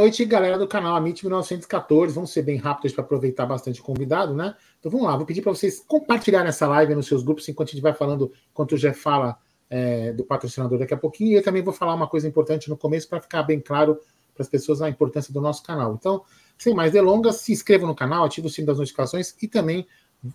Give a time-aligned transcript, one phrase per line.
[0.00, 2.14] Noite, galera do canal Amit 1914.
[2.14, 4.56] Vamos ser bem rápidos para aproveitar bastante o convidado, né?
[4.78, 7.72] Então vamos lá, vou pedir para vocês compartilharem essa live nos seus grupos enquanto a
[7.72, 9.36] gente vai falando, enquanto o Jeff fala
[9.68, 11.32] é, do patrocinador daqui a pouquinho.
[11.32, 14.00] E eu também vou falar uma coisa importante no começo para ficar bem claro
[14.32, 15.92] para as pessoas a importância do nosso canal.
[15.92, 16.24] Então,
[16.56, 19.86] sem mais delongas, se inscreva no canal, ative o sino das notificações e também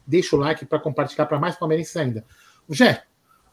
[0.06, 2.24] deixa o like para compartilhar para mais palmeirenses ainda.
[2.70, 3.02] Jé,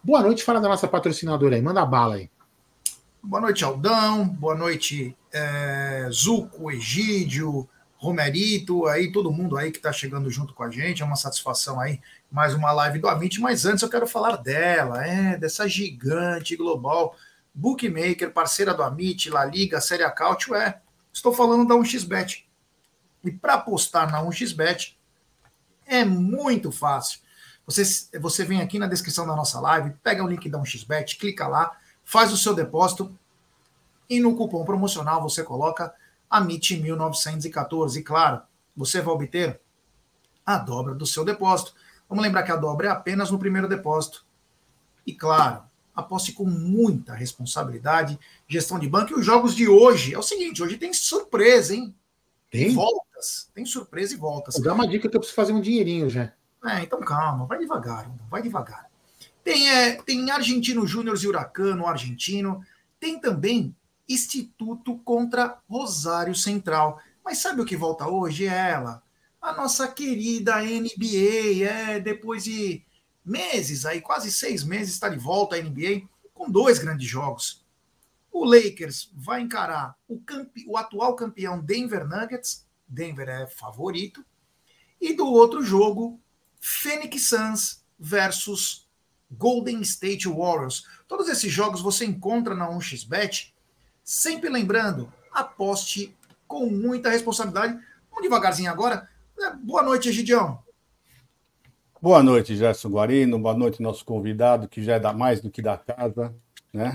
[0.04, 2.28] boa noite, fala da nossa patrocinadora aí, manda bala aí.
[3.24, 4.26] Boa noite, Aldão.
[4.26, 10.64] Boa noite, é, Zuco, Egídio, Romerito, aí todo mundo aí que está chegando junto com
[10.64, 11.02] a gente.
[11.02, 13.40] É uma satisfação aí, mais uma live do Amit.
[13.40, 17.14] Mas antes eu quero falar dela, é, dessa gigante global
[17.54, 20.80] bookmaker, parceira do Amit, La Liga, Série Acautio, é.
[21.12, 22.44] Estou falando da 1xBet.
[23.22, 24.96] E para apostar na 1xBet
[25.86, 27.20] é muito fácil.
[27.66, 31.46] Você, você vem aqui na descrição da nossa live, pega o link da 1xBet, clica
[31.46, 31.70] lá
[32.12, 33.10] faz o seu depósito
[34.06, 35.94] e no cupom promocional você coloca
[36.30, 37.96] AMIT1914.
[37.96, 38.42] E claro,
[38.76, 39.58] você vai obter
[40.44, 41.74] a dobra do seu depósito.
[42.06, 44.26] Vamos lembrar que a dobra é apenas no primeiro depósito.
[45.06, 45.62] E claro,
[45.96, 49.12] aposte com muita responsabilidade, gestão de banco.
[49.12, 51.94] E os jogos de hoje é o seguinte: hoje tem surpresa, hein?
[52.50, 52.74] Tem?
[52.74, 53.48] Voltas.
[53.54, 54.60] Tem surpresa e voltas.
[54.60, 56.30] Dá uma dica que eu preciso fazer um dinheirinho já.
[56.62, 58.91] É, então calma, vai devagar, vai devagar.
[59.44, 62.64] Tem, é, tem Argentino Júnior e Huracano Argentino.
[63.00, 63.74] Tem também
[64.08, 67.00] Instituto contra Rosário Central.
[67.24, 68.46] Mas sabe o que volta hoje?
[68.46, 69.02] É ela,
[69.40, 71.64] a nossa querida NBA.
[71.68, 72.84] É, depois de
[73.24, 76.02] meses, aí quase seis meses, está de volta a NBA
[76.34, 77.64] com dois grandes jogos.
[78.30, 80.64] O Lakers vai encarar o, campe...
[80.66, 82.66] o atual campeão Denver Nuggets.
[82.88, 84.24] Denver é favorito.
[85.00, 86.20] E do outro jogo,
[86.60, 88.88] Phoenix Suns versus
[89.38, 90.86] Golden State Warriors.
[91.08, 93.52] Todos esses jogos você encontra na 1xBet.
[94.04, 96.16] Sempre lembrando, aposte
[96.46, 97.78] com muita responsabilidade.
[98.10, 99.08] Vamos devagarzinho agora.
[99.38, 100.62] É, boa noite, Egidião.
[102.00, 103.38] Boa noite, Gerson Guarino.
[103.38, 106.34] Boa noite, nosso convidado, que já é da mais do que da casa,
[106.72, 106.94] né?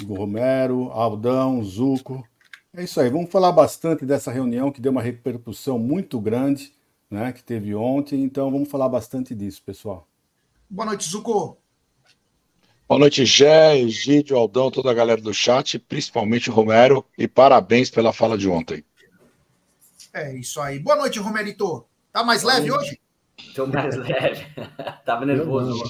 [0.00, 2.26] Do Romero, Aldão, Zuco.
[2.74, 3.08] É isso aí.
[3.08, 6.72] Vamos falar bastante dessa reunião que deu uma repercussão muito grande,
[7.08, 7.32] né?
[7.32, 8.22] Que teve ontem.
[8.24, 10.08] Então, vamos falar bastante disso, pessoal.
[10.68, 11.59] Boa noite, Zuco.
[12.90, 17.88] Boa noite, Gé, Egídio, Aldão, toda a galera do chat, principalmente o Romero, e parabéns
[17.88, 18.84] pela fala de ontem.
[20.12, 20.80] É isso aí.
[20.80, 21.86] Boa noite, Romerito.
[22.12, 23.00] Tá mais leve hoje?
[23.54, 24.44] Tô mais leve.
[25.06, 25.84] Tava nervoso.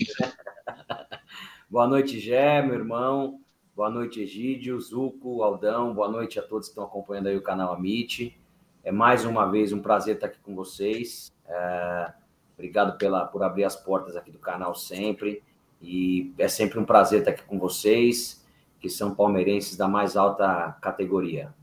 [1.70, 3.40] Boa noite, Gé, meu irmão.
[3.74, 5.94] Boa noite, Egídio, Zuco, Aldão.
[5.94, 8.38] Boa noite a todos que estão acompanhando aí o canal Amit.
[8.84, 11.32] É mais uma vez um prazer estar aqui com vocês.
[11.48, 12.12] É...
[12.58, 15.42] Obrigado pela, por abrir as portas aqui do canal sempre.
[15.80, 18.44] E é sempre um prazer estar aqui com vocês,
[18.80, 21.54] que são palmeirenses da mais alta categoria.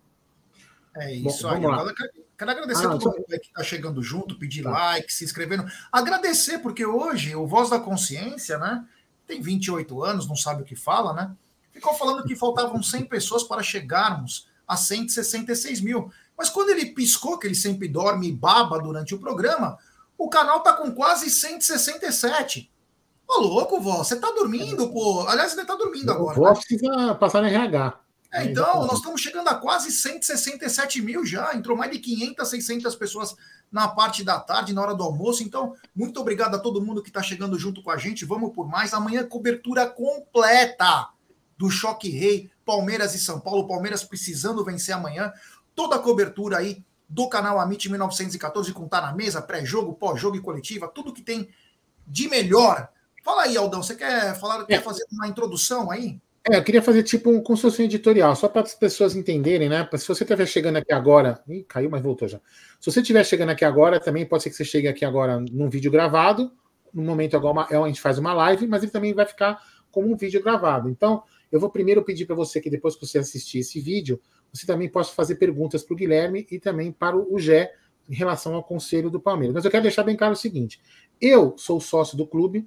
[0.95, 1.65] É isso Bom, aí.
[1.65, 1.93] Agora,
[2.37, 4.71] quero agradecer ah, a todo mundo que está chegando junto, pedir tá.
[4.71, 5.65] like, se inscrevendo.
[5.91, 8.85] Agradecer, porque hoje o Voz da Consciência, né?
[9.27, 11.35] Tem 28 anos, não sabe o que fala, né?
[11.71, 16.11] Ficou falando que faltavam 100 pessoas para chegarmos a 166 mil.
[16.35, 19.77] Mas quando ele piscou, que ele sempre dorme e baba durante o programa,
[20.17, 22.71] o canal está com quase 167.
[23.27, 25.27] Ô, louco, vó, você tá dormindo, pô.
[25.27, 26.35] Aliás, você tá dormindo agora.
[26.35, 26.55] Vó né?
[26.55, 27.99] precisa passar no RH.
[28.31, 31.53] É, então, nós estamos chegando a quase 167 mil já.
[31.53, 33.35] Entrou mais de 500, 600 pessoas
[33.71, 35.43] na parte da tarde, na hora do almoço.
[35.43, 38.25] Então, muito obrigado a todo mundo que está chegando junto com a gente.
[38.25, 38.93] Vamos por mais.
[38.93, 41.09] Amanhã, cobertura completa
[41.57, 43.67] do Choque Rei, Palmeiras e São Paulo.
[43.67, 45.33] Palmeiras precisando vencer amanhã.
[45.75, 50.41] Toda a cobertura aí do canal Amit 1914 com Tá na Mesa, pré-jogo, pós-jogo e
[50.41, 50.87] coletiva.
[50.87, 51.49] Tudo que tem
[52.05, 52.89] de melhor
[53.27, 54.65] Fala aí, Aldão, você quer falar, é.
[54.67, 56.17] quer fazer uma introdução aí?
[56.49, 59.85] É, eu queria fazer tipo um construção editorial, só para as pessoas entenderem, né?
[59.97, 61.43] Se você estiver chegando aqui agora.
[61.45, 62.39] Ih, caiu, mas voltou já.
[62.79, 65.69] Se você estiver chegando aqui agora, também pode ser que você chegue aqui agora num
[65.69, 66.53] vídeo gravado.
[66.93, 70.15] No momento agora a gente faz uma live, mas ele também vai ficar como um
[70.15, 70.87] vídeo gravado.
[70.87, 71.21] Então,
[71.51, 74.21] eu vou primeiro pedir para você que depois que você assistir esse vídeo,
[74.53, 77.73] você também possa fazer perguntas para o Guilherme e também para o Gé
[78.09, 79.53] em relação ao conselho do Palmeiras.
[79.53, 80.79] Mas eu quero deixar bem claro o seguinte:
[81.19, 82.65] eu sou sócio do clube,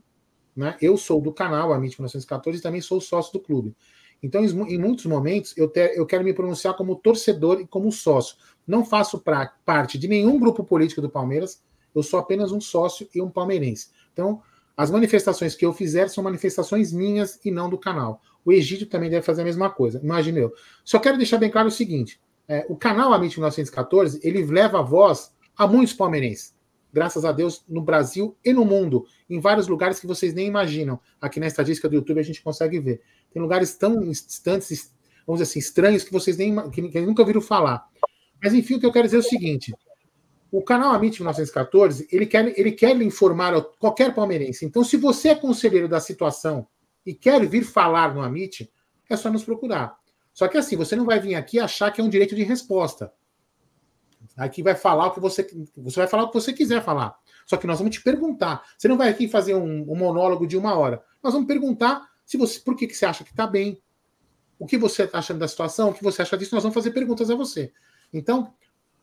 [0.54, 0.76] né?
[0.80, 3.74] Eu sou do canal Amit 1914 e também sou sócio do clube.
[4.22, 8.36] Então, em muitos momentos, eu, te, eu quero me pronunciar como torcedor e como sócio.
[8.66, 11.62] Não faço pra, parte de nenhum grupo político do Palmeiras,
[11.94, 13.88] eu sou apenas um sócio e um palmeirense.
[14.12, 14.42] Então,
[14.76, 18.20] as manifestações que eu fizer são manifestações minhas e não do canal.
[18.44, 20.52] O Egídio também deve fazer a mesma coisa, imagine eu.
[20.84, 24.82] Só quero deixar bem claro o seguinte: é, o canal Amit 1914 ele leva a
[24.82, 26.54] voz a muitos palmeirenses
[26.92, 31.00] graças a Deus, no Brasil e no mundo, em vários lugares que vocês nem imaginam.
[31.20, 33.02] Aqui na estatística do YouTube a gente consegue ver.
[33.32, 34.92] Tem lugares tão distantes,
[35.26, 37.86] vamos dizer assim, estranhos que vocês nem que, que nunca ouviram falar.
[38.42, 39.72] Mas enfim, o que eu quero dizer é o seguinte:
[40.50, 44.64] o canal Amit 1914 ele quer, ele quer informar qualquer palmeirense.
[44.64, 46.66] Então, se você é conselheiro da situação
[47.06, 48.70] e quer vir falar no Amit,
[49.08, 49.96] é só nos procurar.
[50.32, 53.12] Só que assim, você não vai vir aqui achar que é um direito de resposta.
[54.40, 55.46] Aqui vai falar o que você
[55.76, 57.14] você vai falar o que você quiser falar.
[57.44, 58.64] Só que nós vamos te perguntar.
[58.78, 61.02] Você não vai aqui fazer um, um monólogo de uma hora.
[61.22, 63.82] Nós vamos perguntar se você por que, que você acha que está bem,
[64.58, 66.54] o que você está achando da situação, o que você acha disso.
[66.54, 67.70] Nós vamos fazer perguntas a você.
[68.10, 68.54] Então,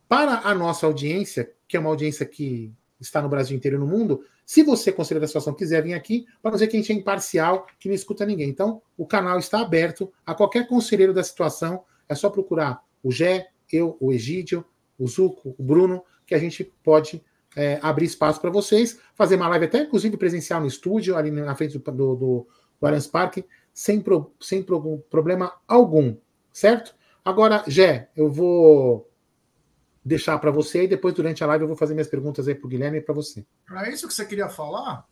[0.10, 3.86] para a nossa audiência, que é uma audiência que está no Brasil inteiro e no
[3.86, 6.96] mundo, se você, conselheiro da situação, quiser vir aqui, para dizer que a gente é
[6.96, 8.50] imparcial, que não escuta ninguém.
[8.50, 11.84] Então, o canal está aberto a qualquer conselheiro da situação.
[12.10, 14.66] É só procurar o Gé, eu, o Egídio,
[14.98, 17.24] o Zuco, o Bruno, que a gente pode
[17.56, 21.56] é, abrir espaço para vocês, fazer uma live até, inclusive, presencial no estúdio, ali na
[21.56, 22.48] frente do, do, do,
[22.80, 26.16] do Allianz Parque, sem, pro, sem pro, problema algum,
[26.52, 26.96] certo?
[27.24, 29.12] Agora, Gé, eu vou
[30.04, 32.66] deixar para você e depois, durante a live, eu vou fazer minhas perguntas aí para
[32.66, 33.46] o Guilherme e para você.
[33.70, 35.06] Era isso que você queria falar?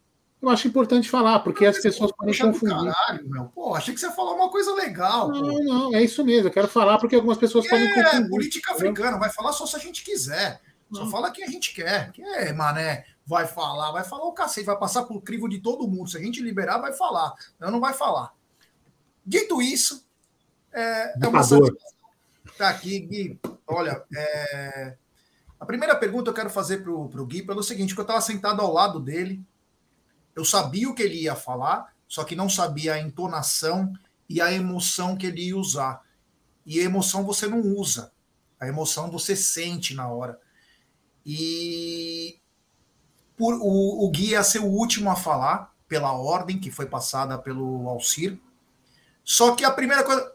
[0.46, 2.94] Eu acho importante falar, porque as pessoas podem confundir.
[2.94, 3.46] Caralho, meu.
[3.46, 5.30] Pô, achei que você ia falar uma coisa legal.
[5.30, 5.64] Não, pô.
[5.64, 6.50] não, é isso mesmo.
[6.50, 8.26] Eu quero falar porque algumas pessoas é, podem confundir.
[8.26, 10.62] É, política africana, vai falar só se a gente quiser.
[10.92, 11.12] Só não.
[11.12, 12.12] fala quem a gente quer.
[12.12, 15.88] Que é, mané, vai falar, vai falar o cacete, vai passar por crivo de todo
[15.88, 16.10] mundo.
[16.10, 17.34] Se a gente liberar, vai falar.
[17.60, 18.32] Não, não vai falar.
[19.26, 20.06] Dito isso,
[20.72, 21.96] é, é uma satisfação
[22.56, 23.40] estar aqui, Gui.
[23.68, 24.96] Olha, é...
[25.60, 28.62] a primeira pergunta eu quero fazer para o Gui pelo seguinte, que eu estava sentado
[28.62, 29.44] ao lado dele,
[30.36, 33.94] eu sabia o que ele ia falar, só que não sabia a entonação
[34.28, 36.02] e a emoção que ele ia usar.
[36.66, 38.12] E a emoção você não usa,
[38.60, 40.40] a emoção você sente na hora.
[41.26, 42.40] E
[43.38, 47.38] por, o, o Gui ia ser o último a falar, pela ordem que foi passada
[47.38, 48.40] pelo Alcir.
[49.24, 50.32] Só que a primeira coisa,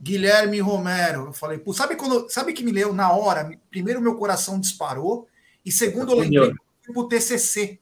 [0.00, 1.26] Guilherme Romero.
[1.26, 3.50] Eu falei, pô, sabe quando, sabe que me leu na hora?
[3.70, 5.28] Primeiro meu coração disparou
[5.64, 6.52] e segundo eu lembrei
[6.92, 7.80] pro TCC.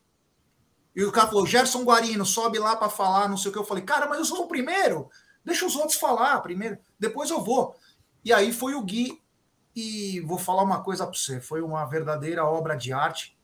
[0.97, 3.59] E o cara falou, Gerson Guarino, sobe lá para falar, não sei o que.
[3.59, 5.11] Eu falei, cara, mas eu sou o primeiro.
[5.45, 7.77] Deixa os outros falar primeiro, depois eu vou.
[8.25, 9.23] E aí foi o Gui
[9.75, 13.37] e vou falar uma coisa para você, foi uma verdadeira obra de arte.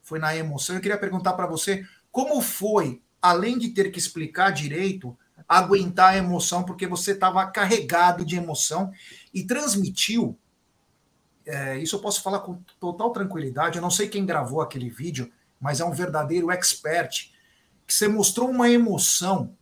[0.00, 0.76] Foi na emoção.
[0.76, 5.16] Eu queria perguntar para você como foi, além de ter que explicar direito,
[5.48, 8.92] aguentar a emoção, porque você estava carregado de emoção
[9.34, 10.38] e transmitiu.
[11.44, 13.76] É, isso eu posso falar com total tranquilidade.
[13.76, 15.30] Eu não sei quem gravou aquele vídeo,
[15.62, 17.32] mas é um verdadeiro expert.
[17.86, 19.56] Que você mostrou uma emoção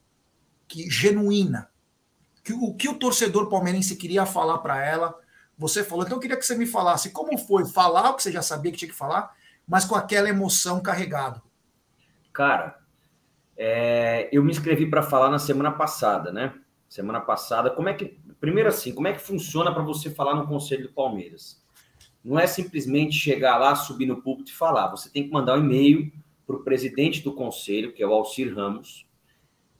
[0.66, 1.70] que genuína,
[2.42, 5.14] que o que o torcedor palmeirense queria falar para ela,
[5.58, 6.04] você falou.
[6.04, 8.72] Então eu queria que você me falasse como foi falar o que você já sabia
[8.72, 9.34] que tinha que falar,
[9.68, 11.42] mas com aquela emoção carregado.
[12.32, 12.78] Cara,
[13.56, 16.54] é, eu me inscrevi para falar na semana passada, né?
[16.88, 18.18] Semana passada, como é que.
[18.40, 21.59] Primeiro, assim, como é que funciona para você falar no Conselho do Palmeiras?
[22.24, 24.88] Não é simplesmente chegar lá, subir no púlpito e falar.
[24.88, 26.12] Você tem que mandar um e-mail
[26.46, 29.06] para o presidente do conselho, que é o Alcir Ramos,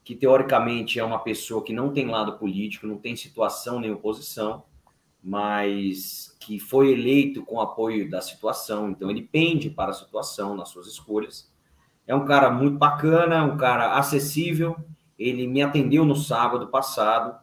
[0.03, 4.65] que teoricamente é uma pessoa que não tem lado político, não tem situação nem oposição,
[5.23, 10.71] mas que foi eleito com apoio da situação, então ele pende para a situação nas
[10.71, 11.51] suas escolhas
[12.11, 14.77] é um cara muito bacana, um cara acessível.
[15.17, 17.39] Ele me atendeu no sábado passado,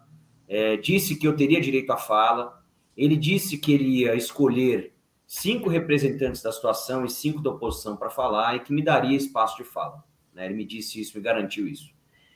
[0.46, 2.57] é, disse que eu teria direito à fala.
[2.98, 4.94] Ele disse que ele ia escolher
[5.28, 9.58] cinco representantes da situação e cinco da oposição para falar e que me daria espaço
[9.58, 10.04] de fala.
[10.34, 10.46] Né?
[10.46, 11.94] Ele me disse isso, me garantiu isso.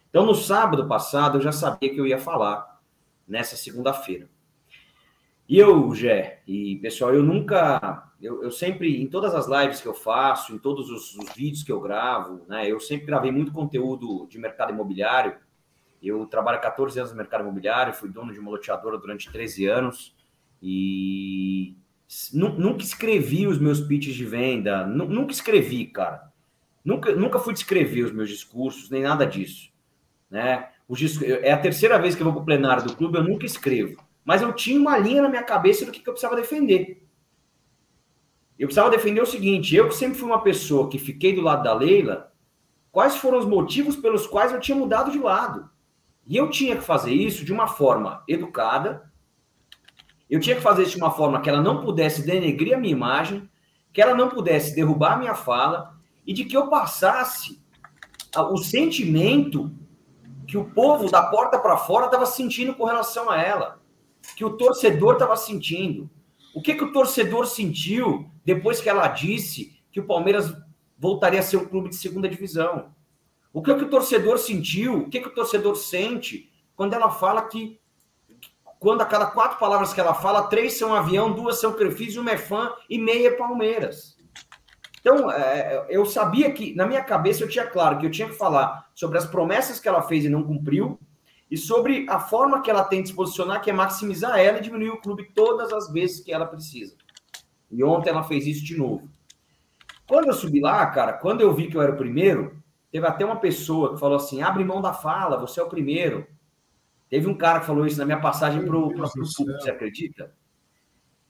[0.10, 2.80] Então, no sábado passado, eu já sabia que eu ia falar
[3.28, 4.30] nessa segunda-feira.
[5.50, 9.88] E eu, Gé, e pessoal, eu nunca eu, eu, sempre, em todas as lives que
[9.88, 13.52] eu faço, em todos os, os, vídeos que eu gravo, né, eu sempre gravei muito
[13.52, 15.38] conteúdo de mercado imobiliário.
[16.02, 19.66] Eu trabalho há 14 anos no mercado imobiliário, fui dono de uma loteadora durante 13
[19.66, 20.16] anos
[20.62, 21.76] e
[22.34, 26.32] nunca escrevi os meus pitches de venda, nunca escrevi, cara.
[26.84, 29.72] Nunca, nunca fui descrever os meus discursos, nem nada disso.
[30.30, 30.68] Né?
[31.42, 34.04] É a terceira vez que eu vou para o plenário do clube, eu nunca escrevo.
[34.26, 37.04] Mas eu tinha uma linha na minha cabeça do que, que eu precisava defender.
[38.58, 41.64] Eu precisava defender o seguinte: eu que sempre fui uma pessoa que fiquei do lado
[41.64, 42.32] da Leila,
[42.92, 45.70] quais foram os motivos pelos quais eu tinha mudado de lado?
[46.28, 49.11] E eu tinha que fazer isso de uma forma educada,
[50.32, 52.94] eu tinha que fazer isso de uma forma que ela não pudesse denegrir a minha
[52.94, 53.50] imagem,
[53.92, 57.62] que ela não pudesse derrubar a minha fala e de que eu passasse
[58.38, 59.70] o sentimento
[60.48, 63.82] que o povo da porta para fora estava sentindo com relação a ela,
[64.38, 66.10] que o torcedor estava sentindo.
[66.56, 70.56] O que, que o torcedor sentiu depois que ela disse que o Palmeiras
[70.98, 72.96] voltaria a ser um clube de segunda divisão?
[73.52, 75.00] O que, que o torcedor sentiu?
[75.00, 77.81] O que, que o torcedor sente quando ela fala que
[78.82, 82.32] quando a cada quatro palavras que ela fala, três são avião, duas são Crefisa, uma
[82.32, 84.18] é fã e meia é Palmeiras.
[85.00, 88.34] Então, é, eu sabia que, na minha cabeça, eu tinha claro que eu tinha que
[88.34, 91.00] falar sobre as promessas que ela fez e não cumpriu,
[91.50, 94.62] e sobre a forma que ela tem de se posicionar, que é maximizar ela e
[94.62, 96.96] diminuir o clube todas as vezes que ela precisa.
[97.70, 99.08] E ontem ela fez isso de novo.
[100.08, 102.60] Quando eu subi lá, cara, quando eu vi que eu era o primeiro,
[102.92, 106.26] teve até uma pessoa que falou assim: abre mão da fala, você é o primeiro.
[107.12, 110.32] Teve um cara que falou isso na minha passagem para o público, você acredita?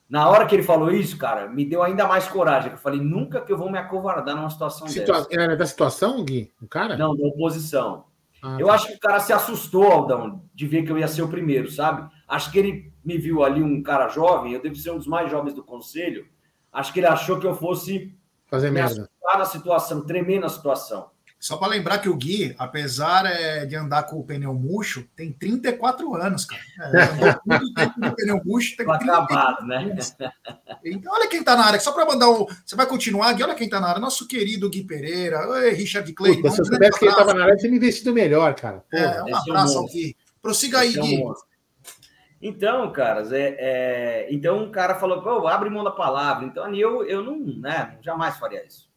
[0.08, 2.72] Na hora que ele falou isso, cara, me deu ainda mais coragem.
[2.72, 5.28] Eu falei, nunca que eu vou me acovardar numa situação Situa dessa.
[5.32, 6.52] Era da situação, Gui?
[6.62, 6.96] O cara?
[6.96, 8.06] Não, da oposição.
[8.44, 8.74] Ah, eu tá.
[8.74, 11.72] acho que o cara se assustou, Aldão, de ver que eu ia ser o primeiro,
[11.72, 12.08] sabe?
[12.28, 15.32] Acho que ele me viu ali um cara jovem, eu devo ser um dos mais
[15.32, 16.28] jovens do conselho.
[16.72, 21.10] Acho que ele achou que eu fosse fazer merda na situação, tremer na situação.
[21.42, 25.34] Só para lembrar que o Gui, apesar é, de andar com o pneu murcho, tem
[25.34, 26.62] 34 anos, cara.
[26.80, 29.92] É, muito tempo no pneu murcho, tem acabado, né?
[30.86, 31.80] Então, olha quem está na área.
[31.80, 32.48] Só para mandar o.
[32.64, 33.42] Você vai continuar, Gui?
[33.42, 34.00] Olha quem está na área.
[34.00, 35.50] Nosso querido Gui Pereira.
[35.50, 36.36] Oi, Richard Clay.
[36.36, 38.84] Puta, se eu soubesse que ele estava na área, tinha me vestido melhor, cara.
[38.94, 40.16] É, um abraço ao Gui.
[40.44, 41.24] Prossiga aí, Gui.
[42.40, 46.46] Então, caras, é, é, então um cara falou, pô, abre mão da palavra.
[46.46, 48.91] Então ali eu, eu não, né, jamais faria isso.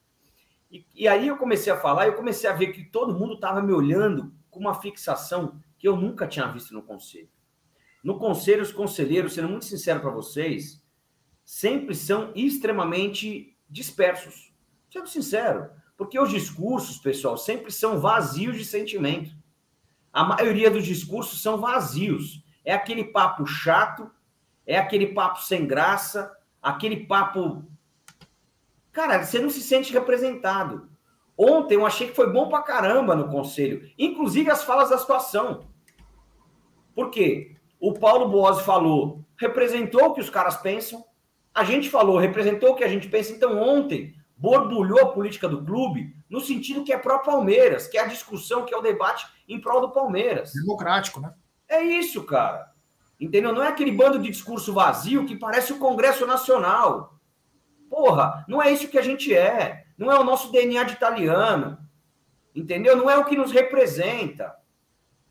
[0.75, 3.62] E, e aí eu comecei a falar, eu comecei a ver que todo mundo estava
[3.62, 7.28] me olhando com uma fixação que eu nunca tinha visto no conselho.
[8.02, 10.85] No conselho, os conselheiros, sendo muito sincero para vocês,
[11.45, 14.52] sempre são extremamente dispersos.
[14.90, 19.33] Sendo sincero, porque os discursos, pessoal, sempre são vazios de sentimento.
[20.12, 22.45] A maioria dos discursos são vazios.
[22.64, 24.11] É aquele papo chato,
[24.66, 27.64] é aquele papo sem graça, aquele papo
[28.95, 30.89] Cara, você não se sente representado.
[31.37, 35.67] Ontem eu achei que foi bom pra caramba no conselho, inclusive as falas da situação.
[36.95, 37.57] Por quê?
[37.81, 41.05] O Paulo Boas falou, representou o que os caras pensam,
[41.53, 43.33] a gente falou, representou o que a gente pensa.
[43.33, 48.07] Então, ontem, borbulhou a política do clube no sentido que é pró-Palmeiras, que é a
[48.07, 50.53] discussão, que é o debate em prol do Palmeiras.
[50.53, 51.35] Democrático, né?
[51.69, 52.73] É isso, cara.
[53.19, 53.53] Entendeu?
[53.53, 57.13] Não é aquele bando de discurso vazio que parece o Congresso Nacional.
[57.95, 59.85] Porra, não é isso que a gente é.
[59.97, 61.79] Não é o nosso DNA de italiano.
[62.53, 62.97] Entendeu?
[62.97, 64.53] Não é o que nos representa.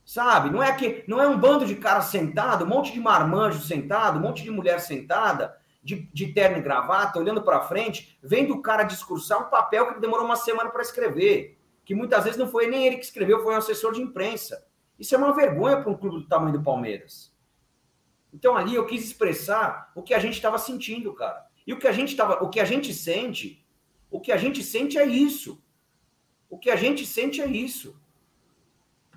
[0.06, 0.50] Sabe?
[0.50, 4.18] Não é que não é um bando de cara sentado, um monte de marmanjo sentado,
[4.18, 8.62] um monte de mulher sentada, de, de terno e gravata, olhando para frente, vendo o
[8.62, 12.68] cara discursar um papel que demorou uma semana para escrever, que muitas vezes não foi
[12.68, 14.66] nem ele que escreveu, foi um assessor de imprensa.
[14.98, 17.36] Isso é uma vergonha para um clube do tamanho do Palmeiras.
[18.34, 21.52] Então ali eu quis expressar o que a gente estava sentindo, cara.
[21.66, 23.66] E o que a gente tava, o que a gente sente,
[24.12, 25.62] o que a gente sente é isso.
[26.50, 28.00] O que a gente sente é isso.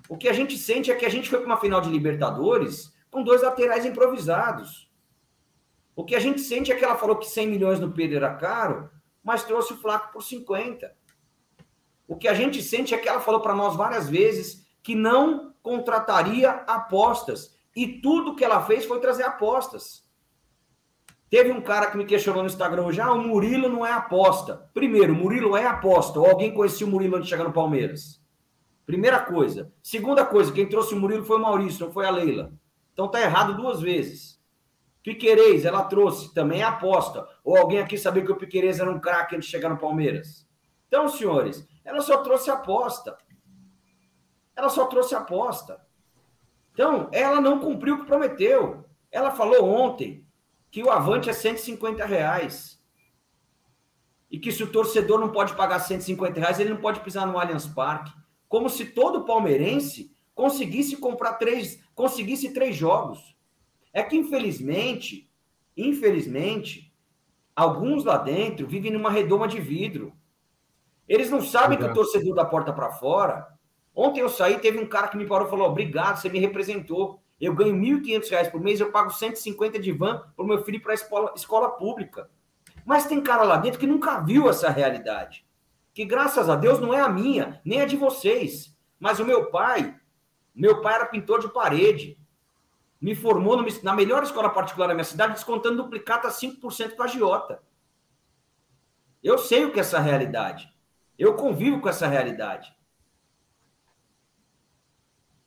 [0.09, 2.93] O que a gente sente é que a gente foi para uma final de Libertadores
[3.11, 4.89] com dois laterais improvisados.
[5.95, 8.33] O que a gente sente é que ela falou que 100 milhões no Pedro era
[8.35, 8.89] caro,
[9.23, 10.95] mas trouxe o Flaco por 50.
[12.07, 15.53] O que a gente sente é que ela falou para nós várias vezes que não
[15.61, 17.59] contrataria apostas.
[17.75, 20.06] E tudo que ela fez foi trazer apostas.
[21.29, 24.69] Teve um cara que me questionou no Instagram hoje: ah, o Murilo não é aposta.
[24.73, 26.19] Primeiro, o Murilo é aposta.
[26.19, 28.21] Ou alguém conhecia o Murilo antes de chegar no Palmeiras?
[28.85, 29.71] Primeira coisa.
[29.83, 32.53] Segunda coisa, quem trouxe o Murilo foi o Maurício, não foi a Leila.
[32.93, 34.37] Então tá errado duas vezes.
[35.03, 37.27] Piquerez, ela trouxe, também é aposta.
[37.43, 40.45] Ou alguém aqui sabia que o Piquerez era um craque antes de chegar no Palmeiras?
[40.87, 43.17] Então, senhores, ela só trouxe aposta.
[44.55, 45.79] Ela só trouxe aposta.
[46.73, 48.85] Então, ela não cumpriu o que prometeu.
[49.11, 50.26] Ela falou ontem
[50.77, 52.79] que o Avante é 150 reais.
[54.29, 57.39] E que se o torcedor não pode pagar 150 reais, ele não pode pisar no
[57.39, 58.13] Allianz Parque.
[58.47, 63.35] Como se todo palmeirense conseguisse comprar três, conseguisse três jogos.
[63.91, 65.27] É que, infelizmente,
[65.75, 66.93] infelizmente,
[67.55, 70.13] alguns lá dentro vivem numa redoma de vidro.
[71.09, 73.47] Eles não sabem que o torcedor da porta para fora.
[73.95, 77.19] Ontem eu saí, teve um cara que me parou e falou: Obrigado, você me representou.
[77.39, 80.81] Eu ganho R$ 1.500 por mês, eu pago 150 de van para o meu filho
[80.81, 82.29] para a escola, escola pública.
[82.85, 85.45] Mas tem cara lá dentro que nunca viu essa realidade.
[85.93, 88.75] Que graças a Deus não é a minha, nem a de vocês.
[88.99, 89.95] Mas o meu pai,
[90.53, 92.17] meu pai era pintor de parede.
[92.99, 97.61] Me formou na melhor escola particular da minha cidade, descontando duplicata 5% com a Giota.
[99.23, 100.73] Eu sei o que é essa realidade.
[101.17, 102.75] Eu convivo com essa realidade.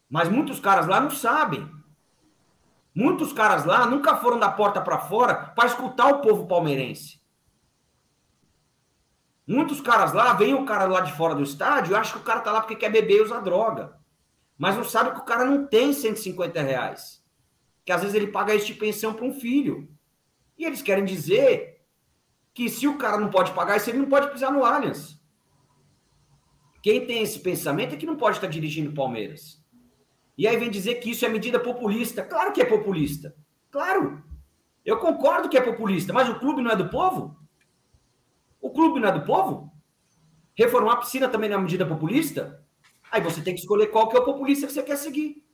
[0.09, 1.80] Mas muitos caras lá não sabem.
[2.95, 7.21] Muitos caras lá nunca foram da porta para fora para escutar o povo palmeirense.
[9.47, 12.41] Muitos caras lá, vem o cara lá de fora do estádio acha que o cara
[12.41, 13.99] tá lá porque quer beber e usar droga.
[14.57, 17.21] Mas não sabe que o cara não tem 150 reais.
[17.85, 19.89] que às vezes ele paga este pensão para um filho.
[20.57, 21.83] E eles querem dizer
[22.55, 25.19] que se o cara não pode pagar isso, ele não pode pisar no Allianz.
[26.83, 29.60] Quem tem esse pensamento é que não pode estar dirigindo Palmeiras.
[30.41, 32.23] E aí vem dizer que isso é medida populista.
[32.23, 33.37] Claro que é populista.
[33.71, 34.25] Claro.
[34.83, 37.37] Eu concordo que é populista, mas o clube não é do povo?
[38.59, 39.71] O clube não é do povo?
[40.55, 42.65] Reformar a piscina também não é medida populista?
[43.13, 45.45] Aí você tem que escolher qual que é o populista que você quer seguir.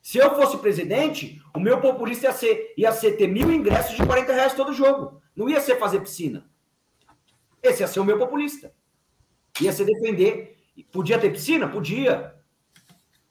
[0.00, 4.06] Se eu fosse presidente, o meu populista ia ser, ia ser ter mil ingressos de
[4.06, 5.20] 40 reais todo jogo.
[5.36, 6.50] Não ia ser fazer piscina.
[7.62, 8.74] Esse ia ser o meu populista.
[9.60, 10.56] Ia ser defender.
[10.90, 11.68] Podia ter piscina?
[11.68, 12.33] Podia.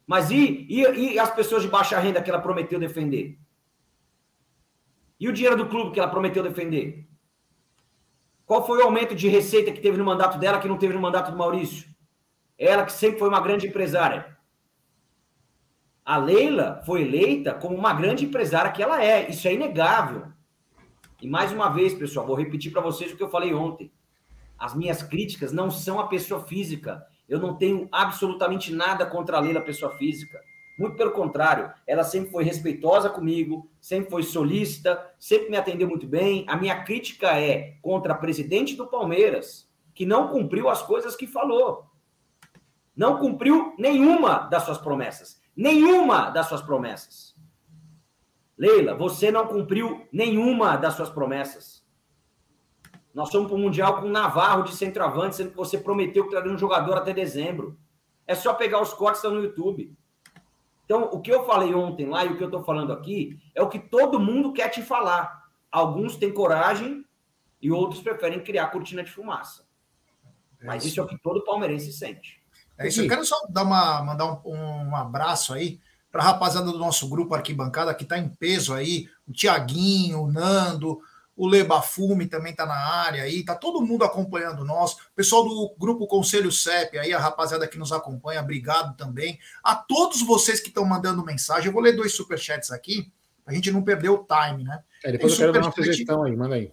[0.05, 3.39] Mas e, e, e as pessoas de baixa renda que ela prometeu defender?
[5.19, 7.07] E o dinheiro do clube que ela prometeu defender?
[8.45, 10.99] Qual foi o aumento de receita que teve no mandato dela que não teve no
[10.99, 11.87] mandato do Maurício?
[12.57, 14.37] Ela que sempre foi uma grande empresária.
[16.05, 19.29] A Leila foi eleita como uma grande empresária que ela é.
[19.29, 20.27] Isso é inegável.
[21.21, 23.89] E mais uma vez, pessoal, vou repetir para vocês o que eu falei ontem.
[24.59, 27.07] As minhas críticas não são a pessoa física.
[27.33, 30.39] Eu não tenho absolutamente nada contra a Leila, pessoa física.
[30.77, 36.05] Muito pelo contrário, ela sempre foi respeitosa comigo, sempre foi solícita, sempre me atendeu muito
[36.05, 36.45] bem.
[36.47, 41.25] A minha crítica é contra a presidente do Palmeiras, que não cumpriu as coisas que
[41.25, 41.87] falou.
[42.95, 45.41] Não cumpriu nenhuma das suas promessas.
[45.57, 47.35] Nenhuma das suas promessas.
[48.55, 51.82] Leila, você não cumpriu nenhuma das suas promessas.
[53.13, 56.31] Nós fomos para o Mundial com o Navarro de centroavante, sendo que você prometeu que
[56.31, 57.77] traria um jogador até dezembro.
[58.25, 59.95] É só pegar os cortes que estão no YouTube.
[60.85, 63.61] Então, o que eu falei ontem lá e o que eu estou falando aqui é
[63.61, 65.43] o que todo mundo quer te falar.
[65.71, 67.05] Alguns têm coragem
[67.61, 69.63] e outros preferem criar cortina de fumaça.
[70.61, 72.41] Mas isso é o que todo palmeirense sente.
[72.77, 73.01] É isso.
[73.01, 75.79] Eu quero só dar uma, mandar um, um abraço aí
[76.11, 80.31] para a rapaziada do nosso grupo Arquibancada, que está em peso aí, o Tiaguinho, o
[80.31, 80.99] Nando,
[81.35, 84.93] o Lebafume também está na área aí, tá todo mundo acompanhando nós.
[84.93, 89.39] O pessoal do grupo Conselho CEP aí, a rapaziada que nos acompanha, obrigado também.
[89.63, 93.11] A todos vocês que estão mandando mensagem, eu vou ler dois superchats aqui,
[93.43, 94.83] para a gente não perder o time, né?
[95.03, 96.71] É, depois Tem eu quero dar uma sugestão aí, manda aí.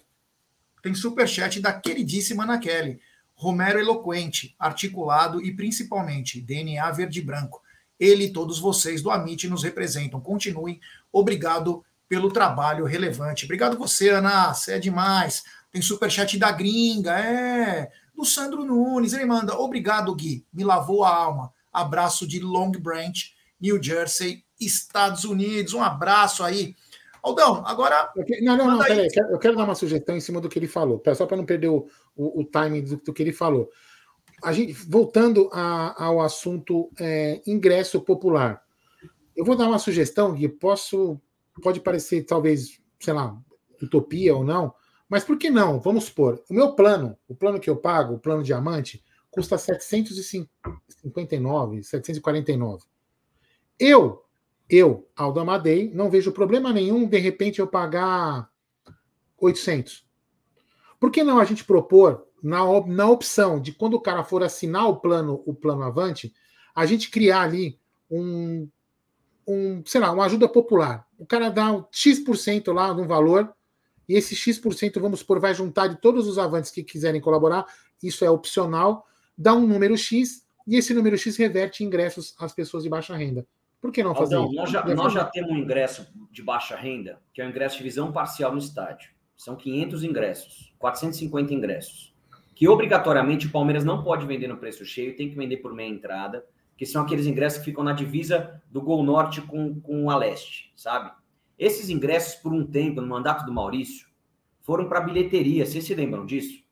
[0.83, 3.01] Tem superchat da queridíssima Ana Kelly.
[3.35, 7.63] Romero eloquente, articulado e principalmente DNA verde branco.
[7.99, 10.21] Ele e todos vocês do Amit nos representam.
[10.21, 10.79] Continuem.
[11.11, 13.45] Obrigado pelo trabalho relevante.
[13.45, 14.53] Obrigado você, Ana.
[14.53, 15.45] Você é demais.
[15.71, 17.89] Tem superchat da gringa, é.
[18.13, 19.13] Do Sandro Nunes.
[19.13, 20.45] Ele manda: Obrigado, Gui.
[20.53, 21.53] Me lavou a alma.
[21.73, 25.73] Abraço de Long Branch, New Jersey, Estados Unidos.
[25.73, 26.75] Um abraço aí.
[27.23, 28.11] Aldão, agora.
[28.43, 29.07] Não, não, não, peraí.
[29.31, 31.69] Eu quero dar uma sugestão em cima do que ele falou, só para não perder
[31.69, 33.71] o, o, o timing do, do, que ele falou.
[34.43, 38.61] A gente, voltando a, ao assunto é, ingresso popular,
[39.37, 41.21] eu vou dar uma sugestão, Gui, posso,
[41.61, 43.37] pode parecer talvez, sei lá,
[43.83, 44.75] utopia ou não,
[45.09, 45.81] mas por que não?
[45.81, 51.83] Vamos supor, o meu plano, o plano que eu pago, o plano diamante, custa 759,
[51.83, 52.85] 749.
[53.79, 54.25] Eu
[54.71, 58.49] eu, Aldo Amadei, não vejo problema nenhum de repente eu pagar
[59.37, 60.07] 800.
[61.01, 64.89] Por que não a gente propor na, na opção de quando o cara for assinar
[64.89, 66.33] o plano, o plano Avante,
[66.73, 68.69] a gente criar ali um,
[69.47, 71.05] um, sei lá, uma ajuda popular.
[71.21, 73.53] O cara dá um X% lá no valor,
[74.09, 77.67] e esse X%, vamos supor, vai juntar de todos os avantes que quiserem colaborar,
[78.03, 79.07] isso é opcional,
[79.37, 83.47] dá um número X, e esse número X reverte ingressos às pessoas de baixa renda.
[83.83, 84.57] Por que não fazer Aldão, isso?
[84.57, 87.83] Nós já, nós já temos um ingresso de baixa renda, que é o ingresso de
[87.83, 89.11] visão parcial no estádio.
[89.37, 92.15] São 500 ingressos, 450 ingressos,
[92.55, 95.91] que obrigatoriamente o Palmeiras não pode vender no preço cheio, tem que vender por meia
[95.91, 96.45] entrada,
[96.81, 100.73] que são aqueles ingressos que ficam na divisa do Gol Norte com, com a Leste,
[100.75, 101.13] sabe?
[101.59, 104.09] Esses ingressos, por um tempo, no mandato do Maurício,
[104.63, 105.67] foram para bilheteria.
[105.67, 106.65] Vocês se lembram disso?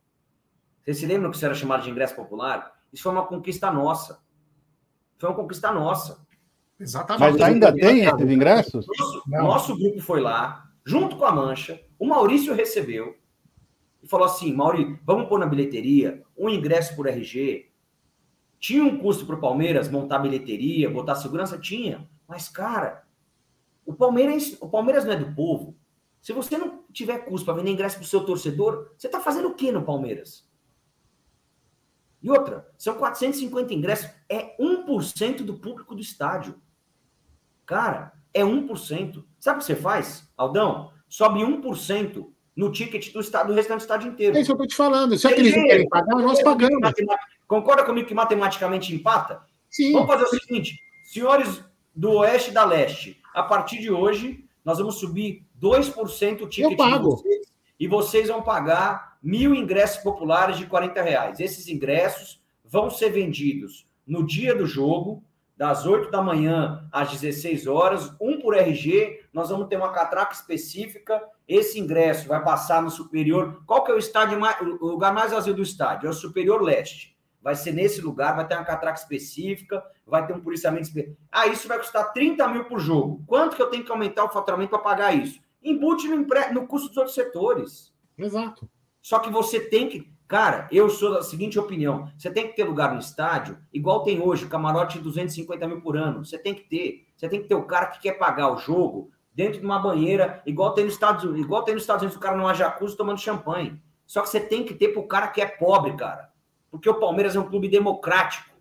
[0.83, 2.73] Vocês se lembram que isso era chamado de ingresso popular?
[2.91, 4.19] Isso foi uma conquista nossa.
[5.19, 6.27] Foi uma conquista nossa.
[6.81, 7.33] Exatamente.
[7.33, 8.87] Mas ainda tem esses ingressos?
[8.87, 13.15] Nosso, nosso grupo foi lá, junto com a Mancha, o Maurício recebeu
[14.03, 17.68] e falou assim: Maurício, vamos pôr na bilheteria um ingresso por RG.
[18.59, 21.59] Tinha um custo para o Palmeiras montar bilheteria, botar segurança?
[21.59, 22.09] Tinha.
[22.27, 23.05] Mas, cara,
[23.87, 25.77] o Palmeiras, o Palmeiras não é do povo.
[26.21, 29.49] Se você não tiver custo para vender ingresso para o seu torcedor, você está fazendo
[29.49, 30.47] o que no Palmeiras?
[32.21, 36.61] E outra, são 450 ingressos, é 1% do público do estádio.
[37.65, 39.25] Cara, é 1%.
[39.39, 40.91] Sabe o que você faz, Aldão?
[41.09, 44.37] Sobe 1% no ticket do, estado, do restante do estádio inteiro.
[44.37, 45.17] É isso que eu estou te falando.
[45.17, 46.93] Se eles não querem pagar, nós pagamos.
[47.49, 49.43] Concorda comigo que matematicamente empata?
[49.71, 49.93] Sim.
[49.93, 54.79] Vamos fazer o seguinte: senhores do Oeste e da Leste, a partir de hoje, nós
[54.79, 56.99] vamos subir 2% o ticket Eu pago.
[56.99, 57.47] de vocês,
[57.81, 61.41] e vocês vão pagar mil ingressos populares de 40 reais.
[61.41, 65.25] Esses ingressos vão ser vendidos no dia do jogo,
[65.57, 69.23] das 8 da manhã às 16 horas, um por RG.
[69.33, 71.21] Nós vamos ter uma catraca específica.
[71.49, 73.63] Esse ingresso vai passar no superior.
[73.67, 76.07] Qual que é o estádio mais, o lugar mais vazio do estádio?
[76.07, 77.18] É o superior leste.
[77.49, 81.17] Vai ser nesse lugar, vai ter uma catraca específica, vai ter um policiamento específico.
[81.33, 83.25] Ah, isso vai custar 30 mil por jogo.
[83.27, 85.41] Quanto que eu tenho que aumentar o faturamento para pagar isso?
[85.63, 86.53] Embute no, empre...
[86.53, 87.91] no custo dos outros setores.
[88.19, 88.69] Exato.
[89.01, 90.13] Só que você tem que.
[90.29, 94.21] Cara, eu sou da seguinte opinião: você tem que ter lugar no estádio, igual tem
[94.21, 96.27] hoje, camarote de 250 mil por ano.
[96.27, 97.07] Você tem que ter.
[97.17, 100.43] Você tem que ter o cara que quer pagar o jogo dentro de uma banheira,
[100.45, 103.19] igual tem nos Estados Unidos, igual tem nos Estados Unidos, o cara numa jacuzzi tomando
[103.19, 103.81] champanhe.
[104.07, 106.28] Só que você tem que ter pro cara que é pobre, cara.
[106.71, 108.55] Porque o Palmeiras é um clube democrático.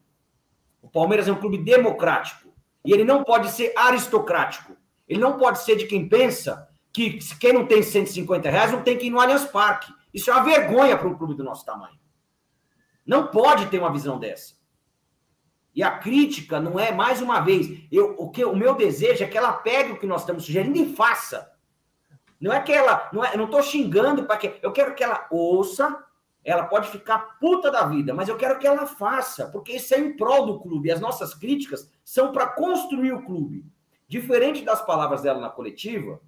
[0.82, 2.54] O Palmeiras é um clube democrático.
[2.86, 4.78] E ele não pode ser aristocrático.
[5.08, 8.98] Ele não pode ser de quem pensa que quem não tem 150 reais não tem
[8.98, 9.94] que ir no Allianz Parque.
[10.14, 11.98] Isso é uma vergonha para um clube do nosso tamanho.
[13.06, 14.56] Não pode ter uma visão dessa.
[15.76, 19.28] E a crítica não é, mais uma vez, eu, o, que, o meu desejo é
[19.28, 21.52] que ela pegue o que nós estamos sugerindo e faça.
[22.42, 23.10] Não é que ela.
[23.14, 24.56] Não é, eu não estou xingando para que.
[24.62, 26.04] Eu quero que ela ouça,
[26.50, 30.00] ela pode ficar puta da vida, mas eu quero que ela faça, porque isso é
[30.00, 30.90] em prol do clube.
[30.90, 33.66] As nossas críticas são para construir o clube.
[34.08, 36.22] Diferente das palavras dela na coletiva,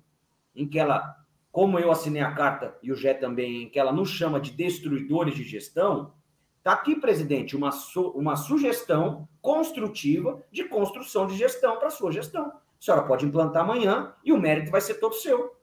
[0.54, 1.16] em que ela,
[1.54, 4.52] como eu assinei a carta e o Gé também, em que ela nos chama de
[4.52, 6.12] destruidores de gestão,
[6.58, 12.48] está aqui, presidente, uma, su uma sugestão construtiva de construção de gestão para sua gestão.
[12.48, 15.56] A senhora pode implantar amanhã e o mérito vai ser todo seu.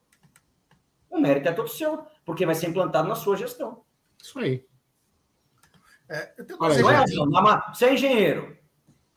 [1.11, 3.85] O mérito é todo seu, porque vai ser implantado na sua gestão.
[4.23, 4.65] Isso aí.
[6.09, 7.17] É, Olha, é assim,
[7.75, 8.57] você é engenheiro,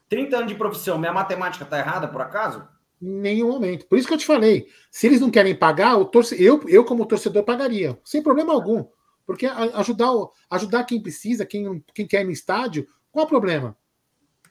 [0.08, 2.68] 30 anos de profissão, minha matemática está errada por acaso?
[3.02, 3.86] Em nenhum momento.
[3.88, 4.68] Por isso que eu te falei.
[4.92, 6.42] Se eles não querem pagar, o torce...
[6.44, 7.98] eu, eu, como torcedor, pagaria.
[8.04, 8.86] Sem problema algum.
[9.26, 10.12] Porque ajudar,
[10.50, 13.78] ajudar quem precisa, quem, quem quer ir no estádio, qual o problema?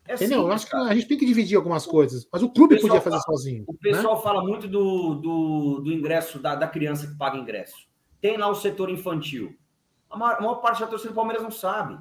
[0.06, 0.42] É Entendeu?
[0.42, 2.26] eu acho que a gente tem que dividir algumas coisas.
[2.32, 3.64] Mas o clube o podia fazer fala, sozinho.
[3.66, 4.22] O pessoal né?
[4.22, 7.76] fala muito do, do, do ingresso, da, da criança que paga ingresso.
[8.20, 9.54] Tem lá o setor infantil.
[10.10, 11.98] A maior, a maior parte da torcida do Palmeiras não sabe.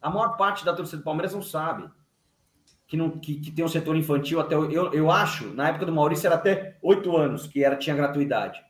[0.00, 1.90] A maior parte da torcida do Palmeiras não sabe
[2.86, 4.54] que, não, que, que tem um setor infantil até.
[4.54, 8.62] Eu, eu acho, na época do Maurício era até oito anos que era, tinha gratuidade.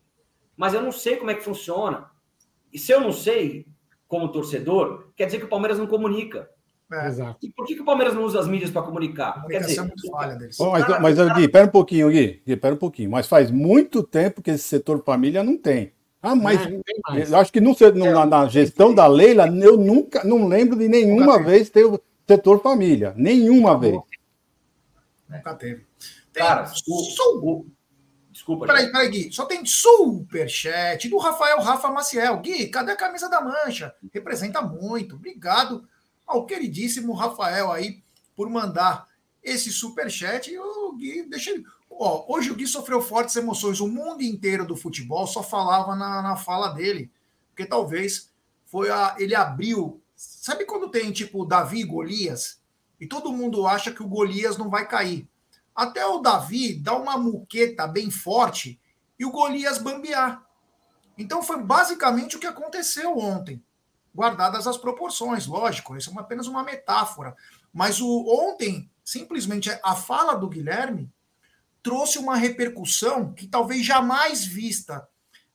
[0.56, 2.10] Mas eu não sei como é que funciona.
[2.72, 3.66] E se eu não sei,
[4.06, 6.48] como torcedor, quer dizer que o Palmeiras não comunica.
[6.92, 7.08] É.
[7.08, 7.38] Exato.
[7.42, 9.44] E por que, que, o Palmeiras não usa as mídias para comunicar?
[9.46, 10.56] Quer dizer, é falha deles.
[10.58, 13.10] Bom, mas, mas Gui, pera um pouquinho, Gui, Gui, pera um pouquinho.
[13.10, 15.92] Mas faz muito tempo que esse setor família não tem.
[16.22, 16.60] Ah, mas
[17.28, 20.88] eu acho que no, no, na, na, gestão da Leila, eu nunca não lembro de
[20.88, 23.12] nenhuma vez ter o setor família.
[23.16, 23.98] Nenhuma vez.
[25.28, 25.84] Nunca teve.
[26.32, 27.66] Tem Cara, o,
[28.30, 28.66] Desculpa.
[28.66, 29.32] Peraí, peraí, Gui.
[29.32, 32.38] Só tem superchat do Rafael Rafa Maciel.
[32.38, 33.94] Gui, cadê a camisa da mancha?
[34.12, 35.16] Representa muito.
[35.16, 35.86] Obrigado
[36.26, 38.02] ao queridíssimo Rafael aí
[38.34, 39.06] por mandar
[39.42, 40.50] esse superchat.
[40.50, 41.64] E o Gui, deixa ele.
[42.04, 43.78] Ó, hoje o Gui sofreu fortes emoções.
[43.78, 47.08] O mundo inteiro do futebol só falava na, na fala dele.
[47.50, 48.28] Porque talvez
[48.66, 49.14] foi a.
[49.20, 50.02] Ele abriu.
[50.16, 52.60] Sabe quando tem tipo Davi e Golias?
[53.00, 55.28] E todo mundo acha que o Golias não vai cair.
[55.72, 58.80] Até o Davi dá uma muqueta bem forte
[59.16, 60.44] e o Golias bambear.
[61.16, 63.62] Então foi basicamente o que aconteceu ontem,
[64.12, 67.36] guardadas as proporções, lógico, isso é apenas uma metáfora.
[67.72, 71.08] Mas o ontem, simplesmente a fala do Guilherme
[71.82, 75.06] trouxe uma repercussão que talvez jamais vista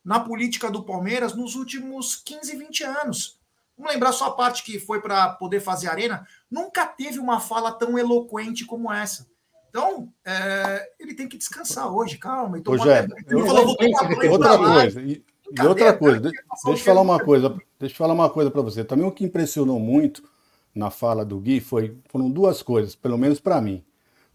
[0.04, 3.38] na política do Palmeiras nos últimos 15, 20 anos.
[3.76, 6.26] Vamos lembrar só a parte que foi para poder fazer arena.
[6.50, 9.28] Nunca teve uma fala tão eloquente como essa.
[9.70, 12.58] Então, é, ele tem que descansar hoje, calma.
[12.58, 13.76] Então, Ô, eu, falou,
[14.30, 15.00] outra coisa.
[15.02, 17.56] E, e outra coisa, deixa, deixa eu falar uma coisa.
[17.78, 18.82] Deixa eu falar uma coisa para você.
[18.82, 20.22] Também o que impressionou muito
[20.74, 23.84] na fala do Gui foi, foram duas coisas, pelo menos para mim.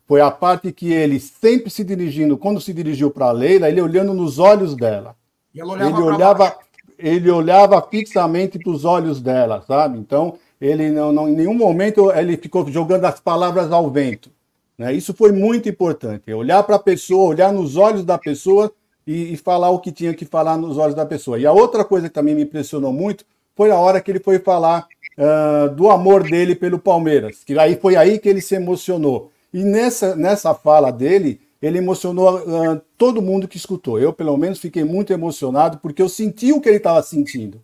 [0.05, 3.81] Foi a parte que ele sempre se dirigindo, quando se dirigiu para a Leila, ele
[3.81, 5.15] olhando nos olhos dela.
[5.55, 6.55] ele olhava,
[6.97, 9.97] ele olhava fixamente para os olhos dela, sabe?
[9.97, 14.31] Então, ele não, não, em nenhum momento ele ficou jogando as palavras ao vento.
[14.77, 14.93] Né?
[14.93, 16.31] Isso foi muito importante.
[16.33, 18.71] Olhar para a pessoa, olhar nos olhos da pessoa
[19.05, 21.37] e, e, falar o que tinha que falar nos olhos da pessoa.
[21.37, 24.39] E a outra coisa que também me impressionou muito foi a hora que ele foi
[24.39, 24.87] falar
[25.17, 27.43] uh, do amor dele pelo Palmeiras.
[27.43, 29.32] Que aí foi aí que ele se emocionou.
[29.53, 33.99] E nessa, nessa fala dele, ele emocionou uh, todo mundo que escutou.
[33.99, 37.61] Eu, pelo menos, fiquei muito emocionado porque eu senti o que ele estava sentindo.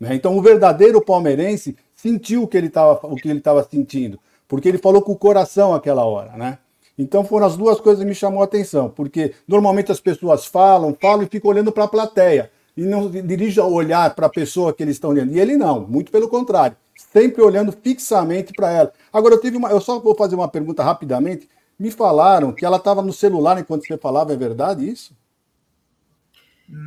[0.00, 0.14] Né?
[0.14, 5.18] Então, o verdadeiro palmeirense sentiu o que ele estava sentindo, porque ele falou com o
[5.18, 6.58] coração aquela hora, né?
[6.98, 10.96] Então foram as duas coisas que me chamou a atenção, porque normalmente as pessoas falam,
[10.98, 14.72] falam e ficam olhando para a plateia e não dirige o olhar para a pessoa
[14.72, 15.32] que eles estão olhando.
[15.32, 18.92] E ele não, muito pelo contrário, sempre olhando fixamente para ela.
[19.12, 21.48] Agora eu tive uma, eu só vou fazer uma pergunta rapidamente.
[21.78, 25.14] Me falaram que ela estava no celular enquanto você falava, é verdade isso?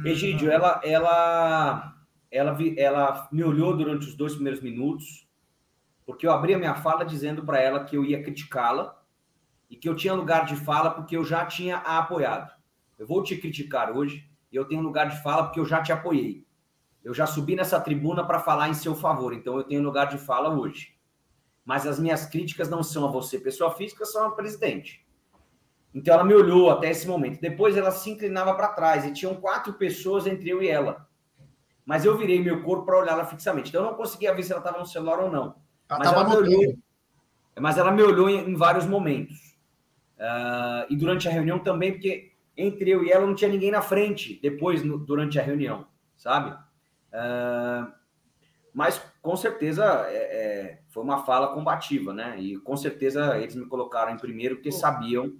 [0.03, 1.95] Egídio, ela, ela,
[2.31, 5.27] ela, ela me olhou durante os dois primeiros minutos,
[6.05, 8.99] porque eu abri a minha fala dizendo para ela que eu ia criticá-la
[9.69, 12.51] e que eu tinha lugar de fala porque eu já tinha a apoiado.
[12.97, 15.91] Eu vou te criticar hoje e eu tenho lugar de fala porque eu já te
[15.91, 16.45] apoiei.
[17.09, 20.19] Eu já subi nessa tribuna para falar em seu favor, então eu tenho lugar de
[20.19, 20.93] fala hoje.
[21.65, 25.03] Mas as minhas críticas não são a você, pessoa física, são a presidente.
[25.91, 27.41] Então ela me olhou até esse momento.
[27.41, 31.09] Depois ela se inclinava para trás e tinham quatro pessoas entre eu e ela.
[31.83, 33.69] Mas eu virei meu corpo para olhar ela fixamente.
[33.69, 35.55] Então eu não conseguia ver se ela estava no celular ou não.
[35.89, 36.77] Ela mas, ela me olhou,
[37.59, 39.57] mas ela me olhou em, em vários momentos.
[40.19, 43.81] Uh, e durante a reunião também, porque entre eu e ela não tinha ninguém na
[43.81, 46.68] frente depois, no, durante a reunião, sabe?
[47.13, 47.91] Uh,
[48.73, 52.39] mas com certeza é, é, foi uma fala combativa, né?
[52.39, 55.33] E com certeza eles me colocaram em primeiro porque sabiam,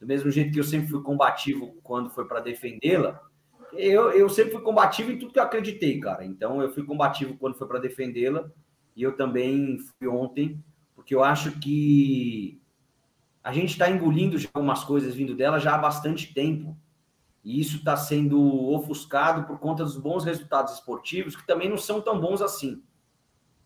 [0.00, 3.20] do mesmo jeito que eu sempre fui combativo quando foi para defendê-la,
[3.72, 6.24] eu, eu sempre fui combativo em tudo que eu acreditei, cara.
[6.24, 8.50] Então eu fui combativo quando foi para defendê-la
[8.94, 10.62] e eu também fui ontem,
[10.94, 12.60] porque eu acho que
[13.42, 16.76] a gente está engolindo já algumas coisas vindo dela já há bastante tempo.
[17.44, 22.00] E isso está sendo ofuscado por conta dos bons resultados esportivos, que também não são
[22.00, 22.82] tão bons assim.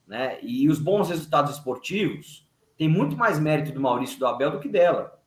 [0.07, 0.39] Né?
[0.43, 4.69] E os bons resultados esportivos têm muito mais mérito do Maurício do Abel do que
[4.69, 5.23] dela.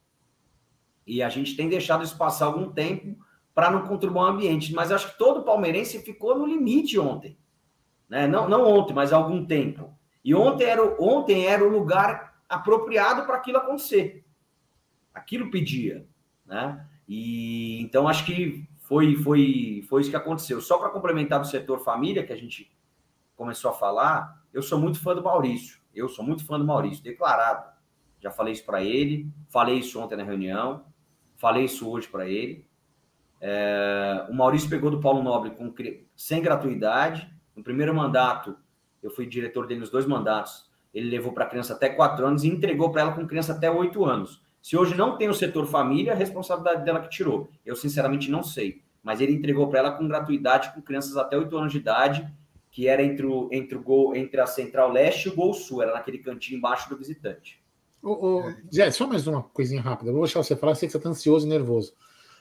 [1.08, 3.18] E a gente tem deixado isso passar algum tempo
[3.54, 4.74] para não contribuir o ambiente.
[4.74, 7.38] Mas acho que todo palmeirense ficou no limite ontem.
[8.10, 8.28] Né?
[8.28, 9.98] Não, não ontem, mas há algum tempo.
[10.24, 14.26] E ontem era, ontem era o lugar apropriado para aquilo acontecer
[15.14, 16.08] aquilo pedia,
[16.46, 16.88] né?
[17.14, 20.62] E então acho que foi foi foi isso que aconteceu.
[20.62, 22.72] Só para complementar do setor família que a gente
[23.36, 25.82] começou a falar, eu sou muito fã do Maurício.
[25.94, 27.70] Eu sou muito fã do Maurício, declarado.
[28.22, 30.86] Já falei isso para ele, falei isso ontem na reunião,
[31.36, 32.66] falei isso hoje para ele.
[33.42, 35.74] É, o Maurício pegou do Paulo Nobre com,
[36.16, 37.30] sem gratuidade.
[37.54, 38.56] No primeiro mandato,
[39.04, 40.72] eu fui diretor dele nos dois mandatos.
[40.94, 43.70] Ele levou para a criança até 4 anos e entregou para ela com criança até
[43.70, 44.41] 8 anos.
[44.62, 47.50] Se hoje não tem o setor família, a responsabilidade dela que tirou.
[47.66, 48.82] Eu, sinceramente, não sei.
[49.02, 52.32] Mas ele entregou para ela com gratuidade com crianças até 8 anos de idade,
[52.70, 55.82] que era entre, o, entre, o gol, entre a Central Leste e o Gol Sul,
[55.82, 57.62] era naquele cantinho embaixo do visitante.
[58.02, 60.12] Ô, ô, Zé, só mais uma coisinha rápida.
[60.12, 61.94] Vou deixar você falar, sei que você está ansioso e nervoso.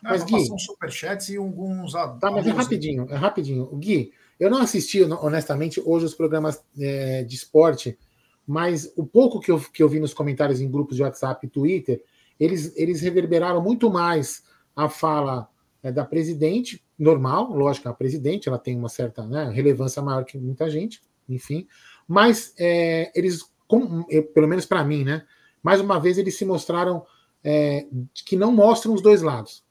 [0.02, 0.46] Não, mas, Gui.
[0.58, 1.92] superchats e alguns.
[1.92, 3.66] Tá, mas é rapidinho, é rapidinho.
[3.76, 7.98] Gui, eu não assisti, honestamente, hoje os programas é, de esporte,
[8.46, 11.50] mas o pouco que eu, que eu vi nos comentários em grupos de WhatsApp e
[11.50, 12.02] Twitter,
[12.40, 14.42] eles, eles reverberaram muito mais
[14.74, 15.48] a fala
[15.82, 20.38] é, da presidente, normal, lógico, a presidente ela tem uma certa né, relevância maior que
[20.38, 21.68] muita gente, enfim,
[22.08, 25.24] mas é, eles, com, pelo menos para mim, né,
[25.62, 27.04] mais uma vez eles se mostraram
[27.44, 27.86] é,
[28.26, 29.62] que não mostram os dois lados.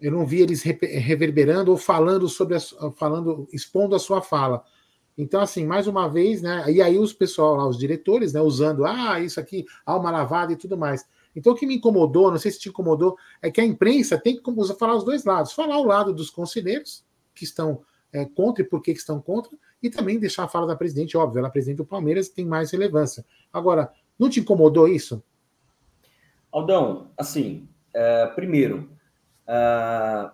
[0.00, 2.60] Eu não vi eles reverberando ou falando sobre a,
[2.96, 4.62] falando, expondo a sua fala.
[5.16, 6.64] Então, assim, mais uma vez, né?
[6.70, 10.56] E aí os pessoal lá, os diretores, né, usando, ah, isso aqui, alma lavada e
[10.56, 11.06] tudo mais.
[11.34, 14.36] Então, o que me incomodou, não sei se te incomodou, é que a imprensa tem
[14.36, 15.52] que falar os dois lados.
[15.52, 19.90] Falar o lado dos conselheiros, que estão é, contra e por que estão contra, e
[19.90, 23.24] também deixar a fala da presidente, óbvio, ela é presidente do Palmeiras tem mais relevância.
[23.52, 25.22] Agora, não te incomodou isso?
[26.52, 28.88] Aldão, assim, é, primeiro,
[29.46, 30.30] é,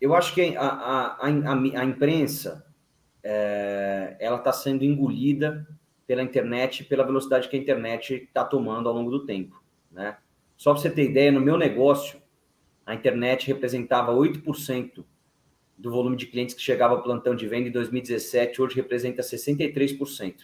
[0.00, 2.64] eu acho que a, a, a, a imprensa
[3.22, 5.66] é, ela está sendo engolida
[6.06, 9.62] pela internet, pela velocidade que a internet está tomando ao longo do tempo.
[9.90, 10.16] Né?
[10.56, 12.20] Só para você ter ideia, no meu negócio,
[12.84, 15.04] a internet representava 8%
[15.76, 20.34] do volume de clientes que chegava ao plantão de venda em 2017, hoje representa 63%.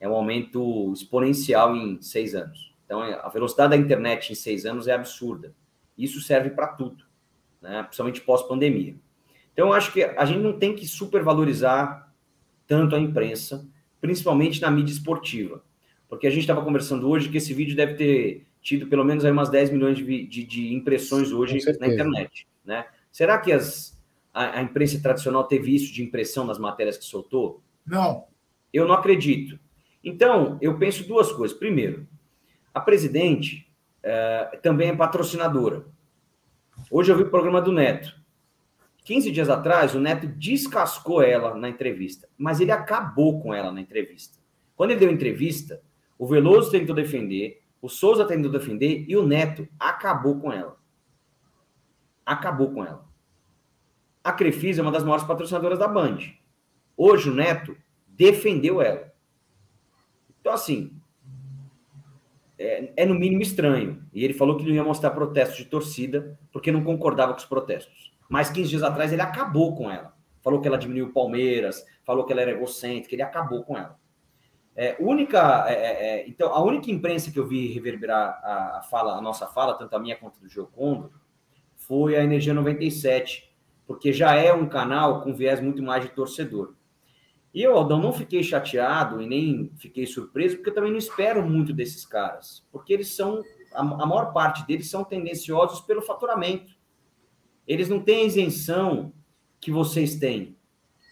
[0.00, 2.74] É um aumento exponencial em seis anos.
[2.84, 5.54] Então, a velocidade da internet em seis anos é absurda.
[5.96, 7.04] Isso serve para tudo,
[7.60, 7.82] né?
[7.82, 8.96] principalmente pós-pandemia.
[9.52, 12.14] Então, acho que a gente não tem que supervalorizar
[12.66, 13.68] tanto a imprensa,
[14.00, 15.62] principalmente na mídia esportiva.
[16.08, 19.30] Porque a gente estava conversando hoje que esse vídeo deve ter tido pelo menos aí
[19.30, 22.46] umas 10 milhões de, de, de impressões hoje na internet.
[22.64, 22.86] Né?
[23.10, 23.98] Será que as,
[24.32, 27.62] a, a, imprensa tradicional teve isso de impressão nas matérias que soltou?
[27.86, 28.26] Não.
[28.72, 29.58] Eu não acredito.
[30.04, 31.56] Então, eu penso duas coisas.
[31.56, 32.06] Primeiro,
[32.72, 33.68] a presidente
[34.02, 35.86] é, também é patrocinadora.
[36.90, 38.16] Hoje eu vi o programa do Neto.
[39.04, 43.80] 15 dias atrás, o Neto descascou ela na entrevista, mas ele acabou com ela na
[43.80, 44.38] entrevista.
[44.76, 45.80] Quando ele deu entrevista,
[46.18, 50.76] o Veloso tentou defender, O Souza tentou defender e o Neto acabou com ela.
[52.26, 53.06] Acabou com ela.
[54.22, 56.18] A Crefisa é uma das maiores patrocinadoras da Band.
[56.96, 59.12] Hoje o Neto defendeu ela.
[60.40, 60.98] Então, assim,
[62.58, 64.02] é, é, no mínimo estranho.
[64.12, 67.44] E ele falou que não ia mostrar protestos de torcida porque não concordava com os
[67.44, 68.12] protestos.
[68.28, 70.12] Mas 15 dias atrás ele acabou com ela.
[70.42, 73.98] Falou que ela diminuiu o Palmeiras, falou que ela era egocêntrica, ele acabou com ela.
[74.80, 78.82] É, única, é, é, é, então, a única imprensa que eu vi reverberar a, a,
[78.82, 81.10] fala, a nossa fala, tanto a minha quanto do Geocondo,
[81.74, 83.52] foi a Energia 97,
[83.84, 86.74] porque já é um canal com viés muito mais de torcedor.
[87.52, 91.44] E eu, Aldão, não fiquei chateado e nem fiquei surpreso, porque eu também não espero
[91.44, 96.72] muito desses caras, porque eles são, a, a maior parte deles são tendenciosos pelo faturamento.
[97.66, 99.12] Eles não têm isenção
[99.60, 100.56] que vocês têm.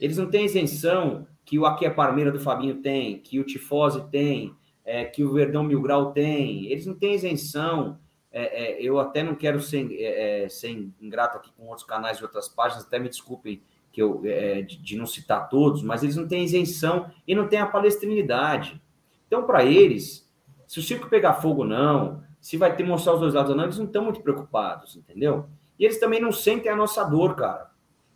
[0.00, 4.04] Eles não têm isenção que o Aqui é Parmeira do Fabinho tem, que o Tifose
[4.10, 4.52] tem,
[4.84, 6.66] é, que o Verdão Mil Grau tem.
[6.66, 7.98] Eles não têm isenção.
[8.32, 12.18] É, é, eu até não quero ser, é, é, ser ingrato aqui com outros canais
[12.18, 16.02] e outras páginas, até me desculpem que eu, é, de, de, não citar todos, mas
[16.02, 18.82] eles não têm isenção e não têm a palestrinidade.
[19.26, 20.28] Então, para eles,
[20.66, 23.64] se o circo pegar fogo não, se vai ter mostrar os dois lados ou não,
[23.64, 25.48] eles não estão muito preocupados, entendeu?
[25.78, 27.70] E eles também não sentem a nossa dor, cara.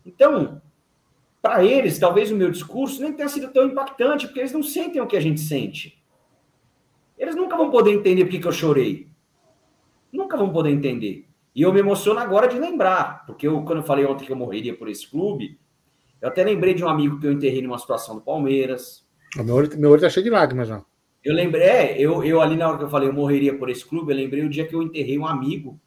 [0.04, 0.60] Então,
[1.42, 5.00] para eles, talvez o meu discurso nem tenha sido tão impactante, porque eles não sentem
[5.00, 6.02] o que a gente sente.
[7.18, 9.08] Eles nunca vão poder entender por que eu chorei.
[10.12, 11.26] Nunca vão poder entender.
[11.54, 14.36] E eu me emociono agora de lembrar, porque eu, quando eu falei ontem que eu
[14.36, 15.58] morreria por esse clube,
[16.20, 19.04] eu até lembrei de um amigo que eu enterrei numa situação do Palmeiras.
[19.38, 20.82] O meu olho, meu olho tá cheio de lágrimas já.
[21.22, 23.84] Eu lembrei, é, eu, eu ali na hora que eu falei eu morreria por esse
[23.84, 25.78] clube, eu lembrei o dia que eu enterrei um amigo.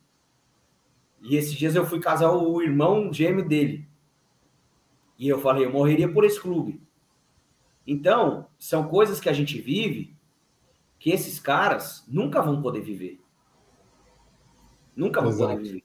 [1.22, 3.88] E esses dias eu fui casar o irmão gêmeo dele.
[5.24, 6.82] E eu falei, eu morreria por esse clube.
[7.88, 10.14] Então, são coisas que a gente vive
[11.00, 13.22] que esses caras nunca vão poder viver.
[14.94, 15.54] Nunca vão Exato.
[15.54, 15.84] poder viver.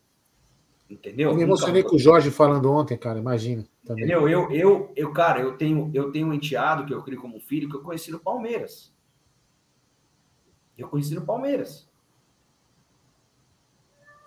[0.91, 1.31] Entendeu?
[1.31, 3.65] Eu me emocionei com o Jorge falando ontem, cara, imagina.
[3.85, 4.07] Também.
[4.07, 4.29] Entendeu?
[4.29, 7.71] Eu, eu, eu, cara, eu tenho, eu tenho um enteado que eu crio como filho
[7.71, 8.93] que eu conheci no Palmeiras.
[10.77, 11.89] Eu conheci no Palmeiras.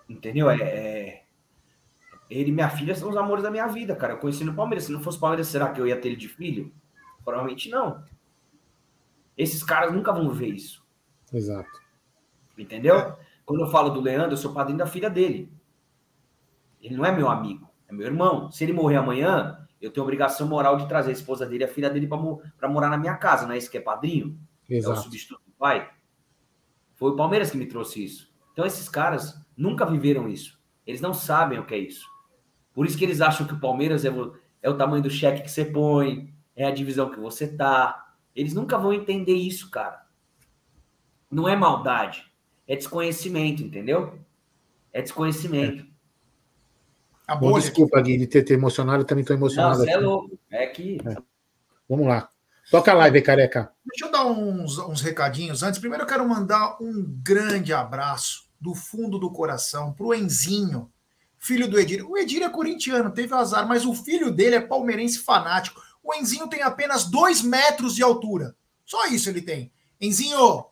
[0.08, 0.48] Entendeu?
[0.48, 1.21] É, é,
[2.32, 4.14] ele e minha filha são os amores da minha vida, cara.
[4.14, 4.84] Eu conheci no Palmeiras.
[4.84, 6.72] Se não fosse Palmeiras, será que eu ia ter ele de filho?
[7.24, 8.02] Provavelmente não.
[9.36, 10.84] Esses caras nunca vão ver isso.
[11.32, 11.82] Exato.
[12.56, 13.16] Entendeu?
[13.44, 15.52] Quando eu falo do Leandro, eu sou padrinho da filha dele.
[16.80, 18.50] Ele não é meu amigo, é meu irmão.
[18.50, 21.72] Se ele morrer amanhã, eu tenho obrigação moral de trazer a esposa dele e a
[21.72, 24.38] filha dele para morar na minha casa, não é isso que é padrinho?
[24.68, 24.96] Exato.
[24.96, 25.90] É o substituto do pai.
[26.94, 28.32] Foi o Palmeiras que me trouxe isso.
[28.52, 30.60] Então, esses caras nunca viveram isso.
[30.86, 32.11] Eles não sabem o que é isso.
[32.74, 35.42] Por isso que eles acham que o Palmeiras é o, é o tamanho do cheque
[35.42, 38.14] que você põe, é a divisão que você tá.
[38.34, 40.02] Eles nunca vão entender isso, cara.
[41.30, 42.30] Não é maldade,
[42.66, 44.18] é desconhecimento, entendeu?
[44.92, 45.86] É desconhecimento.
[47.28, 47.36] É.
[47.36, 49.78] Bom, desculpa, Gui, de ter te emocionado, eu também estou emocionado.
[49.78, 50.38] Não, você é louco.
[50.50, 50.98] É que.
[51.06, 51.16] É.
[51.88, 52.28] Vamos lá.
[52.70, 53.72] Toca a live, careca.
[53.84, 55.80] Deixa eu dar uns, uns recadinhos antes.
[55.80, 60.90] Primeiro, eu quero mandar um grande abraço do fundo do coração para o Enzinho,
[61.42, 62.08] filho do Edir.
[62.08, 65.82] O Edir é corintiano, teve azar, mas o filho dele é palmeirense fanático.
[66.02, 68.56] O Enzinho tem apenas dois metros de altura.
[68.86, 69.72] Só isso ele tem.
[70.00, 70.66] Enzinho,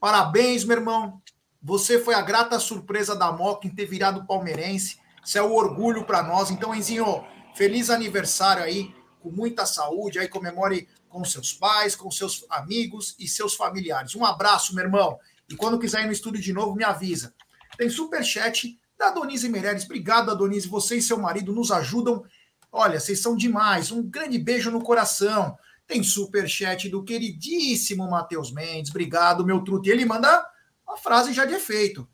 [0.00, 1.20] parabéns, meu irmão.
[1.60, 4.98] Você foi a grata surpresa da Moca em ter virado palmeirense.
[5.24, 6.50] Isso é o um orgulho para nós.
[6.50, 10.20] Então, Enzinho, feliz aniversário aí, com muita saúde.
[10.20, 14.14] Aí comemore com seus pais, com seus amigos e seus familiares.
[14.14, 15.18] Um abraço, meu irmão.
[15.48, 17.34] E quando quiser ir no estúdio de novo, me avisa.
[17.76, 19.84] Tem super chat da Donise Meireles.
[19.84, 20.68] Obrigado, Adonise.
[20.68, 22.24] Você e seu marido nos ajudam.
[22.70, 23.90] Olha, vocês são demais.
[23.90, 25.58] Um grande beijo no coração.
[25.86, 28.90] Tem super chat do queridíssimo Matheus Mendes.
[28.90, 29.88] Obrigado, meu truto.
[29.88, 30.46] E ele manda
[30.86, 32.08] uma frase já de efeito.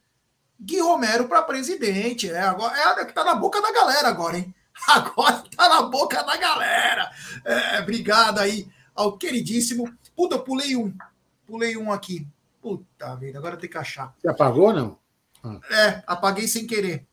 [0.59, 2.30] Gui Romero para presidente.
[2.30, 4.55] É, agora, é que tá na boca da galera agora, hein?
[4.86, 7.11] Agora tá na boca da galera.
[7.45, 9.93] É, obrigado aí ao queridíssimo.
[10.16, 10.97] Puta, pulei um.
[11.45, 12.24] Pulei um aqui.
[12.62, 14.14] Puta vida, agora tem que achar.
[14.20, 14.97] Você apagou, não?
[15.43, 15.61] Ah.
[15.70, 17.07] É, apaguei sem querer.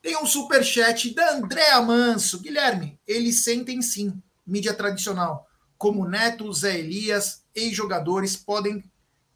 [0.00, 2.40] Tem um super chat da Andréa Manso.
[2.40, 5.48] Guilherme, eles sentem sim, mídia tradicional.
[5.78, 8.82] Como Neto, Zé Elias, ex-jogadores podem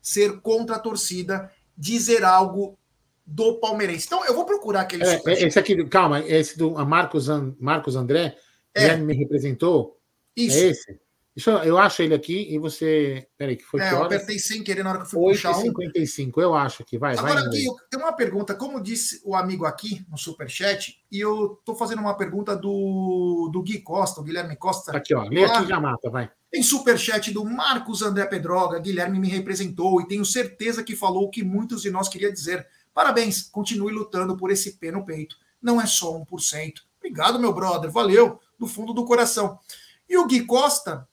[0.02, 2.78] ser contra a torcida, dizer algo
[3.24, 4.06] do palmeirense.
[4.06, 5.04] Então, eu vou procurar aquele.
[5.04, 7.26] É, esse aqui, calma, esse do Marcos,
[7.58, 8.36] Marcos André,
[8.74, 8.80] é.
[8.80, 9.98] Guilherme me representou.
[10.36, 10.58] Isso.
[10.58, 11.00] É esse?
[11.36, 13.28] Deixa eu, acho ele aqui e você.
[13.36, 15.52] Peraí, que foi É, eu apertei sem querer na hora que eu fui 8 puxar
[15.52, 17.12] 55, eu acho que vai.
[17.12, 21.60] Agora, vai, aqui, tem uma pergunta, como disse o amigo aqui no Superchat, e eu
[21.62, 24.96] tô fazendo uma pergunta do, do Gui Costa, o Guilherme Costa.
[24.96, 25.24] Aqui, ó.
[25.24, 26.30] Lê aqui e já mata, vai.
[26.50, 28.78] Tem superchat do Marcos André Pedroga.
[28.78, 32.66] Guilherme me representou e tenho certeza que falou o que muitos de nós queria dizer.
[32.94, 35.36] Parabéns, continue lutando por esse pé no peito.
[35.60, 36.72] Não é só 1%.
[36.96, 37.90] Obrigado, meu brother.
[37.90, 39.58] Valeu, do fundo do coração.
[40.08, 41.06] E o Gui Costa,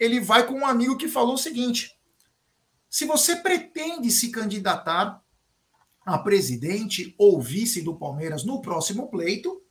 [0.00, 1.94] ele vai com um amigo que falou o seguinte:
[2.88, 5.22] se você pretende se candidatar
[6.04, 9.62] a presidente ou vice do Palmeiras no próximo pleito,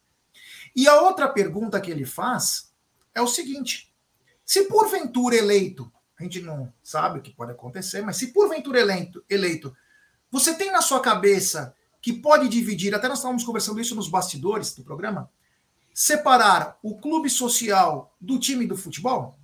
[0.75, 2.71] e a outra pergunta que ele faz
[3.13, 3.91] é o seguinte:
[4.45, 9.23] se porventura eleito, a gente não sabe o que pode acontecer, mas se porventura eleito,
[9.27, 9.75] eleito,
[10.29, 14.73] você tem na sua cabeça que pode dividir, até nós estávamos conversando isso nos bastidores
[14.75, 15.29] do programa,
[15.91, 19.38] separar o clube social do time do futebol?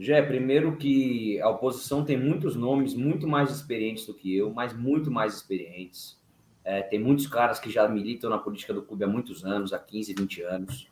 [0.00, 4.72] Jé, primeiro que a oposição tem muitos nomes muito mais experientes do que eu, mas
[4.72, 6.16] muito mais experientes.
[6.64, 9.78] É, tem muitos caras que já militam na política do clube há muitos anos, há
[9.78, 10.88] 15, 20 anos,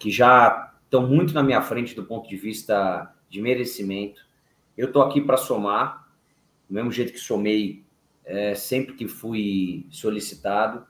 [0.00, 4.26] que já estão muito na minha frente do ponto de vista de merecimento.
[4.76, 6.08] Eu estou aqui para somar,
[6.68, 7.84] do mesmo jeito que somei
[8.24, 10.84] é, sempre que fui solicitado.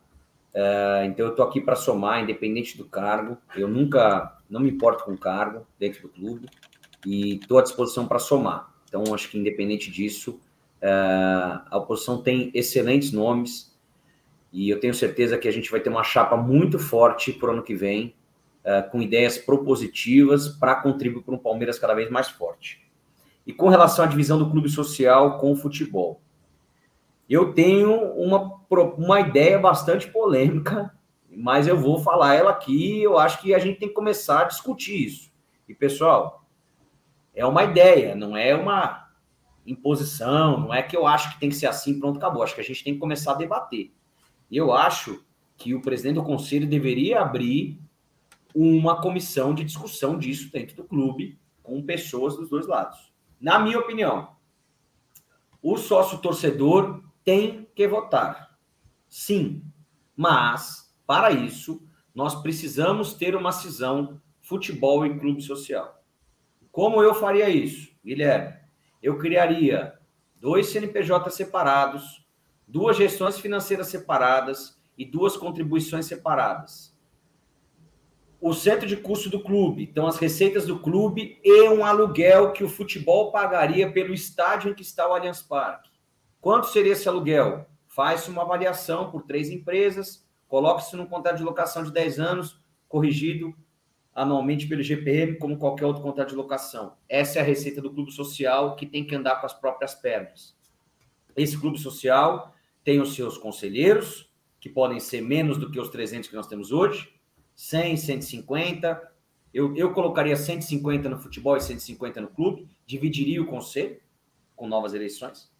[0.55, 3.37] É, então eu estou aqui para somar, independente do cargo.
[3.55, 6.49] Eu nunca, não me importo com o cargo dentro do clube
[7.07, 8.73] e estou à disposição para somar.
[8.89, 10.41] Então, acho que independente disso,
[10.83, 13.77] uh, a oposição tem excelentes nomes
[14.53, 17.53] e eu tenho certeza que a gente vai ter uma chapa muito forte para o
[17.53, 18.15] ano que vem,
[18.65, 22.85] uh, com ideias propositivas para contribuir para um Palmeiras cada vez mais forte.
[23.47, 26.21] E com relação à divisão do clube social com o futebol,
[27.29, 28.61] eu tenho uma,
[28.99, 30.93] uma ideia bastante polêmica,
[31.31, 33.01] mas eu vou falar ela aqui.
[33.01, 35.31] Eu acho que a gente tem que começar a discutir isso.
[35.69, 36.39] E pessoal,
[37.41, 39.09] é uma ideia, não é uma
[39.66, 42.43] imposição, não é que eu acho que tem que ser assim, pronto, acabou.
[42.43, 43.95] Acho que a gente tem que começar a debater.
[44.53, 45.24] Eu acho
[45.57, 47.80] que o presidente do conselho deveria abrir
[48.55, 53.11] uma comissão de discussão disso dentro do clube, com pessoas dos dois lados.
[53.41, 54.36] Na minha opinião,
[55.62, 58.59] o sócio torcedor tem que votar.
[59.09, 59.62] Sim,
[60.14, 61.82] mas para isso
[62.14, 66.00] nós precisamos ter uma cisão futebol e clube social.
[66.73, 68.55] Como eu faria isso, Guilherme?
[69.03, 69.95] Eu criaria
[70.37, 72.25] dois CNPJ separados,
[72.66, 76.97] duas gestões financeiras separadas e duas contribuições separadas.
[78.41, 82.64] O centro de custo do clube, então as receitas do clube e um aluguel que
[82.64, 85.91] o futebol pagaria pelo estádio em que está o Allianz Parque.
[86.41, 87.66] Quanto seria esse aluguel?
[87.89, 92.59] Faz-se uma avaliação por três empresas, coloque-se num contrato de locação de 10 anos,
[92.89, 93.55] corrigido
[94.15, 96.97] anualmente pelo GPM, como qualquer outro contrato de locação.
[97.09, 100.57] Essa é a receita do clube social que tem que andar com as próprias pernas.
[101.37, 102.55] Esse clube social
[102.85, 106.73] tem os seus conselheiros, que podem ser menos do que os 300 que nós temos
[106.73, 107.13] hoje,
[107.55, 109.11] 100, 150.
[109.55, 114.01] Eu, eu colocaria 150 no futebol e 150 no clube, dividiria o conselho
[114.57, 115.51] com novas eleições,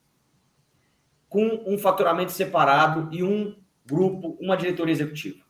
[1.29, 5.43] com um faturamento separado e um grupo, uma diretoria executiva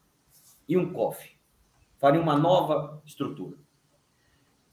[0.68, 1.39] e um COF
[2.00, 3.58] faria uma nova estrutura.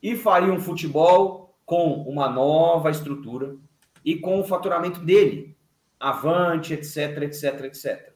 [0.02, 3.58] E faria um futebol com uma nova estrutura
[4.04, 5.58] e com o faturamento dele,
[6.00, 8.14] avante, etc, etc, etc.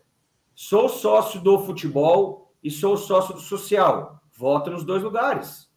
[0.55, 4.21] Sou sócio do futebol e sou sócio do social.
[4.31, 5.69] Voto nos dois lugares.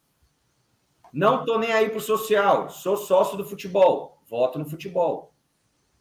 [1.12, 2.70] Não estou nem aí para o social.
[2.70, 4.22] Sou sócio do futebol.
[4.28, 5.34] Voto no futebol.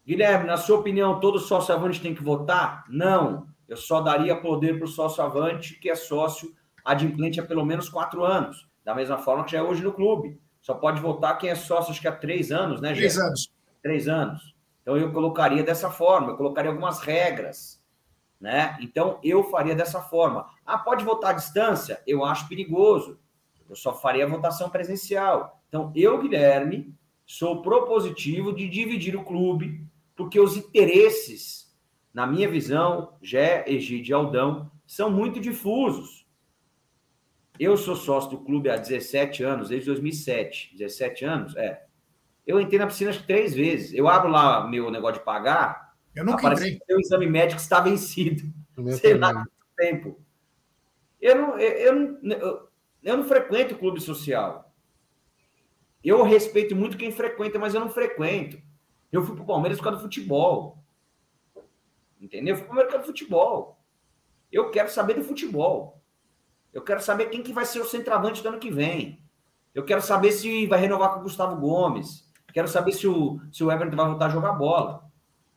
[0.06, 2.84] Guilherme, na sua opinião, todo sócio avante tem que votar?
[2.90, 3.48] Não.
[3.68, 6.54] Eu só daria poder para o sócio avante, que é sócio
[6.84, 10.40] adimplente há pelo menos quatro anos, da mesma forma que já é hoje no clube.
[10.62, 13.52] Só pode votar quem é sócio, acho que há três anos, né, Três anos.
[13.82, 14.56] Três anos.
[14.82, 17.82] Então eu colocaria dessa forma, eu colocaria algumas regras,
[18.40, 18.78] né?
[18.82, 20.46] Então eu faria dessa forma.
[20.66, 22.02] Ah, pode votar à distância?
[22.06, 23.20] Eu acho perigoso.
[23.70, 25.62] Eu só faria a votação presencial.
[25.70, 26.94] Então eu, Guilherme,
[27.26, 31.74] sou propositivo de dividir o clube, porque os interesses,
[32.14, 36.23] na minha visão, Gé, Egide e Aldão, são muito difusos.
[37.60, 40.76] Eu sou sócio do clube há 17 anos, desde 2007.
[40.76, 41.56] 17 anos?
[41.56, 41.86] É.
[42.45, 43.93] Eu entrei na piscina acho que três vezes.
[43.93, 45.93] Eu abro lá meu negócio de pagar.
[46.16, 48.43] Eu não aparece que o exame médico está vencido.
[48.99, 50.20] Sei lá quanto tempo.
[51.22, 52.70] Eu não, eu, eu,
[53.04, 54.74] eu não frequento clube social.
[56.04, 58.62] Eu respeito muito quem frequenta, mas eu não frequento.
[59.12, 60.84] Eu fui para o Palmeiras por causa do futebol.
[62.20, 62.56] Entendeu?
[62.56, 63.80] Eu fui para o mercado do futebol.
[64.51, 66.03] Eu quero saber do futebol.
[66.74, 69.24] Eu quero saber quem que vai ser o centroavante do ano que vem.
[69.74, 72.30] Eu quero saber se vai renovar com o Gustavo Gomes.
[72.54, 75.04] Quero saber se o, se o Everton vai voltar a jogar bola.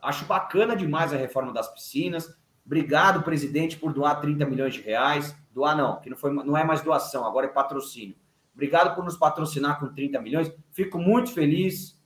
[0.01, 2.35] Acho bacana demais a reforma das piscinas.
[2.65, 5.35] Obrigado, presidente, por doar 30 milhões de reais.
[5.51, 8.15] Doar não, que não, foi, não é mais doação, agora é patrocínio.
[8.53, 10.51] Obrigado por nos patrocinar com 30 milhões.
[10.71, 11.99] Fico muito feliz.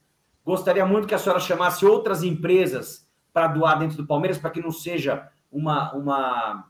[0.46, 4.62] Gostaria muito que a senhora chamasse outras empresas para doar dentro do Palmeiras, para que
[4.62, 5.94] não seja uma.
[5.96, 6.70] uma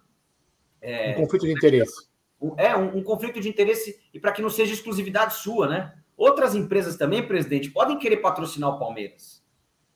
[0.80, 2.11] é, um conflito de interesse.
[2.58, 5.94] É, um, um conflito de interesse e para que não seja exclusividade sua, né?
[6.18, 9.44] Outras empresas também, presidente, podem querer patrocinar o Palmeiras.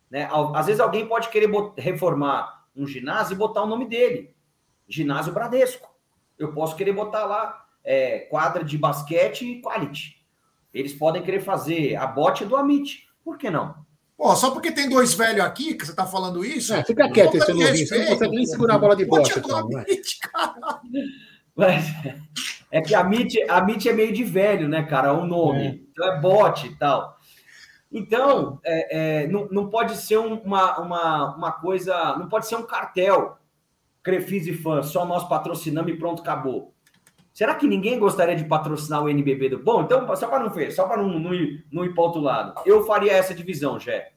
[0.09, 0.29] Né?
[0.53, 4.35] Às vezes alguém pode querer reformar um ginásio e botar o nome dele.
[4.87, 5.93] Ginásio Bradesco.
[6.37, 10.23] Eu posso querer botar lá é, quadra de basquete e quality.
[10.73, 13.07] Eles podem querer fazer a bote do Amit.
[13.23, 13.85] Por que não?
[14.17, 16.73] Pô, só porque tem dois velhos aqui que você está falando isso.
[16.73, 17.87] É, fica quieto, esse novinho.
[17.87, 19.37] Você não consegue nem segurar a bola de bote.
[19.37, 19.69] Então,
[21.55, 21.85] Mas
[22.71, 25.13] é que a MIT, a MIT é meio de velho, né, cara?
[25.13, 25.65] O nome.
[25.65, 25.79] É.
[25.91, 27.17] Então é bot e tal.
[27.91, 32.17] Então, é, é, não, não pode ser uma, uma, uma coisa.
[32.17, 33.37] Não pode ser um cartel.
[34.03, 36.75] Crefis e fãs, só nós patrocinamos e pronto, acabou.
[37.33, 39.59] Será que ninguém gostaria de patrocinar o NBB do.
[39.59, 42.21] Bom, então, só para não ver, só para não, não, ir, não ir para outro
[42.21, 42.61] lado.
[42.65, 44.13] Eu faria essa divisão, Jé.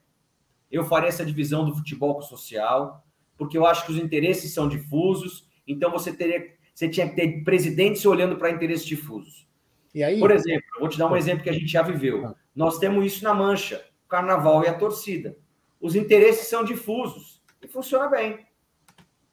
[0.70, 3.02] Eu faria essa divisão do futebol com o social,
[3.36, 7.42] porque eu acho que os interesses são difusos, então você teria você tinha que ter
[7.42, 9.48] presidentes olhando para interesses difusos.
[9.92, 10.20] E aí?
[10.20, 12.24] Por exemplo, vou te dar um exemplo que a gente já viveu.
[12.24, 12.36] Ah.
[12.54, 15.36] Nós temos isso na Mancha, o carnaval e a torcida.
[15.80, 18.46] Os interesses são difusos e funciona bem.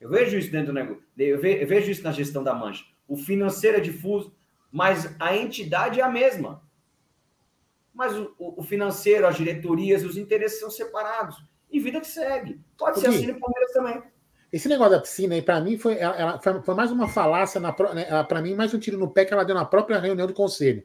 [0.02, 1.04] Eu vejo isso dentro do negócio.
[1.16, 2.84] Eu vejo isso na gestão da Mancha.
[3.08, 4.36] O financeiro é difuso,
[4.72, 6.64] mas a entidade é a mesma.
[7.94, 11.38] Mas o, o financeiro, as diretorias, os interesses são separados.
[11.70, 12.60] E vida que segue.
[12.76, 14.02] Pode ser assim no Palmeiras também.
[14.52, 17.74] Esse negócio da piscina aí, para mim, foi, ela, foi, mais uma falácia, né,
[18.28, 20.84] para mim, mais um tiro no pé que ela deu na própria reunião do conselho.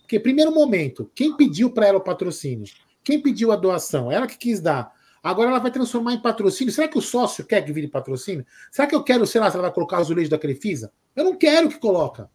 [0.00, 2.66] Porque, primeiro momento, quem pediu para ela o patrocínio?
[3.02, 4.10] Quem pediu a doação?
[4.10, 4.92] Ela que quis dar.
[5.22, 6.72] Agora ela vai transformar em patrocínio.
[6.72, 8.44] Será que o sócio quer que vire patrocínio?
[8.70, 10.92] Será que eu quero, sei lá, se ela vai colocar azulejo da Crefisa?
[11.16, 12.30] Eu não quero que coloca.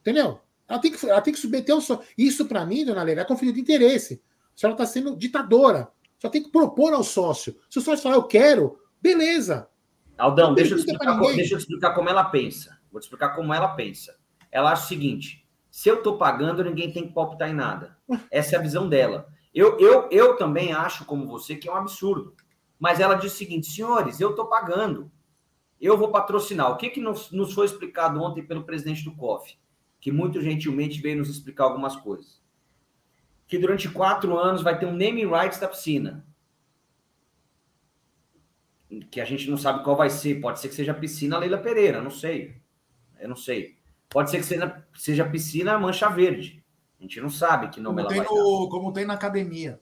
[0.00, 0.40] Entendeu?
[0.68, 2.04] Ela tem que, ela tem que submeter o sócio.
[2.16, 4.20] Isso, para mim, dona Leila, é conflito de interesse.
[4.56, 5.88] A senhora está sendo ditadora.
[6.18, 7.56] Só tem que propor ao sócio.
[7.70, 9.68] Se o sócio falar, eu quero, Beleza.
[10.16, 12.78] Aldão, deixa eu, explicar, deixa eu explicar como ela pensa.
[12.90, 14.16] Vou te explicar como ela pensa.
[14.50, 17.96] Ela acha o seguinte: se eu estou pagando, ninguém tem que palpitar em nada.
[18.30, 19.28] Essa é a visão dela.
[19.54, 22.34] Eu, eu, eu também acho, como você, que é um absurdo.
[22.78, 25.10] Mas ela diz o seguinte: senhores, eu estou pagando.
[25.80, 26.72] Eu vou patrocinar.
[26.72, 29.56] O que, que nos, nos foi explicado ontem pelo presidente do COF?
[30.00, 32.42] Que muito gentilmente veio nos explicar algumas coisas.
[33.46, 36.27] Que durante quatro anos vai ter um naming rights da piscina
[39.10, 40.40] que a gente não sabe qual vai ser.
[40.40, 42.56] Pode ser que seja piscina Leila Pereira, não sei.
[43.18, 43.76] Eu não sei.
[44.08, 46.64] Pode ser que seja, seja piscina Mancha Verde.
[46.98, 48.70] A gente não sabe que nome como ela vai no, dar.
[48.70, 49.80] Como tem na academia.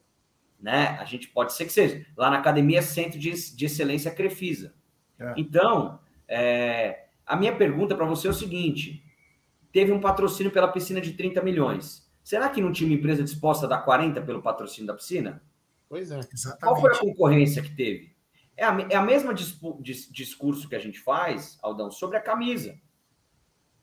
[0.59, 0.97] Né?
[0.99, 2.05] A gente pode ser que seja.
[2.15, 4.73] Lá na academia Centro de, de Excelência Crefisa.
[5.19, 5.33] É.
[5.37, 9.03] Então, é, a minha pergunta para você é o seguinte:
[9.71, 12.07] teve um patrocínio pela piscina de 30 milhões.
[12.23, 15.41] Será que não tinha uma empresa disposta a dar 40 pelo patrocínio da piscina?
[15.87, 16.19] Pois é.
[16.19, 16.59] Exatamente.
[16.59, 18.16] Qual foi a concorrência que teve?
[18.57, 22.77] É a, é a mesma discurso que a gente faz, Aldão, sobre a camisa.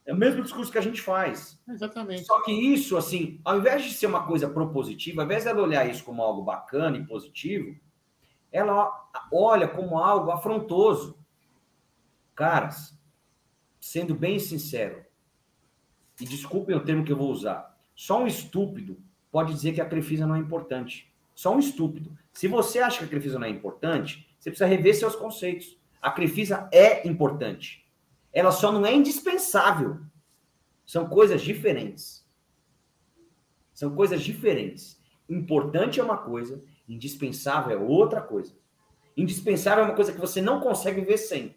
[0.04, 1.62] É o mesmo discurso que a gente faz.
[1.66, 2.24] Exatamente.
[2.24, 5.88] Só que isso, assim, ao invés de ser uma coisa propositiva, ao invés dela olhar
[5.88, 7.74] isso como algo bacana e positivo,
[8.52, 8.90] ela
[9.32, 11.18] olha como algo afrontoso.
[12.34, 12.98] Caras,
[13.80, 15.04] sendo bem sincero,
[16.20, 19.88] e desculpem o termo que eu vou usar, só um estúpido pode dizer que a
[19.88, 21.12] Crefisa não é importante.
[21.34, 22.16] Só um estúpido.
[22.32, 25.78] Se você acha que a Crefisa não é importante, você precisa rever seus conceitos.
[26.02, 27.88] A Crefisa é importante.
[28.30, 30.00] Ela só não é indispensável.
[30.84, 32.28] São coisas diferentes.
[33.72, 35.00] São coisas diferentes.
[35.30, 38.54] Importante é uma coisa, indispensável é outra coisa.
[39.16, 41.56] Indispensável é uma coisa que você não consegue viver sem.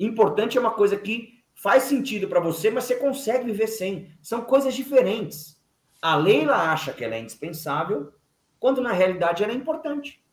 [0.00, 4.10] Importante é uma coisa que faz sentido para você, mas você consegue viver sem.
[4.22, 5.62] São coisas diferentes.
[6.00, 8.10] A Leila acha que ela é indispensável,
[8.58, 10.26] quando na realidade ela é importante.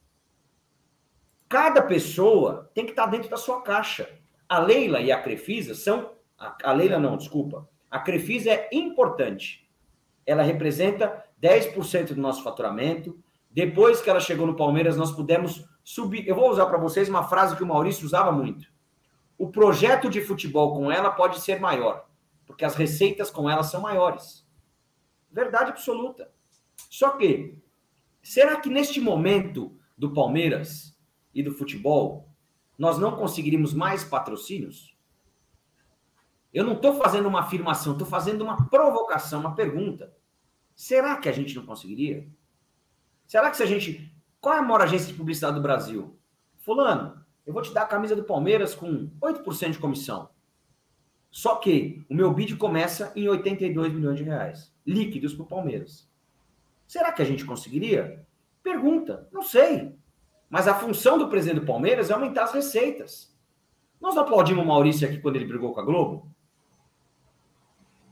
[1.56, 4.10] Cada pessoa tem que estar dentro da sua caixa.
[4.50, 6.12] A Leila e a Crefisa são.
[6.38, 7.66] A, Leila não, desculpa.
[7.90, 9.66] A Crefisa é importante.
[10.26, 13.18] Ela representa 10% do nosso faturamento.
[13.50, 16.28] Depois que ela chegou no Palmeiras, nós pudemos subir.
[16.28, 18.68] Eu vou usar para vocês uma frase que o Maurício usava muito.
[19.38, 22.06] O projeto de futebol com ela pode ser maior,
[22.46, 24.46] porque as receitas com ela são maiores.
[25.32, 26.30] Verdade absoluta.
[26.90, 27.58] Só que,
[28.22, 30.95] será que neste momento do Palmeiras,
[31.36, 32.30] e do futebol,
[32.78, 34.96] nós não conseguiríamos mais patrocínios?
[36.54, 40.16] Eu não estou fazendo uma afirmação, estou fazendo uma provocação, uma pergunta.
[40.74, 42.28] Será que a gente não conseguiria?
[43.28, 44.14] Será que se a gente.
[44.40, 46.18] Qual é a maior agência de publicidade do Brasil?
[46.60, 50.30] Fulano, eu vou te dar a camisa do Palmeiras com 8% de comissão.
[51.30, 56.10] Só que o meu bid começa em 82 milhões de reais, líquidos para o Palmeiras.
[56.88, 58.26] Será que a gente conseguiria?
[58.64, 59.98] Pergunta, não sei.
[60.50, 63.36] Mas a função do presidente do Palmeiras é aumentar as receitas.
[64.00, 66.32] Nós aplaudimos o Maurício aqui quando ele brigou com a Globo?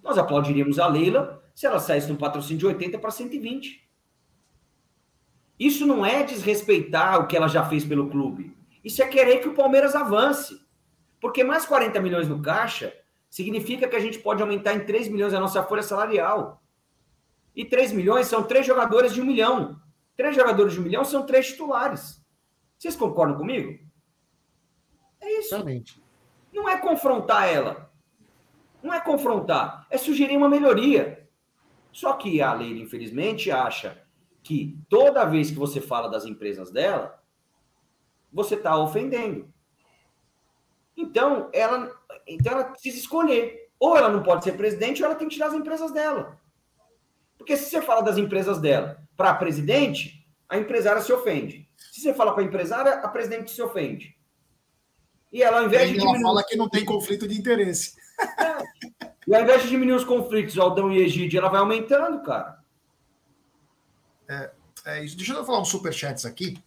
[0.01, 3.87] Nós aplaudiríamos a Leila se ela saísse de um patrocínio de 80 para 120.
[5.59, 8.55] Isso não é desrespeitar o que ela já fez pelo clube.
[8.83, 10.59] Isso é querer que o Palmeiras avance.
[11.21, 12.93] Porque mais 40 milhões no caixa
[13.29, 16.61] significa que a gente pode aumentar em 3 milhões a nossa folha salarial.
[17.55, 19.79] E 3 milhões são três jogadores de um milhão.
[20.17, 22.22] Três jogadores de um milhão são três titulares.
[22.83, 23.79] Vocês concordam comigo?
[25.21, 25.55] É isso.
[25.55, 26.03] Exatamente.
[26.51, 27.89] Não é confrontar ela.
[28.83, 29.87] Não é confrontar.
[29.89, 31.29] É sugerir uma melhoria.
[31.93, 34.05] Só que a Leila, infelizmente, acha
[34.43, 37.23] que toda vez que você fala das empresas dela,
[38.33, 39.47] você está ofendendo.
[40.97, 41.89] Então ela,
[42.27, 43.71] então, ela precisa escolher.
[43.79, 46.37] Ou ela não pode ser presidente, ou ela tem que tirar as empresas dela.
[47.37, 51.71] Porque se você fala das empresas dela para presidente, a empresária se ofende.
[51.91, 54.15] Se você fala para a empresária, a presidente se ofende.
[55.31, 55.95] E ela, ao invés de.
[55.95, 56.23] Ela diminuir...
[56.23, 57.95] fala que não tem conflito de interesse.
[58.37, 59.11] É.
[59.25, 62.59] E ao invés de diminuir os conflitos, Aldão e Egídio, ela vai aumentando, cara.
[64.27, 64.51] É,
[64.85, 65.15] é isso.
[65.17, 66.61] Deixa eu falar uns superchats aqui.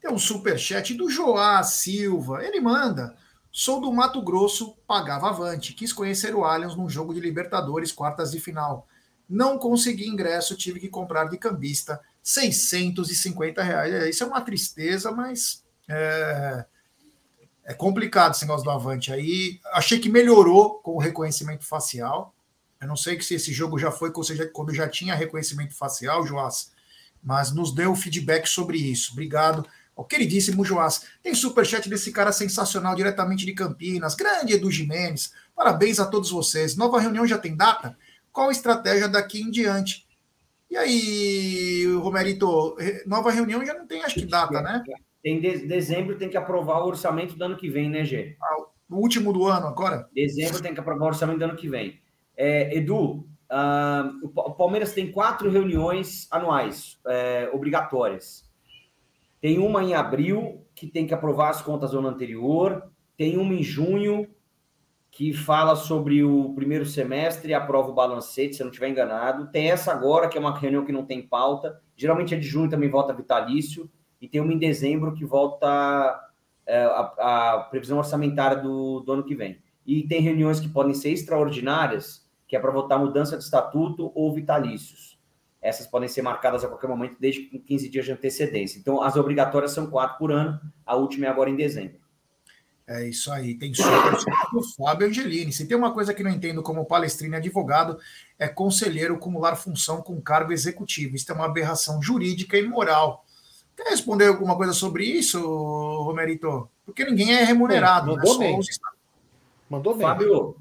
[0.00, 2.44] Tem um superchat do Joá Silva.
[2.44, 3.16] Ele manda.
[3.50, 5.72] Sou do Mato Grosso, pagava avante.
[5.72, 8.86] Quis conhecer o Allianz num jogo de Libertadores, quartas de final.
[9.28, 13.94] Não consegui ingresso, tive que comprar de cambista 650 reais.
[13.94, 16.62] É, isso é uma tristeza, mas é,
[17.64, 19.10] é complicado esse negócio do avante.
[19.10, 22.34] Aí achei que melhorou com o reconhecimento facial.
[22.78, 24.12] Eu não sei se esse jogo já foi
[24.52, 26.70] quando já tinha reconhecimento facial, Joás,
[27.22, 29.12] mas nos deu feedback sobre isso.
[29.12, 29.66] Obrigado
[29.96, 31.06] o queridíssimo Joás.
[31.22, 34.14] Tem superchat desse cara sensacional, diretamente de Campinas.
[34.14, 35.32] Grande Edu Jimenez.
[35.56, 36.76] Parabéns a todos vocês.
[36.76, 37.96] Nova reunião já tem data?
[38.30, 40.06] Qual a estratégia daqui em diante?
[40.70, 44.82] E aí, Romerito, nova reunião já não tem, acho que data, né?
[45.24, 48.36] Em de dezembro tem que aprovar o orçamento do ano que vem, né, Gê?
[48.40, 48.56] Ah,
[48.90, 50.08] o último do ano agora?
[50.14, 52.00] Dezembro tem que aprovar o orçamento do ano que vem.
[52.36, 58.48] É, Edu, uh, o Palmeiras tem quatro reuniões anuais é, obrigatórias.
[59.40, 62.90] Tem uma em abril, que tem que aprovar as contas do ano anterior.
[63.16, 64.28] Tem uma em junho,
[65.18, 69.50] que fala sobre o primeiro semestre e aprova o balancete, se eu não estiver enganado.
[69.50, 71.80] Tem essa agora, que é uma reunião que não tem pauta.
[71.96, 73.90] Geralmente é de junho também volta vitalício.
[74.20, 76.20] E tem uma em dezembro que volta
[76.64, 79.58] é, a, a, previsão orçamentária do, do ano que vem.
[79.84, 84.32] E tem reuniões que podem ser extraordinárias, que é para votar mudança de estatuto ou
[84.32, 85.18] vitalícios
[85.60, 88.78] essas podem ser marcadas a qualquer momento, desde com 15 dias de antecedência.
[88.78, 91.98] Então, as obrigatórias são quatro por ano, a última é agora em dezembro.
[92.88, 94.16] É isso aí, tem super
[94.50, 95.52] do Fábio Angelini.
[95.52, 97.98] Se tem uma coisa que não entendo como palestrino e advogado,
[98.38, 101.14] é conselheiro acumular função com cargo executivo.
[101.14, 103.26] Isso é uma aberração jurídica e moral.
[103.76, 106.66] Quer responder alguma coisa sobre isso, Romerito?
[106.86, 108.06] Porque ninguém é remunerado.
[108.06, 108.46] Bem, mandou, né?
[108.46, 108.60] bem.
[109.68, 110.06] mandou bem.
[110.06, 110.56] Fábio,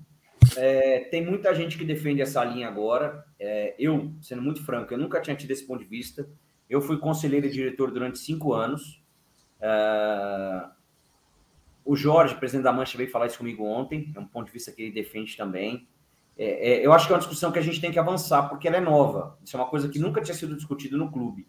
[0.58, 3.26] é, tem muita gente que defende essa linha agora.
[3.40, 6.28] É, eu, sendo muito franco, eu nunca tinha tido esse ponto de vista.
[6.70, 9.02] Eu fui conselheiro e diretor durante cinco anos.
[9.62, 10.66] É,
[11.88, 14.12] o Jorge, presidente da Mancha, veio falar isso comigo ontem.
[14.14, 15.88] É um ponto de vista que ele defende também.
[16.38, 18.68] É, é, eu acho que é uma discussão que a gente tem que avançar, porque
[18.68, 19.40] ela é nova.
[19.44, 21.48] Isso é uma coisa que nunca tinha sido discutido no clube.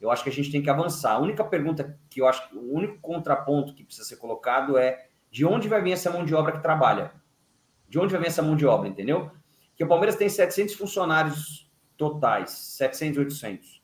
[0.00, 1.12] Eu acho que a gente tem que avançar.
[1.14, 5.44] A única pergunta que eu acho, o único contraponto que precisa ser colocado é de
[5.44, 7.12] onde vai vir essa mão de obra que trabalha?
[7.88, 9.32] De onde vai vir essa mão de obra, entendeu?
[9.74, 13.75] Que o Palmeiras tem 700 funcionários totais, 700, 800.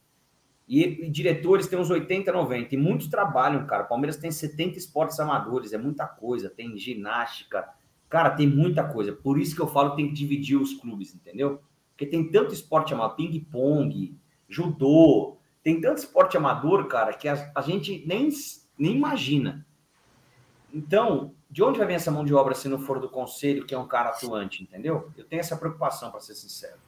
[0.73, 2.75] E, e, diretores tem uns 80, 90.
[2.75, 3.83] E muitos trabalham, cara.
[3.83, 6.49] O Palmeiras tem 70 esportes amadores, é muita coisa.
[6.49, 7.69] Tem ginástica.
[8.09, 9.13] Cara, tem muita coisa.
[9.13, 11.61] Por isso que eu falo que tem que dividir os clubes, entendeu?
[11.91, 14.17] Porque tem tanto esporte amador, ping-pong,
[14.49, 15.37] judô.
[15.63, 18.31] Tem tanto esporte amador, cara, que a, a gente nem,
[18.79, 19.67] nem imagina.
[20.73, 23.75] Então, de onde vai vir essa mão de obra se não for do conselho, que
[23.75, 25.13] é um cara atuante, entendeu?
[25.19, 26.79] Eu tenho essa preocupação, para ser sincero.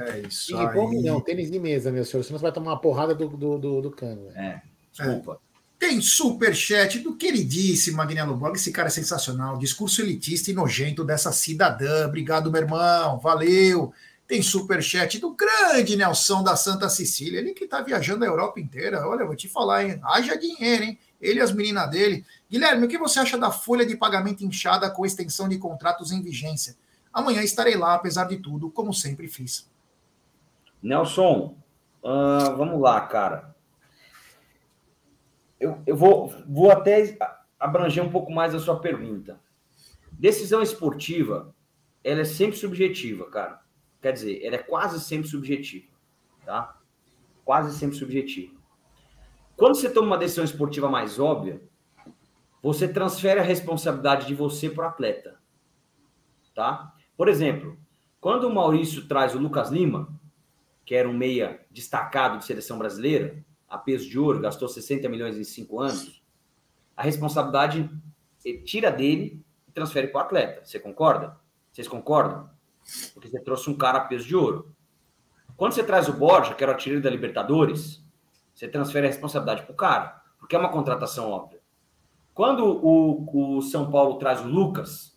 [0.00, 0.52] É isso.
[0.52, 1.02] E aí.
[1.02, 2.22] não, tênis de mesa, meu senhor.
[2.22, 4.30] Senão você vai tomar uma porrada do, do, do, do cano.
[4.34, 4.60] É,
[4.92, 5.40] desculpa.
[5.46, 5.50] É.
[5.80, 8.54] Tem superchat do queridíssimo Agnello Borg.
[8.54, 9.56] Esse cara é sensacional.
[9.56, 12.06] Discurso elitista e nojento dessa cidadã.
[12.06, 13.18] Obrigado, meu irmão.
[13.18, 13.90] Valeu.
[14.26, 17.40] Tem superchat do grande Nelson da Santa Cecília.
[17.40, 19.08] Ele que tá viajando a Europa inteira.
[19.08, 19.98] Olha, vou te falar, hein?
[20.04, 20.98] Haja dinheiro, hein?
[21.18, 22.26] Ele e as meninas dele.
[22.50, 26.20] Guilherme, o que você acha da folha de pagamento inchada com extensão de contratos em
[26.20, 26.76] vigência?
[27.10, 29.66] Amanhã estarei lá, apesar de tudo, como sempre fiz.
[30.82, 31.56] Nelson,
[32.02, 33.54] uh, vamos lá, cara.
[35.58, 37.18] Eu, eu vou, vou até
[37.58, 39.38] abranger um pouco mais a sua pergunta.
[40.12, 41.54] Decisão esportiva
[42.02, 43.60] ela é sempre subjetiva, cara.
[44.00, 45.86] Quer dizer, ela é quase sempre subjetiva,
[46.44, 46.78] tá?
[47.44, 48.54] Quase sempre subjetiva.
[49.56, 51.60] Quando você toma uma decisão esportiva mais óbvia,
[52.62, 55.38] você transfere a responsabilidade de você para o atleta,
[56.54, 56.94] tá?
[57.16, 57.78] Por exemplo,
[58.20, 60.08] quando o Maurício traz o Lucas Lima,
[60.90, 65.38] que era um meia destacado de seleção brasileira, a peso de ouro, gastou 60 milhões
[65.38, 66.20] em cinco anos,
[66.96, 67.88] a responsabilidade
[68.64, 70.64] tira dele e transfere para o atleta.
[70.64, 71.38] Você concorda?
[71.70, 72.50] Vocês concordam?
[73.14, 74.74] Porque você trouxe um cara a peso de ouro.
[75.56, 78.04] Quando você traz o Borja, que era o artilheiro da Libertadores,
[78.52, 81.60] você transfere a responsabilidade para o cara, porque é uma contratação óbvia.
[82.34, 85.16] Quando o, o São Paulo traz o Lucas,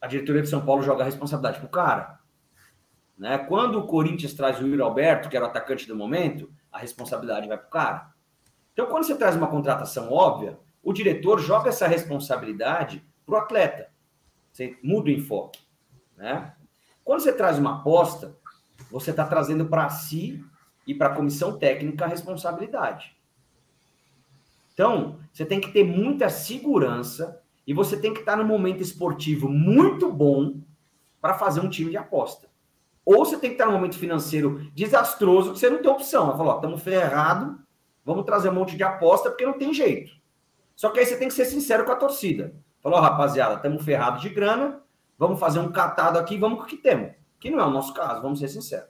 [0.00, 2.19] a diretoria de São Paulo joga a responsabilidade para o cara.
[3.20, 3.36] Né?
[3.36, 7.46] Quando o Corinthians traz o Yuri Alberto, que era o atacante do momento, a responsabilidade
[7.46, 8.10] vai para o cara.
[8.72, 13.90] Então, quando você traz uma contratação óbvia, o diretor joga essa responsabilidade para o atleta.
[14.50, 15.60] Você muda o enfoque.
[16.16, 16.54] Né?
[17.04, 18.38] Quando você traz uma aposta,
[18.90, 20.42] você está trazendo para si
[20.86, 23.14] e para a comissão técnica a responsabilidade.
[24.72, 29.46] Então, você tem que ter muita segurança e você tem que estar no momento esportivo
[29.46, 30.58] muito bom
[31.20, 32.49] para fazer um time de aposta.
[33.12, 36.28] Ou você tem que estar no momento financeiro desastroso que você não tem opção.
[36.28, 37.58] Ela falou, estamos ferrados,
[38.04, 40.12] vamos trazer um monte de aposta porque não tem jeito.
[40.76, 42.54] Só que aí você tem que ser sincero com a torcida.
[42.80, 44.80] Falou, rapaziada, estamos ferrados de grana,
[45.18, 47.10] vamos fazer um catado aqui, vamos com o que temos.
[47.40, 48.88] Que não é o nosso caso, vamos ser sinceros.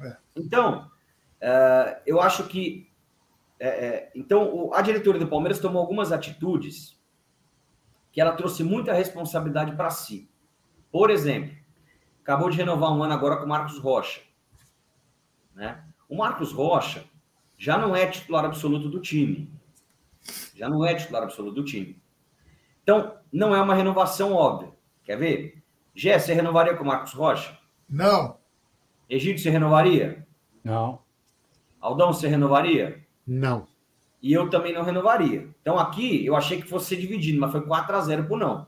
[0.00, 0.16] É.
[0.34, 0.90] Então,
[1.40, 2.90] é, eu acho que.
[3.60, 7.00] É, é, então, a diretoria do Palmeiras tomou algumas atitudes
[8.10, 10.28] que ela trouxe muita responsabilidade para si.
[10.90, 11.54] Por exemplo,
[12.24, 14.22] acabou de renovar um ano agora com o Marcos Rocha.
[15.54, 15.84] Né?
[16.08, 17.04] O Marcos Rocha
[17.56, 19.52] já não é titular absoluto do time.
[20.56, 22.02] Já não é titular absoluto do time.
[22.82, 24.72] Então, não é uma renovação óbvia.
[25.04, 25.62] Quer ver?
[25.94, 27.56] Gé, você renovaria com o Marcos Rocha?
[27.88, 28.38] Não.
[29.08, 30.26] Egídio, você renovaria?
[30.64, 31.00] Não.
[31.78, 33.04] Aldão, você renovaria?
[33.26, 33.68] Não.
[34.22, 35.46] E eu também não renovaria.
[35.60, 38.66] Então aqui eu achei que fosse ser dividido, mas foi 4 a 0 por não.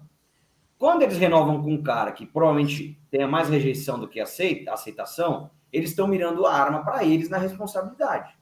[0.79, 5.51] Quando eles renovam com um cara que provavelmente tenha mais rejeição do que aceita, aceitação,
[5.73, 8.37] eles estão mirando a arma para eles na responsabilidade.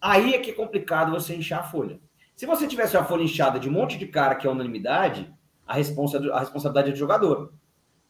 [0.00, 2.00] Aí é que é complicado você inchar a folha.
[2.34, 5.32] Se você tivesse uma folha inchada de um monte de cara que é unanimidade,
[5.66, 7.52] a, responsa, a responsabilidade é do jogador.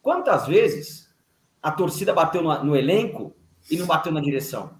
[0.01, 1.13] Quantas vezes
[1.61, 3.35] a torcida bateu no, no elenco
[3.69, 4.73] e não bateu na direção?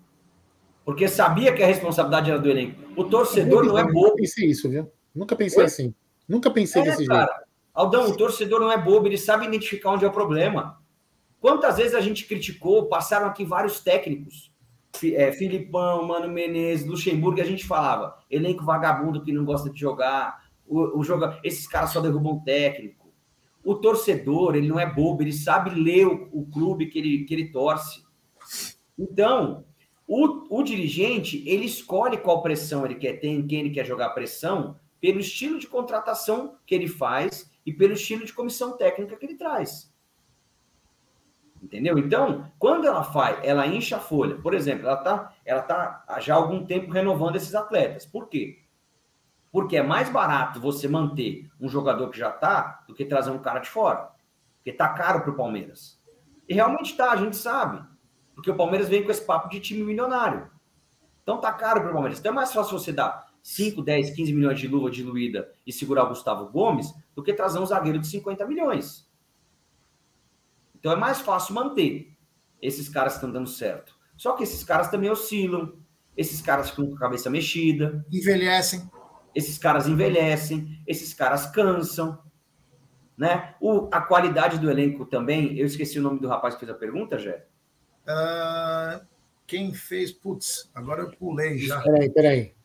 [0.84, 2.82] Porque sabia que a responsabilidade era do elenco.
[2.96, 4.00] O torcedor não é bobo.
[4.00, 4.92] Nunca pensei isso, viu?
[5.14, 5.66] Nunca pensei Oi?
[5.66, 5.96] assim.
[6.28, 7.43] Nunca pensei é, desse cara, jeito.
[7.74, 10.82] Aldão, o torcedor não é bobo, ele sabe identificar onde é o problema.
[11.40, 14.54] Quantas vezes a gente criticou, passaram aqui vários técnicos
[15.04, 20.44] é, Filipão, Mano Menezes, Luxemburgo, a gente falava, elenco vagabundo que não gosta de jogar,
[20.68, 23.12] o, o joga, esses caras só derrubam técnico.
[23.64, 27.34] O torcedor, ele não é bobo, ele sabe ler o, o clube que ele, que
[27.34, 28.04] ele torce.
[29.00, 29.66] Então,
[30.08, 34.10] o, o, dirigente, ele escolhe qual pressão ele quer ter, em quem ele quer jogar
[34.10, 39.26] pressão, pelo estilo de contratação que ele faz e pelo estilo de comissão técnica que
[39.26, 39.94] ele traz.
[41.62, 41.98] Entendeu?
[41.98, 44.36] Então, quando ela faz, ela enche a folha.
[44.36, 48.06] Por exemplo, ela está ela tá já há algum tempo renovando esses atletas.
[48.06, 48.60] Por quê?
[49.50, 53.40] Porque é mais barato você manter um jogador que já está do que trazer um
[53.40, 54.10] cara de fora.
[54.58, 56.02] Porque está caro para o Palmeiras.
[56.50, 57.82] E realmente está, a gente sabe.
[58.36, 60.52] Porque o Palmeiras vem com esse papo de time milionário.
[61.22, 62.20] Então tá caro para o Palmeiras.
[62.20, 66.06] Então é mais fácil você dar 5, 10, 15 milhões de luva diluída e segurar
[66.06, 69.06] o Gustavo Gomes do que trazer um zagueiro de 50 milhões.
[70.80, 72.16] Então é mais fácil manter
[72.62, 73.94] esses caras que estão dando certo.
[74.16, 75.74] Só que esses caras também oscilam,
[76.16, 78.06] esses caras ficam com a cabeça mexida.
[78.12, 78.90] Envelhecem.
[79.36, 82.18] Esses caras envelhecem, esses caras cansam.
[83.18, 83.56] Né?
[83.60, 85.58] O, a qualidade do elenco também.
[85.58, 87.46] Eu esqueci o nome do rapaz que fez a pergunta, Jé.
[88.08, 89.06] Uh,
[89.46, 90.12] quem fez?
[90.12, 91.82] Putz, agora eu pulei já.
[91.82, 92.63] Peraí, peraí.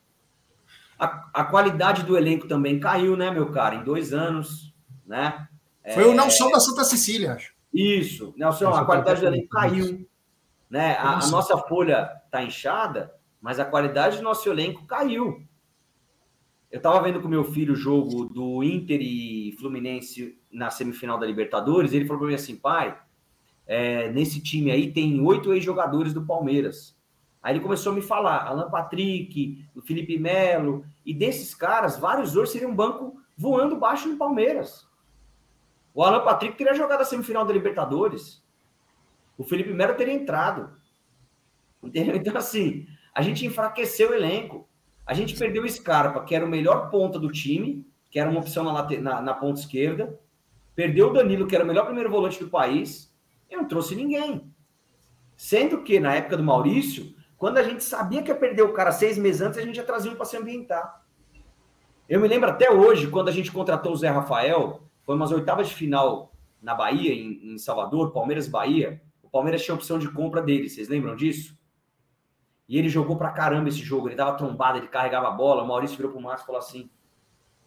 [0.98, 3.76] A, a qualidade do elenco também caiu, né, meu cara?
[3.76, 4.74] Em dois anos,
[5.06, 5.46] né?
[5.94, 6.06] Foi é...
[6.06, 7.54] o não só da Santa Cecília, acho.
[7.72, 10.08] Isso, Nelson, a qualidade do elenco caiu.
[10.68, 10.96] Né?
[10.96, 15.42] A, a nossa folha está inchada, mas a qualidade do nosso elenco caiu.
[16.70, 21.26] Eu estava vendo com meu filho o jogo do Inter e Fluminense na semifinal da
[21.26, 21.92] Libertadores.
[21.92, 22.98] ele falou para mim assim: pai,
[23.66, 26.97] é, nesse time aí tem oito ex-jogadores do Palmeiras.
[27.42, 32.36] Aí ele começou a me falar: Alan Patrick, o Felipe Melo, e desses caras, vários
[32.36, 34.86] hoje seriam um banco voando baixo no Palmeiras.
[35.94, 38.42] O Alan Patrick teria jogado a semifinal da Libertadores.
[39.36, 40.70] O Felipe Melo teria entrado.
[41.82, 42.16] Entendeu?
[42.16, 44.68] Então, assim, a gente enfraqueceu o elenco.
[45.06, 48.40] A gente perdeu o Scarpa, que era o melhor ponta do time, que era uma
[48.40, 50.18] opção na, na, na ponta esquerda.
[50.74, 53.12] Perdeu o Danilo, que era o melhor primeiro volante do país,
[53.50, 54.52] e não trouxe ninguém.
[55.36, 58.90] Sendo que, na época do Maurício, quando a gente sabia que ia perder o cara
[58.90, 61.06] seis meses antes, a gente já trazia um para se ambientar.
[62.08, 65.68] Eu me lembro até hoje, quando a gente contratou o Zé Rafael, foi umas oitavas
[65.68, 69.00] de final na Bahia, em, em Salvador, Palmeiras Bahia.
[69.22, 71.56] O Palmeiras tinha opção de compra dele, vocês lembram disso?
[72.68, 75.62] E ele jogou pra caramba esse jogo, ele dava trombada, ele carregava a bola.
[75.62, 76.90] O Maurício virou pro Márcio e falou assim: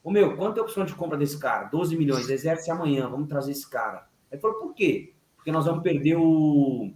[0.04, 1.66] Ô meu, quanto é a opção de compra desse cara?
[1.66, 4.08] 12 milhões, exerce amanhã, vamos trazer esse cara.
[4.32, 5.14] Ele falou: por quê?
[5.36, 6.94] Porque nós vamos perder o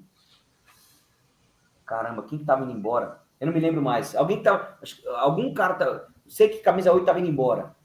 [1.86, 3.22] Caramba, quem que tava indo embora?
[3.40, 4.16] Eu não me lembro mais.
[4.16, 4.78] Alguém tá.
[5.18, 6.06] Algum cara tá.
[6.28, 7.76] Sei que camisa 8 tava indo embora.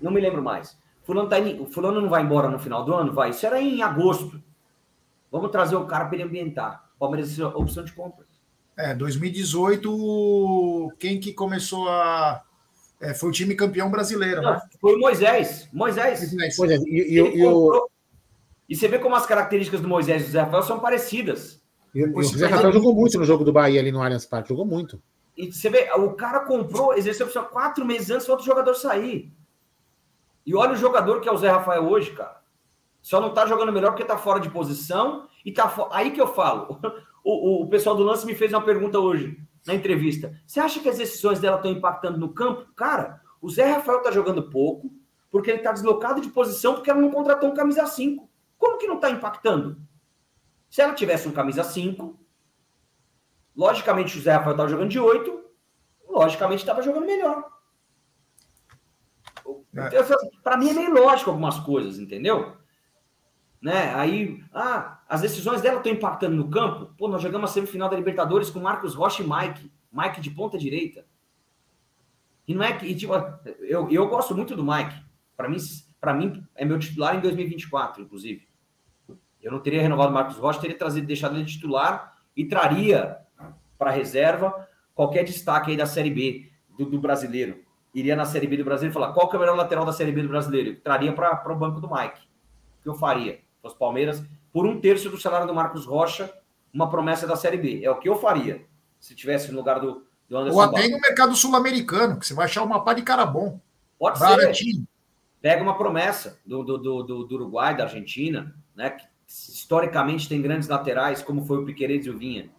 [0.00, 0.76] Não me lembro mais.
[1.04, 3.12] Fulano, tá indo, fulano não vai embora no final do ano?
[3.12, 3.30] Vai.
[3.30, 4.42] Isso era em agosto.
[5.30, 6.84] Vamos trazer o cara para ele ambientar.
[6.98, 8.26] Palmeiras é opção de compra.
[8.76, 12.42] É, 2018, quem que começou a.
[13.00, 14.60] É, foi o time campeão brasileiro, não, né?
[14.80, 15.68] Foi o Moisés.
[15.72, 16.32] Moisés.
[16.56, 16.82] Moisés.
[16.86, 17.88] E, e, e, o...
[18.68, 21.61] e você vê como as características do Moisés e do Zé Rafael são parecidas.
[21.94, 24.64] E, o Zé Rafael jogou muito no jogo do Bahia ali no Allianz Parque, jogou
[24.64, 25.00] muito.
[25.36, 29.32] E você vê, o cara comprou, exerceu opção quatro meses antes do outro jogador sair.
[30.44, 32.40] E olha o jogador que é o Zé Rafael hoje, cara.
[33.00, 35.88] Só não tá jogando melhor porque tá fora de posição e tá fo...
[35.90, 36.80] aí que eu falo.
[37.24, 40.36] O, o, o, pessoal do lance me fez uma pergunta hoje na entrevista.
[40.44, 42.66] Você acha que as decisões dela estão impactando no campo?
[42.74, 44.92] Cara, o Zé Rafael tá jogando pouco
[45.30, 48.28] porque ele tá deslocado de posição porque ela não contratou um camisa 5.
[48.58, 49.80] Como que não tá impactando?
[50.72, 52.18] Se ela tivesse um camisa 5,
[53.54, 55.44] logicamente o Zé Rafael estava jogando de 8,
[56.08, 57.44] logicamente estava jogando melhor.
[59.76, 60.02] É.
[60.42, 62.56] Para mim é meio lógico algumas coisas, entendeu?
[63.60, 63.94] Né?
[63.94, 66.94] Aí, ah, as decisões dela estão impactando no campo.
[66.96, 69.70] Pô, nós jogamos a semifinal da Libertadores com Marcos Rocha e Mike.
[69.92, 71.04] Mike de ponta direita.
[72.48, 73.12] E não é que, tipo,
[73.60, 75.04] eu, eu gosto muito do Mike.
[75.36, 75.58] Para mim,
[76.00, 78.50] para mim é meu titular em 2024, inclusive.
[79.42, 83.18] Eu não teria renovado o Marcos Rocha, teria trazido, deixado ele titular e traria
[83.76, 87.64] para a reserva qualquer destaque aí da Série B do, do, brasileiro.
[87.92, 89.92] Iria na Série B do brasileiro e falar qual que é o melhor lateral da
[89.92, 90.76] Série B do brasileiro.
[90.76, 92.20] Traria para o banco do Mike.
[92.78, 93.40] O que eu faria?
[93.62, 94.22] Os Palmeiras,
[94.52, 96.32] por um terço do salário do Marcos Rocha,
[96.72, 97.84] uma promessa da Série B.
[97.84, 98.64] É o que eu faria
[98.98, 100.56] se tivesse no lugar do, do Anderson.
[100.56, 103.60] Ou até no mercado sul-americano, que você vai achar uma pá de cara bom.
[103.98, 104.76] Pode Baratinho.
[104.76, 104.88] ser.
[105.40, 108.90] Pega uma promessa do, do, do, do Uruguai, da Argentina, né?
[108.90, 112.50] Que historicamente tem grandes laterais, como foi o Piqueires e o Vinha.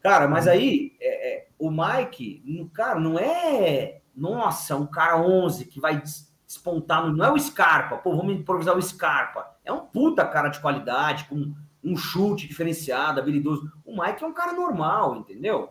[0.00, 5.80] Cara, mas aí é, é, o Mike, cara, não é, nossa, um cara 11 que
[5.80, 6.02] vai
[6.46, 9.46] despontar, não é o Scarpa, pô, vamos improvisar o Scarpa.
[9.64, 13.70] É um puta cara de qualidade, com um chute diferenciado, habilidoso.
[13.84, 15.70] O Mike é um cara normal, entendeu?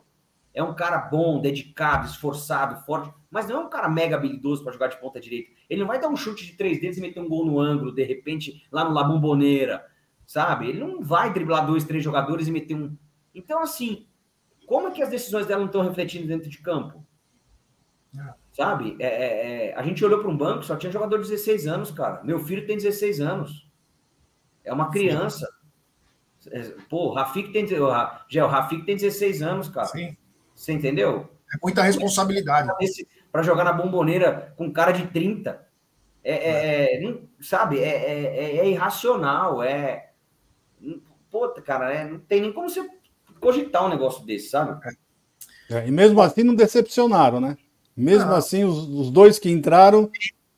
[0.53, 4.73] É um cara bom, dedicado, esforçado, forte, mas não é um cara mega habilidoso para
[4.73, 5.51] jogar de ponta direita.
[5.69, 7.91] Ele não vai dar um chute de três dedos e meter um gol no ângulo,
[7.91, 9.88] de repente, lá no La Bombonera
[10.29, 10.69] sabe?
[10.69, 12.95] Ele não vai driblar dois, três jogadores e meter um.
[13.33, 14.05] Então, assim,
[14.67, 17.03] como é que as decisões dela não estão refletindo dentro de campo?
[18.15, 18.33] É.
[18.51, 18.95] Sabe?
[18.99, 21.89] É, é, é a gente olhou para um banco, só tinha jogador de 16 anos,
[21.89, 22.21] cara.
[22.23, 23.67] Meu filho tem 16 anos.
[24.63, 25.49] É uma criança.
[26.39, 26.51] Sim.
[26.53, 29.87] É, pô, o Rafik tem, Gel, o Rafik tem 16 anos, cara.
[29.87, 30.15] Sim.
[30.53, 31.27] Você entendeu?
[31.51, 32.71] É muita responsabilidade.
[33.31, 35.67] Para jogar na bomboneira com cara de 30.
[36.23, 37.79] É, é, é não, sabe?
[37.79, 39.63] É, é, irracional.
[39.63, 40.08] É,
[41.31, 42.09] Puta, cara, né?
[42.11, 42.87] não tem nem como você
[43.39, 44.79] cogitar um negócio desse, sabe?
[45.69, 47.57] É, e mesmo assim não decepcionaram, né?
[47.95, 50.09] Mesmo assim, os, os, dois que entraram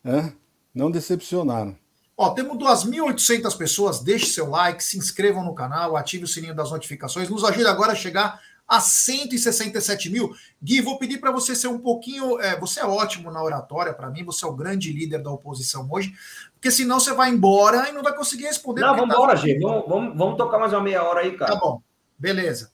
[0.05, 0.31] é,
[0.73, 1.75] não decepcionaram.
[2.15, 3.99] Ó, temos 2.800 pessoas.
[3.99, 7.29] Deixe seu like, se inscrevam no canal, ative o sininho das notificações.
[7.29, 8.39] Nos ajude agora a chegar
[8.71, 10.33] a 167 mil.
[10.63, 12.39] Gui, vou pedir para você ser um pouquinho.
[12.39, 15.85] É, você é ótimo na oratória, para mim, você é o grande líder da oposição
[15.91, 16.13] hoje,
[16.53, 18.79] porque senão você vai embora e não vai conseguir responder.
[18.79, 19.35] Não, vamos embora, tá...
[19.35, 19.59] gente.
[19.59, 21.51] Vamos, vamos, vamos, tocar mais uma meia hora aí, cara.
[21.51, 21.81] Tá bom,
[22.17, 22.71] beleza.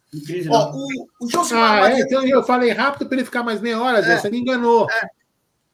[0.51, 1.83] Ó, o, o Josimar.
[1.85, 4.37] Ah, é, então eu falei rápido para ele ficar mais meia hora, é, você me
[4.37, 4.87] enganou.
[4.91, 5.07] É.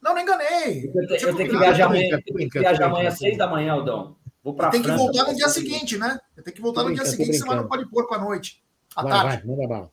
[0.02, 0.90] Não, não enganei.
[0.96, 2.18] Eu, te, eu tenho que viajar amanhã,
[2.54, 4.16] viajar amanhã às seis da manhã, Aldão.
[4.42, 6.18] Vou para Tem que voltar no dia seguinte, né?
[6.38, 8.64] Eu tenho que voltar no dia seguinte, senão não pode pôr para a noite.
[8.96, 9.46] À tarde.
[9.46, 9.93] Vai, manda bala.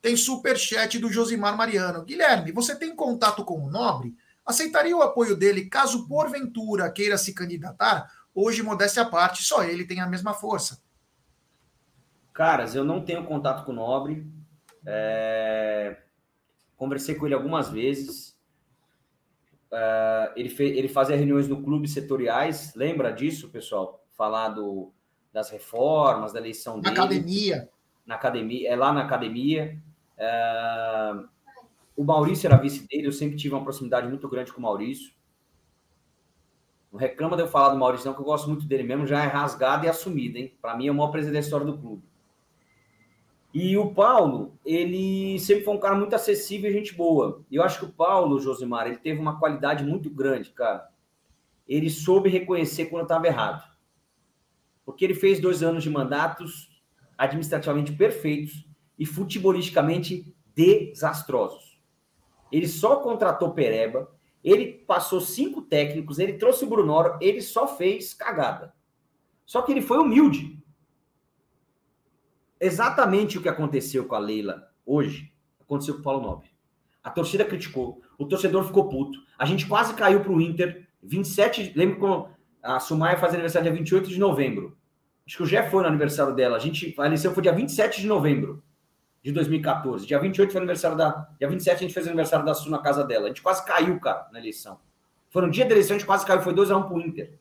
[0.00, 2.04] Tem super chat do Josimar Mariano.
[2.04, 4.16] Guilherme, você tem contato com o Nobre?
[4.44, 8.10] Aceitaria o apoio dele caso porventura queira se candidatar?
[8.34, 10.82] Hoje, modéstia à parte, só ele tem a mesma força.
[12.32, 14.26] Caras, eu não tenho contato com o Nobre.
[14.86, 15.98] É...
[16.76, 18.38] Conversei com ele algumas vezes.
[19.70, 20.32] É...
[20.34, 20.64] Ele, fe...
[20.64, 22.74] ele fazia reuniões no clube setoriais.
[22.74, 24.02] Lembra disso, pessoal?
[24.16, 24.92] Falar do...
[25.32, 26.94] das reformas, da eleição na dele.
[26.94, 27.70] Na academia.
[28.06, 29.78] Na academia, é lá na academia.
[30.20, 31.12] É...
[31.96, 35.12] O Maurício era vice dele, eu sempre tive uma proximidade muito grande com o Maurício.
[36.92, 39.22] Não reclama de eu falar do Maurício, não, que eu gosto muito dele mesmo, já
[39.22, 40.52] é rasgado e assumido, hein?
[40.60, 42.02] Para mim é o maior presidente da história do clube.
[43.52, 47.42] E o Paulo, ele sempre foi um cara muito acessível e gente boa.
[47.50, 50.88] E eu acho que o Paulo, Josimar, ele teve uma qualidade muito grande, cara.
[51.68, 53.68] Ele soube reconhecer quando estava errado.
[54.84, 56.80] Porque ele fez dois anos de mandatos
[57.18, 58.69] administrativamente perfeitos
[59.00, 61.80] e futebolisticamente desastrosos.
[62.52, 64.12] Ele só contratou Pereba,
[64.44, 68.74] ele passou cinco técnicos, ele trouxe o Brunoro, ele só fez cagada.
[69.46, 70.62] Só que ele foi humilde
[72.60, 76.50] exatamente o que aconteceu com a Leila hoje, aconteceu com o Paulo Nobre.
[77.02, 79.18] A torcida criticou, o torcedor ficou puto.
[79.38, 80.86] A gente quase caiu para o Inter.
[81.02, 82.28] 27, lembro quando
[82.62, 84.76] a Sumaia faz aniversário dia 28 de novembro.
[85.26, 86.56] Acho que o Jeff foi no aniversário dela.
[86.56, 88.62] A gente faleceu foi dia 27 de novembro
[89.22, 90.06] de 2014.
[90.06, 91.28] Dia 28 foi aniversário da.
[91.38, 93.26] Dia 27 a gente fez aniversário da Su na casa dela.
[93.26, 94.80] A gente quase caiu, cara, na eleição.
[95.28, 96.40] Foi no dia da eleição, a gente quase caiu.
[96.40, 97.38] Foi 2x1 pro Inter.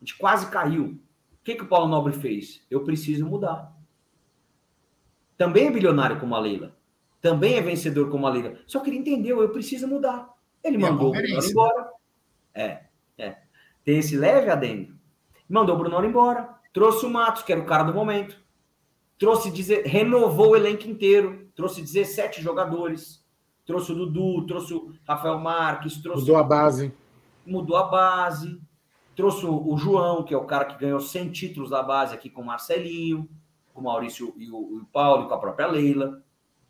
[0.00, 0.98] A gente quase caiu.
[1.32, 2.62] O que, que o Paulo Nobre fez?
[2.70, 3.74] Eu preciso mudar
[5.40, 6.76] também é bilionário como a Leila,
[7.18, 8.58] também é vencedor como a Leila.
[8.66, 10.28] Só que ele entendeu, eu preciso mudar.
[10.62, 11.90] Ele e mandou o Bruno embora.
[12.54, 12.82] É,
[13.16, 13.38] é.
[13.82, 14.94] Tem esse leve adendo.
[15.48, 18.38] Mandou o Bruno embora, trouxe o Matos, que era o cara do momento.
[19.20, 19.50] Trouxe,
[19.84, 23.24] renovou o elenco inteiro, trouxe 17 jogadores.
[23.64, 26.22] Trouxe o Dudu, trouxe o Rafael Marques, trouxe.
[26.22, 26.92] Mudou a base.
[27.46, 28.60] Mudou a base.
[29.14, 32.42] Trouxe o João, que é o cara que ganhou 100 títulos da base aqui com
[32.42, 33.28] o Marcelinho
[33.72, 36.22] com o Maurício e o, Paulo, e com a própria Leila.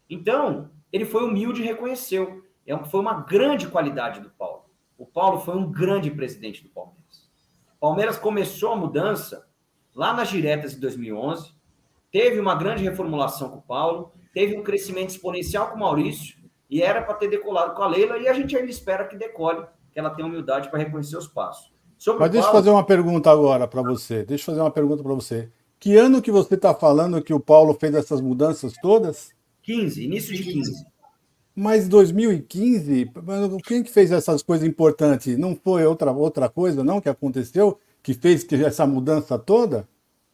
[0.09, 2.45] Então, ele foi humilde e reconheceu.
[2.67, 4.65] É foi uma grande qualidade do Paulo.
[4.97, 7.29] O Paulo foi um grande presidente do Palmeiras.
[7.77, 9.49] O Palmeiras começou a mudança
[9.95, 11.53] lá nas diretas de 2011,
[12.13, 16.39] teve uma grande reformulação com o Paulo, teve um crescimento exponencial com o Maurício,
[16.69, 19.67] e era para ter decolado com a Leila, e a gente ainda espera que decole,
[19.93, 21.73] que ela tenha humildade para reconhecer os passos.
[21.99, 24.25] Sobre Mas deixa eu fazer uma pergunta agora para você.
[24.25, 25.51] Deixa eu fazer uma pergunta para você.
[25.79, 29.33] Que ano que você está falando que o Paulo fez essas mudanças todas?
[29.63, 30.87] 15, início de 15.
[31.55, 33.11] Mas 2015,
[33.67, 35.37] quem que fez essas coisas importantes?
[35.37, 39.87] Não foi outra, outra coisa, não, que aconteceu, que fez que essa mudança toda?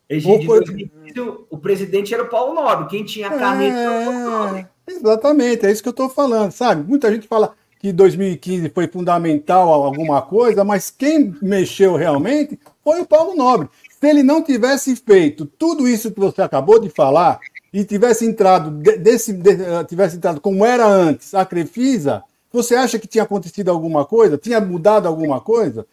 [0.09, 0.65] Egídio, foi...
[0.65, 3.83] 2015, o presidente era o Paulo Nobre, quem tinha a caneta é...
[3.83, 4.67] era o Paulo Nobre.
[4.87, 6.89] Exatamente, é isso que eu estou falando, sabe?
[6.89, 13.07] Muita gente fala que 2015 foi fundamental alguma coisa, mas quem mexeu realmente foi o
[13.07, 13.69] Paulo Nobre.
[14.01, 17.41] Se ele não tivesse feito tudo isso que você acabou de falar
[17.73, 23.09] e tivesse entrado desse, eh, tivesse entrado como era antes a Crefisa, você acha que
[23.09, 24.39] tinha acontecido alguma coisa?
[24.39, 25.87] Tinha mudado alguma coisa?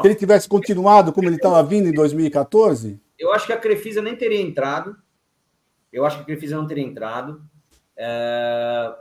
[0.00, 2.98] Se ele tivesse continuado como ele estava vindo em 2014?
[3.20, 4.96] Eu acho que a Crefisa nem teria entrado.
[5.92, 7.44] Eu acho que a Crefisa não teria entrado.
[7.94, 8.94] É...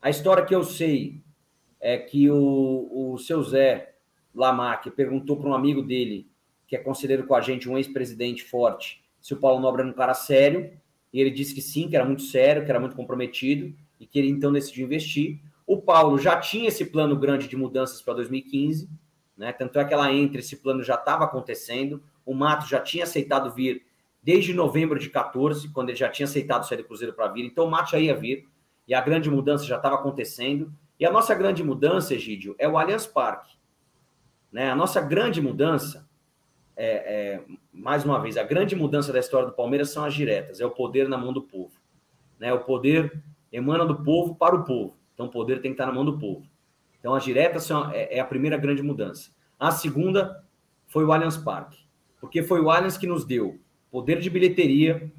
[0.00, 1.20] A história que eu sei
[1.80, 3.96] é que o, o seu Zé
[4.32, 6.30] Lamarck perguntou para um amigo dele
[6.68, 9.94] que é conselheiro com a gente, um ex-presidente forte, se o Paulo Nobre era um
[9.94, 10.70] cara sério,
[11.12, 14.18] e ele disse que sim, que era muito sério, que era muito comprometido, e que
[14.18, 15.40] ele então decidiu investir.
[15.66, 18.88] O Paulo já tinha esse plano grande de mudanças para 2015,
[19.36, 19.52] né?
[19.52, 22.02] Tanto é que ela entra, esse plano já estava acontecendo.
[22.28, 23.86] O Mato já tinha aceitado vir
[24.22, 27.46] desde novembro de 14, quando ele já tinha aceitado sair do Cruzeiro para vir.
[27.46, 28.46] Então o Mato já ia vir,
[28.86, 30.70] e a grande mudança já estava acontecendo.
[31.00, 33.56] E a nossa grande mudança, Egídio, é o Allianz Parque.
[34.52, 34.70] Né?
[34.70, 36.06] A nossa grande mudança
[36.76, 40.60] é, é, mais uma vez, a grande mudança da história do Palmeiras são as diretas,
[40.60, 41.72] é o poder na mão do povo.
[42.38, 42.52] Né?
[42.52, 44.98] O poder emana do povo para o povo.
[45.14, 46.46] Então, o poder tem que estar na mão do povo.
[47.00, 49.30] Então, as diretas são, é, é a primeira grande mudança.
[49.58, 50.44] A segunda
[50.86, 51.87] foi o Allianz Parque,
[52.20, 53.58] porque foi o Allianz que nos deu
[53.90, 55.10] poder de bilheteria,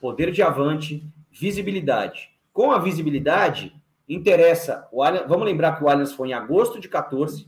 [0.00, 2.30] poder de avante, visibilidade.
[2.52, 3.74] Com a visibilidade,
[4.08, 4.88] interessa.
[4.92, 7.46] O Allianz, vamos lembrar que o Allianz foi em agosto de 14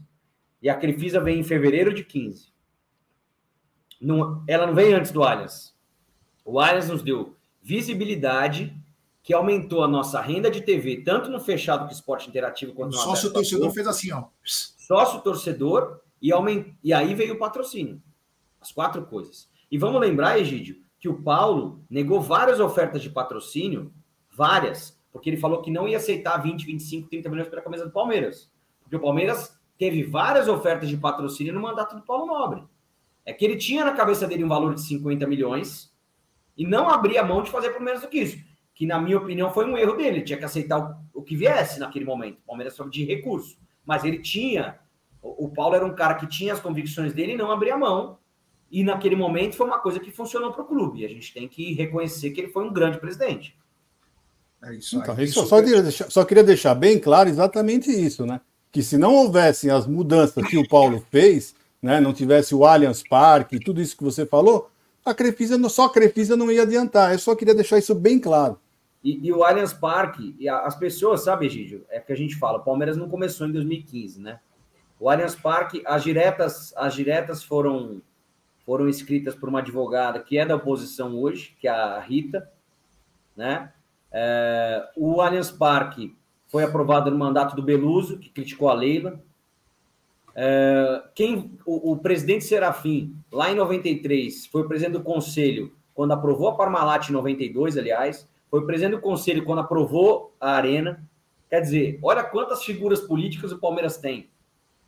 [0.61, 2.49] e a Crefisa vem em fevereiro de 15.
[4.01, 5.75] Não, ela não vem antes do Allianz.
[6.45, 8.75] O Allianz nos deu visibilidade,
[9.23, 12.99] que aumentou a nossa renda de TV, tanto no fechado com esporte interativo quanto no
[12.99, 14.25] sócio torcedor fez assim, ó.
[14.43, 16.67] Sócio torcedor e, aument...
[16.83, 18.01] e aí veio o patrocínio.
[18.61, 19.49] As quatro coisas.
[19.71, 23.93] E vamos lembrar, Egídio, que o Paulo negou várias ofertas de patrocínio,
[24.31, 27.85] várias, porque ele falou que não ia aceitar 20, 25, 30 milhões para a camisa
[27.85, 28.51] do Palmeiras.
[28.83, 32.65] Porque o Palmeiras teve várias ofertas de patrocínio no mandato do Paulo Nobre.
[33.25, 35.95] É que ele tinha na cabeça dele um valor de 50 milhões
[36.57, 38.39] e não abria mão de fazer por menos do que isso.
[38.75, 40.19] Que, na minha opinião, foi um erro dele.
[40.19, 42.39] Ele tinha que aceitar o, que viesse naquele momento.
[42.39, 43.59] O Palmeiras foi de recurso.
[43.85, 44.79] Mas ele tinha.
[45.21, 48.19] O, o Paulo era um cara que tinha as convicções dele e não abria mão.
[48.71, 51.01] E naquele momento foi uma coisa que funcionou para o clube.
[51.01, 53.57] E a gente tem que reconhecer que ele foi um grande presidente.
[54.63, 58.41] É isso, então, isso só, queria deixar, só queria deixar bem claro exatamente isso, né?
[58.71, 63.03] que se não houvessem as mudanças que o Paulo fez, né, não tivesse o Allianz
[63.03, 64.71] Parque, tudo isso que você falou,
[65.05, 67.13] a Crefisa, só a Crefisa não ia adiantar.
[67.13, 68.59] Eu só queria deixar isso bem claro.
[69.03, 72.59] E, e o Allianz Parque, e as pessoas, sabe, Egídio, é que a gente fala,
[72.59, 74.41] o Palmeiras não começou em 2015, né?
[75.01, 78.03] O Allianz Parque, as diretas, as diretas foram
[78.69, 82.53] foram escritas por uma advogada que é da oposição hoje, que é a Rita,
[83.35, 83.73] né?
[84.13, 86.15] É, o Allianz Parque
[86.49, 89.19] foi aprovado no mandato do Beluso, que criticou a Leila.
[90.35, 96.49] É, quem, o, o, presidente Serafim, lá em 93, foi presidente do conselho quando aprovou
[96.49, 101.03] a Parmalat em 92, aliás, foi presidente do conselho quando aprovou a Arena.
[101.49, 104.29] Quer dizer, olha quantas figuras políticas o Palmeiras tem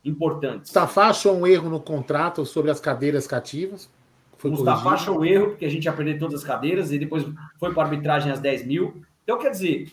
[0.03, 0.69] importantes.
[0.69, 3.89] Mustafa achou um erro no contrato sobre as cadeiras cativas.
[4.37, 7.25] Foi Mustafa achou um erro, porque a gente ia perder todas as cadeiras, e depois
[7.59, 9.03] foi para arbitragem às 10 mil.
[9.23, 9.91] Então, quer dizer,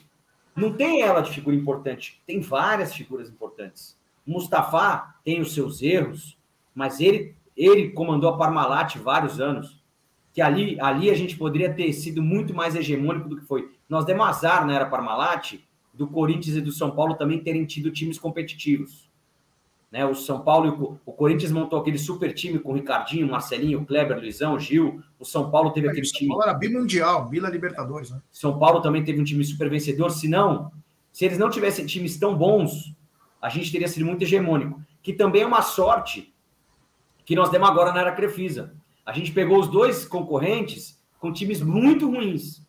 [0.57, 3.97] não tem ela de figura importante, tem várias figuras importantes.
[4.27, 6.39] Mustafa tem os seus erros,
[6.75, 9.79] mas ele, ele comandou a Parmalat vários anos
[10.39, 13.73] que ali, ali a gente poderia ter sido muito mais hegemônico do que foi.
[13.89, 15.55] Nós demos azar na era Parmalat
[15.93, 19.08] do Corinthians e do São Paulo também terem tido times competitivos.
[19.91, 23.27] Né, o São Paulo e o, o Corinthians montou aquele super time com o Ricardinho,
[23.27, 25.03] Marcelinho, Kleber, Luizão, Gil.
[25.19, 26.29] O São Paulo teve é, aquele time.
[26.29, 28.11] São Paulo era bimundial, Bila Libertadores.
[28.11, 28.21] Né?
[28.31, 30.11] São Paulo também teve um time super vencedor.
[30.11, 30.71] Se não,
[31.11, 32.95] se eles não tivessem times tão bons,
[33.41, 34.83] a gente teria sido muito hegemônico.
[35.03, 36.35] Que também é uma sorte
[37.25, 38.75] que nós demos agora na era Crefisa.
[39.07, 42.63] A gente pegou os dois concorrentes com times muito ruins.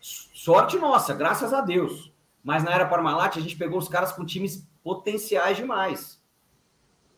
[0.00, 2.10] Sorte nossa, graças a Deus.
[2.42, 6.19] Mas na era Parmalat, a gente pegou os caras com times potenciais demais.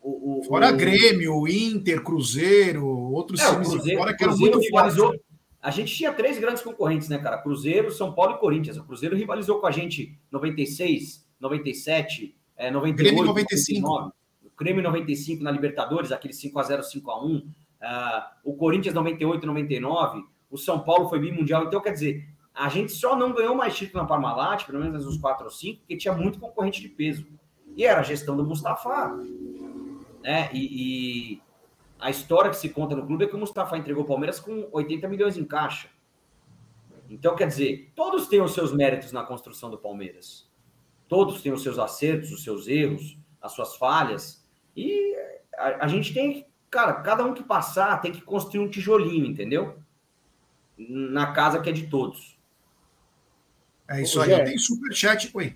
[0.03, 0.77] O, o, fora o...
[0.77, 5.15] Grêmio, Inter, Cruzeiro, outros é, times Cruzeiro, fora que Cruzeiro muito rivalizou.
[5.61, 7.37] A gente tinha três grandes concorrentes, né, cara?
[7.37, 8.75] Cruzeiro, São Paulo e Corinthians.
[8.77, 13.81] O Cruzeiro rivalizou com a gente 96, 97, é, 98, Grêmio 95.
[13.81, 14.13] 99.
[14.43, 17.43] O Grêmio 95 na Libertadores, aquele 5x0, 5x1.
[17.43, 17.45] Uh,
[18.43, 21.63] o Corinthians 98, 99, o São Paulo foi bimundial.
[21.63, 25.17] Então, quer dizer, a gente só não ganhou mais título na Parmalat, pelo menos uns
[25.17, 27.25] 4 ou 5, porque tinha muito concorrente de peso.
[27.75, 29.17] E era a gestão do Mustafa.
[30.23, 30.49] Né?
[30.53, 31.41] E, e,
[31.99, 34.67] a história que se conta no clube é que o Mustafa entregou o Palmeiras com
[34.71, 35.89] 80 milhões em caixa.
[37.09, 40.49] Então, quer dizer, todos têm os seus méritos na construção do Palmeiras.
[41.07, 44.43] Todos têm os seus acertos, os seus erros, as suas falhas.
[44.75, 45.15] E
[45.55, 49.77] a, a gente tem Cara, cada um que passar tem que construir um tijolinho, entendeu?
[50.75, 52.35] Na casa que é de todos.
[53.87, 54.43] É isso Ô, aí.
[54.43, 55.29] Tem superchat.
[55.35, 55.55] Oi.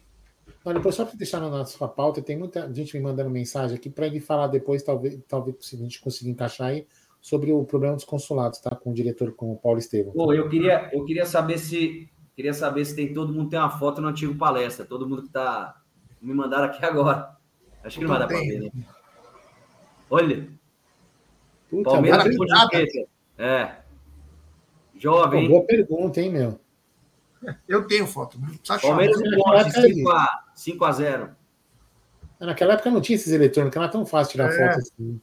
[0.67, 3.89] Não, depois, só para deixar na nossa pauta, tem muita gente me mandando mensagem aqui
[3.89, 6.85] para ele falar depois, talvez, talvez a gente consiga encaixar aí,
[7.21, 8.75] sobre o problema dos consulados, tá?
[8.75, 10.11] Com o diretor, com o Paulo Estevam.
[10.11, 12.09] Pô, eu queria, eu queria saber se.
[12.35, 14.85] Queria saber se tem todo mundo tem uma foto no antigo palestra.
[14.85, 15.81] Todo mundo que tá.
[16.21, 17.37] Me mandaram aqui agora.
[17.81, 18.71] Acho que não vai dar para ver, né?
[20.09, 20.49] Olha.
[21.69, 22.27] Puta, Palmeiras
[23.37, 23.75] É.
[24.97, 25.47] Jovem.
[25.47, 26.59] Pô, boa pergunta, hein, meu?
[27.67, 28.39] Eu tenho foto.
[28.81, 31.35] Palmeiras no ponte, 5 a, 5 a 0.
[32.39, 34.57] Naquela época não tinha esses eletrônicos, não era tão fácil tirar é.
[34.57, 35.21] foto assim.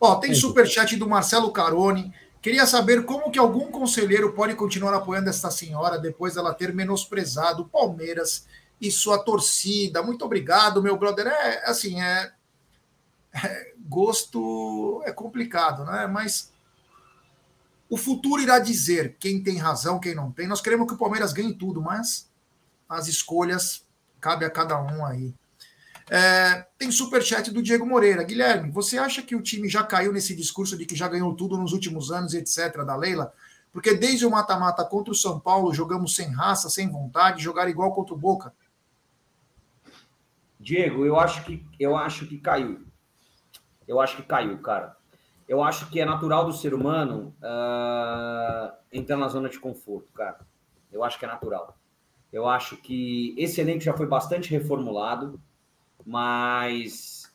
[0.00, 0.34] Ó, tem é.
[0.34, 2.12] superchat do Marcelo Caroni.
[2.42, 7.62] Queria saber como que algum conselheiro pode continuar apoiando essa senhora depois dela ter menosprezado
[7.62, 8.46] o Palmeiras
[8.80, 10.02] e sua torcida.
[10.02, 11.26] Muito obrigado, meu brother.
[11.26, 12.30] É assim, é,
[13.34, 16.06] é gosto é complicado, né?
[16.06, 16.52] Mas
[17.88, 20.46] o futuro irá dizer quem tem razão, quem não tem.
[20.46, 22.30] Nós queremos que o Palmeiras ganhe tudo, mas
[22.88, 23.86] as escolhas
[24.20, 25.34] cabe a cada um aí.
[26.08, 28.22] É, tem superchat do Diego Moreira.
[28.22, 31.56] Guilherme, você acha que o time já caiu nesse discurso de que já ganhou tudo
[31.56, 33.32] nos últimos anos, etc., da Leila?
[33.72, 37.92] Porque desde o mata-mata contra o São Paulo, jogamos sem raça, sem vontade, jogar igual
[37.92, 38.52] contra o Boca.
[40.58, 42.86] Diego, eu acho que eu acho que caiu
[43.86, 44.95] eu acho que caiu, cara.
[45.48, 50.40] Eu acho que é natural do ser humano uh, entrar na zona de conforto, cara.
[50.92, 51.76] Eu acho que é natural.
[52.32, 55.40] Eu acho que esse elenco já foi bastante reformulado,
[56.04, 57.32] mas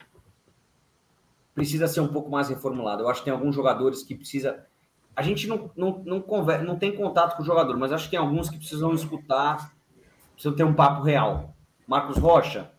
[1.55, 3.03] precisa ser um pouco mais reformulado.
[3.03, 4.65] Eu acho que tem alguns jogadores que precisa.
[5.15, 8.11] A gente não, não, não, conversa, não tem contato com o jogador, mas acho que
[8.11, 9.73] tem alguns que precisam escutar,
[10.33, 11.55] precisam ter um papo real.
[11.87, 12.71] Marcos Rocha,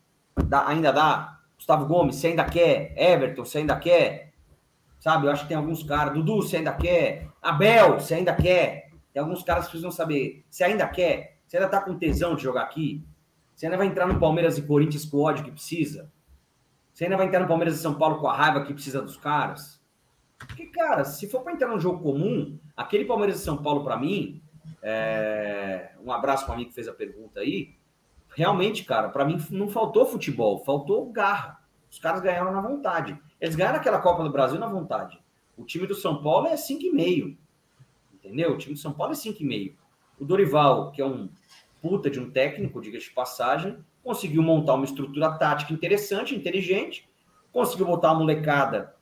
[0.45, 1.39] dá, ainda dá?
[1.55, 2.93] Gustavo Gomes, você ainda quer?
[2.97, 4.32] Everton, você ainda quer?
[5.03, 6.13] Sabe, eu acho que tem alguns caras.
[6.13, 7.27] Dudu, você ainda quer?
[7.41, 8.89] Abel, você ainda quer?
[9.11, 10.45] Tem alguns caras que precisam saber.
[10.49, 11.39] Você ainda quer?
[11.45, 13.05] Você ainda tá com tesão de jogar aqui?
[13.53, 16.09] Você ainda vai entrar no Palmeiras e Corinthians com o ódio que precisa?
[16.93, 19.17] Você ainda vai entrar no Palmeiras e São Paulo com a raiva que precisa dos
[19.17, 19.77] caras?
[20.37, 23.97] Porque, cara, se for para entrar num jogo comum, aquele Palmeiras e São Paulo, para
[23.97, 24.41] mim,
[24.81, 25.91] é...
[26.01, 27.75] um abraço para mim que fez a pergunta aí.
[28.37, 31.59] realmente, cara, para mim não faltou futebol, faltou garra.
[31.91, 33.19] Os caras ganharam na vontade.
[33.43, 35.21] Eles ganharam aquela Copa do Brasil na vontade.
[35.57, 37.35] O time do São Paulo é 5,5.
[38.13, 38.53] Entendeu?
[38.53, 39.73] O time do São Paulo é 5,5.
[40.17, 41.27] O Dorival, que é um
[41.81, 47.05] puta de um técnico, diga-se de passagem, conseguiu montar uma estrutura tática interessante, inteligente,
[47.51, 48.95] conseguiu botar a molecada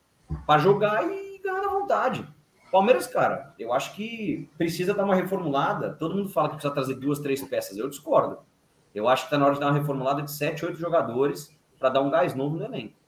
[0.44, 2.26] para jogar e ganhar na vontade.
[2.72, 5.92] Palmeiras, cara, eu acho que precisa dar uma reformulada.
[5.92, 7.76] Todo mundo fala que precisa trazer duas, três peças.
[7.76, 8.38] Eu discordo.
[8.92, 11.90] Eu acho que está na hora de dar uma reformulada de sete, oito jogadores para
[11.90, 13.01] dar um gás novo no elenco.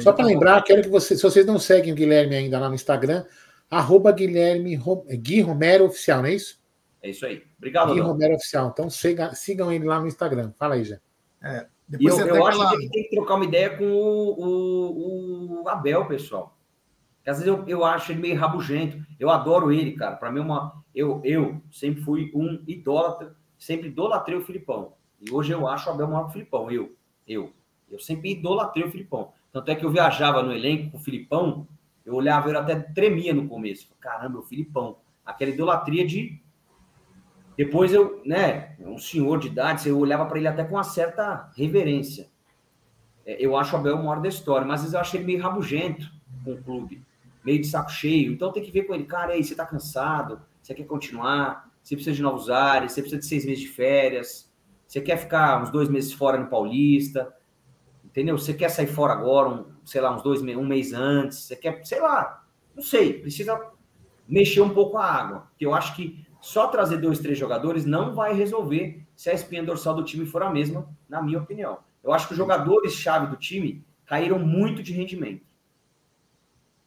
[0.00, 2.74] Só para lembrar, quero que vocês, se vocês não seguem o Guilherme ainda lá no
[2.74, 3.24] Instagram,
[3.70, 4.78] arroba Guilherme
[5.18, 6.60] Gui Romero Oficial, não é isso?
[7.02, 7.42] É isso aí.
[7.58, 7.92] Obrigado.
[7.92, 8.70] Gui Romero Oficial.
[8.72, 10.52] Então siga, sigam ele lá no Instagram.
[10.58, 10.98] Fala aí, já.
[11.42, 11.66] É,
[12.00, 15.68] e eu, eu acho que ele tem que trocar uma ideia com o, o, o
[15.68, 16.56] Abel, pessoal.
[17.16, 19.00] Porque às vezes eu, eu acho ele meio rabugento.
[19.18, 20.16] Eu adoro ele, cara.
[20.16, 24.94] Para mim, é uma, eu, eu sempre fui um idólatra, sempre idolatrei o Filipão.
[25.20, 26.70] E hoje eu acho o Abel maior que o Filipão.
[26.70, 26.94] Eu,
[27.26, 27.52] eu.
[27.90, 29.32] Eu sempre idolatrei o Filipão.
[29.52, 31.68] Tanto é que eu viajava no elenco com o Filipão,
[32.04, 33.88] eu olhava, ele até tremia no começo.
[34.00, 34.98] Caramba, o Filipão.
[35.24, 36.40] Aquela idolatria de.
[37.56, 41.50] Depois eu, né, um senhor de idade, eu olhava para ele até com uma certa
[41.54, 42.28] reverência.
[43.24, 45.24] É, eu acho o Abel o maior da história, mas às vezes eu acho ele
[45.24, 46.10] meio rabugento
[46.44, 47.04] com o clube,
[47.44, 48.32] meio de saco cheio.
[48.32, 51.94] Então tem que ver com ele, cara, aí, você tá cansado, você quer continuar, você
[51.94, 54.50] precisa de novos ares, você precisa de seis meses de férias,
[54.86, 57.32] você quer ficar uns dois meses fora no Paulista,
[58.12, 58.38] entendeu?
[58.38, 61.84] Você quer sair fora agora, um, sei lá, uns dois um mês antes, você quer,
[61.84, 62.44] sei lá,
[62.76, 63.60] não sei, precisa
[64.28, 65.46] mexer um pouco a água.
[65.50, 69.62] Porque eu acho que só trazer dois, três jogadores não vai resolver se a espinha
[69.62, 71.78] dorsal do time for a mesma, na minha opinião.
[72.04, 75.46] Eu acho que os jogadores-chave do time caíram muito de rendimento.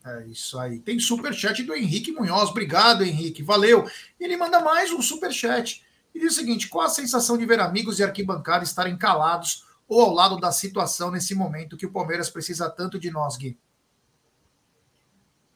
[0.05, 0.79] É isso aí.
[0.79, 2.51] Tem super chat do Henrique Munhoz.
[2.51, 3.41] Obrigado, Henrique.
[3.41, 3.89] Valeu.
[4.19, 5.83] Ele manda mais um super chat.
[6.13, 10.01] E diz o seguinte: qual a sensação de ver amigos e arquibancada estarem calados ou
[10.01, 13.57] ao lado da situação nesse momento que o Palmeiras precisa tanto de nós, Gui?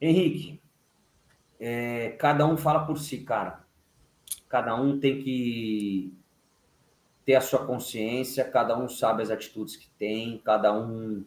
[0.00, 0.60] Henrique,
[1.58, 3.64] é, cada um fala por si, cara.
[4.48, 6.12] Cada um tem que
[7.24, 11.24] ter a sua consciência, cada um sabe as atitudes que tem, cada um,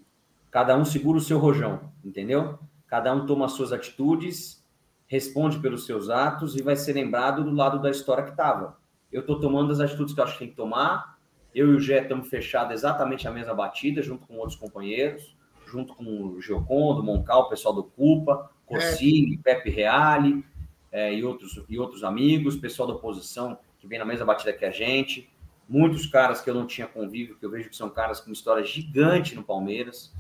[0.50, 2.60] cada um segura o seu rojão, entendeu?
[2.88, 4.64] Cada um toma as suas atitudes,
[5.08, 8.78] responde pelos seus atos e vai ser lembrado do lado da história que estava.
[9.12, 11.13] Eu estou tomando as atitudes que eu acho que tem que tomar,
[11.54, 15.36] eu e o Gé estamos fechados exatamente a mesma batida, junto com outros companheiros,
[15.66, 19.38] junto com o Giocondo, Moncal, o pessoal do Culpa, Corsini, é.
[19.44, 20.44] Pepe Reale
[20.92, 24.66] é, e, outros, e outros amigos, pessoal da oposição que vem na mesma batida que
[24.66, 25.30] a gente.
[25.68, 28.34] Muitos caras que eu não tinha convívio, que eu vejo que são caras com uma
[28.34, 30.14] história gigante no Palmeiras.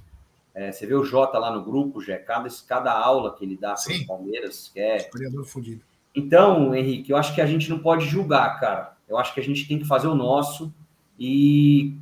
[0.53, 3.73] É, você vê o Jota lá no grupo, já cada, cada aula que ele dá
[3.73, 4.97] para o Palmeiras, que é.
[6.15, 8.95] Então, Henrique, eu acho que a gente não pode julgar, cara.
[9.07, 10.73] Eu acho que a gente tem que fazer o nosso
[11.25, 11.95] e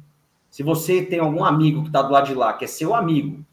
[0.49, 3.45] se você tem algum amigo que está do lado de lá, que é seu amigo,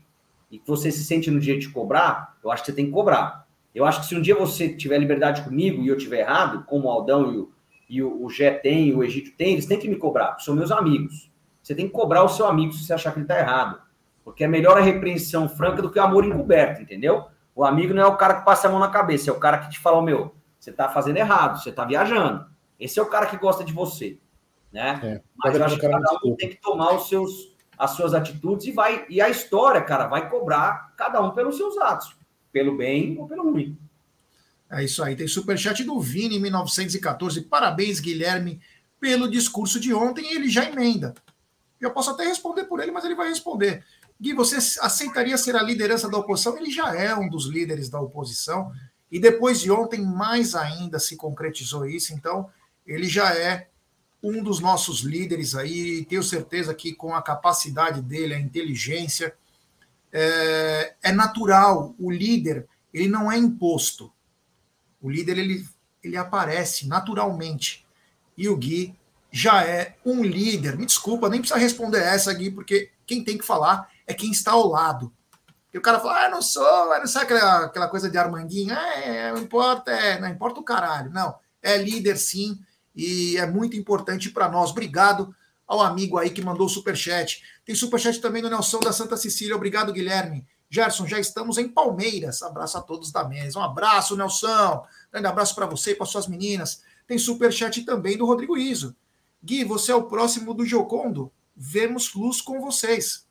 [0.50, 2.90] e que você se sente no dia de cobrar, eu acho que você tem que
[2.90, 3.46] cobrar.
[3.74, 6.88] Eu acho que se um dia você tiver liberdade comigo e eu tiver errado, como
[6.88, 7.52] o Aldão e o,
[7.86, 8.28] e o, o
[8.62, 11.30] tem, o Egídio tem, eles têm que me cobrar, são meus amigos.
[11.62, 13.78] Você tem que cobrar o seu amigo se você achar que ele está errado.
[14.24, 17.26] Porque é melhor a repreensão franca do que o amor encoberto, entendeu?
[17.54, 19.58] O amigo não é o cara que passa a mão na cabeça, é o cara
[19.58, 22.46] que te fala, meu, você está fazendo errado, você está viajando.
[22.80, 24.18] Esse é o cara que gosta de você
[24.72, 25.00] né?
[25.02, 28.66] É, Mas eu acho que cada um tem que tomar os seus, as suas atitudes
[28.66, 32.16] e vai e a história, cara, vai cobrar cada um pelos seus atos,
[32.52, 33.78] pelo bem ou pelo ruim.
[34.70, 35.16] É isso aí.
[35.16, 37.42] Tem superchat do Vini, 1914.
[37.42, 38.60] Parabéns, Guilherme,
[39.00, 40.34] pelo discurso de ontem.
[40.34, 41.14] Ele já emenda.
[41.80, 43.84] Eu posso até responder por ele, mas ele vai responder.
[44.20, 46.56] Gui, você aceitaria ser a liderança da oposição?
[46.58, 48.72] Ele já é um dos líderes da oposição.
[49.10, 52.12] E depois de ontem, mais ainda se concretizou isso.
[52.12, 52.50] Então,
[52.86, 53.68] ele já é
[54.22, 59.34] um dos nossos líderes aí, tenho certeza que com a capacidade dele, a inteligência,
[60.12, 61.94] é, é natural.
[61.98, 64.12] O líder, ele não é imposto.
[65.00, 65.66] O líder, ele,
[66.02, 67.86] ele aparece naturalmente.
[68.36, 68.96] E o Gui
[69.30, 70.76] já é um líder.
[70.76, 74.52] Me desculpa, nem precisa responder essa, Gui, porque quem tem que falar é quem está
[74.52, 75.12] ao lado.
[75.72, 79.30] E o cara fala, ah, não sou, não sabe aquela, aquela coisa de Armandinho, é,
[79.32, 81.10] não importa, é, não importa o caralho.
[81.10, 82.58] Não, é líder sim,
[82.98, 84.72] e é muito importante para nós.
[84.72, 85.32] Obrigado
[85.64, 87.40] ao amigo aí que mandou o superchat.
[87.64, 89.54] Tem superchat também do Nelson da Santa Cecília.
[89.54, 90.44] Obrigado, Guilherme.
[90.68, 92.42] Gerson, já estamos em Palmeiras.
[92.42, 93.56] Abraço a todos da mesa.
[93.56, 94.84] Um abraço, Nelson.
[95.12, 96.82] Grande abraço para você e para suas meninas.
[97.06, 98.96] Tem superchat também do Rodrigo Iso.
[99.40, 101.32] Gui, você é o próximo do Jocondo.
[101.56, 103.28] Vemos luz com vocês.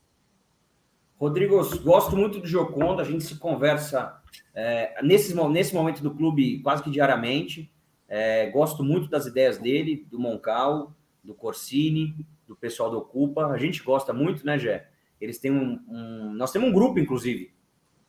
[1.18, 3.02] Rodrigo, gosto muito do Jocondo.
[3.02, 4.18] A gente se conversa
[4.54, 7.70] é, nesse, nesse momento do clube quase que diariamente.
[8.08, 12.16] É, gosto muito das ideias dele, do Moncal, do Corsini,
[12.46, 13.46] do pessoal do Ocupa.
[13.46, 14.88] A gente gosta muito, né, Gé?
[15.20, 17.52] Eles têm um, um, Nós temos um grupo, inclusive.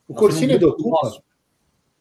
[0.07, 0.89] O Corsini um é do Ocupa?
[0.89, 1.23] Nosso.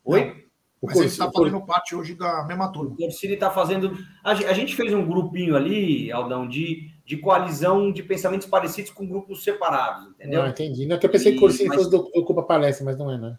[0.04, 0.46] Oi?
[0.80, 2.92] O Mas ele está fazendo parte hoje da mesma turma.
[2.92, 3.98] O Corsini está fazendo.
[4.22, 9.43] A gente fez um grupinho ali, Aldão, de, de coalizão de pensamentos parecidos com grupos
[9.43, 10.43] separados, entendeu?
[10.43, 10.85] Não, entendi.
[10.85, 11.78] Não, é eu pensei que o Corsini mas...
[11.78, 13.35] fosse do, do Ocupa Palestra, mas não é, né?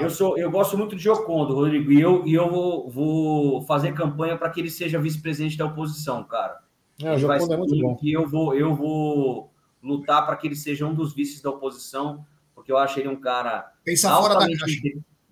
[0.00, 3.94] Eu, sou, eu gosto muito de Giocondo, Rodrigo, e eu, e eu vou, vou fazer
[3.94, 6.58] campanha para que ele seja vice-presidente da oposição, cara.
[7.00, 7.96] É, o Giocondo é muito bom.
[8.02, 12.26] E eu vou, eu vou lutar para que ele seja um dos vices da oposição,
[12.52, 13.72] porque eu acho ele um cara.
[13.84, 14.80] Pensa fora da caixa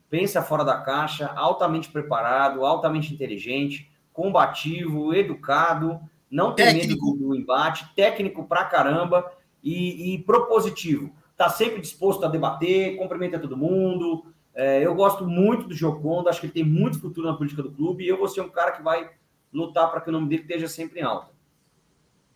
[0.08, 5.98] pensa fora da caixa, altamente preparado, altamente inteligente, combativo, educado,
[6.32, 7.12] não tem técnico.
[7.12, 9.30] medo do embate, técnico pra caramba
[9.62, 11.14] e, e propositivo.
[11.30, 14.24] Está sempre disposto a debater, cumprimenta todo mundo.
[14.54, 17.70] É, eu gosto muito do Giocondo, acho que ele tem muito futuro na política do
[17.70, 19.10] clube e eu vou ser um cara que vai
[19.52, 21.30] lutar para que o nome dele esteja sempre em alta.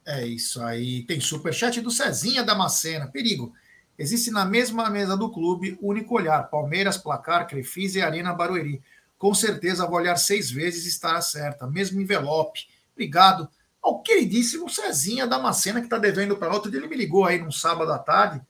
[0.05, 1.03] É isso aí.
[1.03, 3.09] Tem superchat do Cezinha Damascena.
[3.09, 3.55] Perigo.
[3.99, 8.83] Existe na mesma mesa do clube único olhar: Palmeiras, placar, Crefisa e Arena Barueri.
[9.19, 11.67] Com certeza vou olhar seis vezes e estará certa.
[11.67, 12.69] Mesmo envelope.
[12.93, 13.49] Obrigado
[13.87, 16.81] ao queridíssimo Cezinha Damascena, que está devendo para outro dia.
[16.81, 18.41] Ele me ligou aí num sábado à tarde.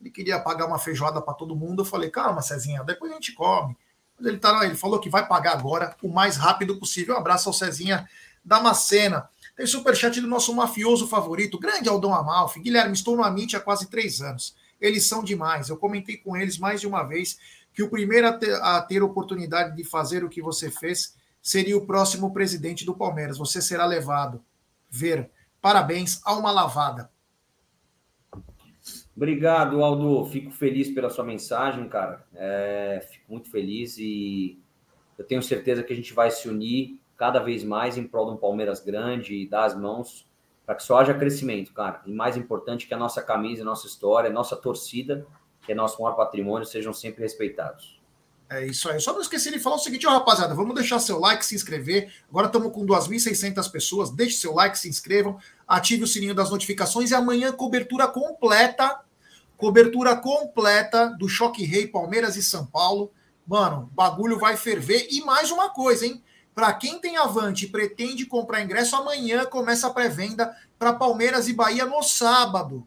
[0.00, 1.82] Ele queria pagar uma feijoada para todo mundo.
[1.82, 3.76] Eu falei, calma, Cezinha, depois a gente come.
[4.18, 7.14] Mas ele, tá, ele falou que vai pagar agora o mais rápido possível.
[7.14, 8.08] Um abraço ao Cezinha
[8.44, 9.28] Damascena.
[9.56, 12.60] Tem superchat do nosso mafioso favorito, grande Aldão Amalfi.
[12.60, 15.68] Guilherme, estou no Amit há quase três anos eles são demais.
[15.68, 17.38] Eu comentei com eles mais de uma vez
[17.72, 21.76] que o primeiro a ter, a ter oportunidade de fazer o que você fez seria
[21.76, 23.38] o próximo presidente do Palmeiras.
[23.38, 24.42] Você será levado.
[24.94, 25.28] Ver.
[25.60, 27.10] Parabéns, alma lavada.
[29.16, 30.24] Obrigado, Aldo.
[30.26, 32.24] Fico feliz pela sua mensagem, cara.
[32.32, 34.62] É, fico muito feliz e
[35.18, 38.32] eu tenho certeza que a gente vai se unir cada vez mais em prol de
[38.32, 40.28] um Palmeiras grande e dar as mãos
[40.64, 42.02] para que só haja crescimento, cara.
[42.06, 45.26] E mais importante que a nossa camisa, a nossa história, a nossa torcida,
[45.62, 47.93] que é nosso maior patrimônio, sejam sempre respeitados.
[48.48, 49.00] É isso aí.
[49.00, 52.12] Só não esqueci de falar o seguinte, ó, rapaziada, vamos deixar seu like, se inscrever.
[52.28, 54.10] Agora estamos com 2.600 pessoas.
[54.10, 59.00] Deixe seu like, se inscrevam, ative o sininho das notificações e amanhã cobertura completa,
[59.56, 63.10] cobertura completa do Choque Rei Palmeiras e São Paulo.
[63.46, 65.08] Mano, bagulho vai ferver.
[65.10, 66.22] E mais uma coisa, hein?
[66.54, 71.52] Para quem tem Avante e pretende comprar ingresso, amanhã começa a pré-venda para Palmeiras e
[71.52, 72.86] Bahia no sábado.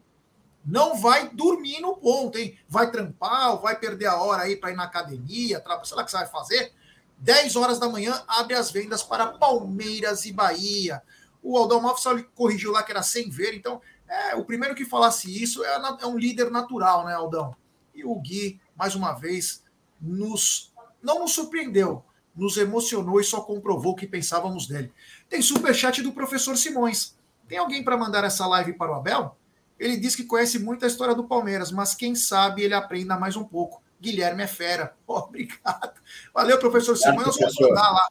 [0.68, 2.58] Não vai dormir no ponto, hein?
[2.68, 6.04] Vai trampar ou vai perder a hora aí para ir na academia, sei lá o
[6.04, 6.72] que você vai fazer.
[7.16, 11.02] 10 horas da manhã abre as vendas para Palmeiras e Bahia.
[11.42, 14.84] O Aldão Malfi só corrigiu lá que era sem ver, então é, o primeiro que
[14.84, 17.56] falasse isso é, é um líder natural, né, Aldão?
[17.94, 19.64] E o Gui, mais uma vez,
[19.98, 20.70] nos
[21.02, 22.04] não nos surpreendeu,
[22.36, 24.92] nos emocionou e só comprovou o que pensávamos dele.
[25.30, 27.16] Tem superchat do professor Simões.
[27.48, 29.37] Tem alguém para mandar essa live para o Abel?
[29.78, 33.36] Ele diz que conhece muito a história do Palmeiras, mas quem sabe ele aprenda mais
[33.36, 33.82] um pouco.
[34.00, 34.94] Guilherme é fera.
[35.06, 35.94] Oh, obrigado.
[36.34, 37.26] Valeu, professor Simões.
[37.26, 38.08] Nós vamos mandar lá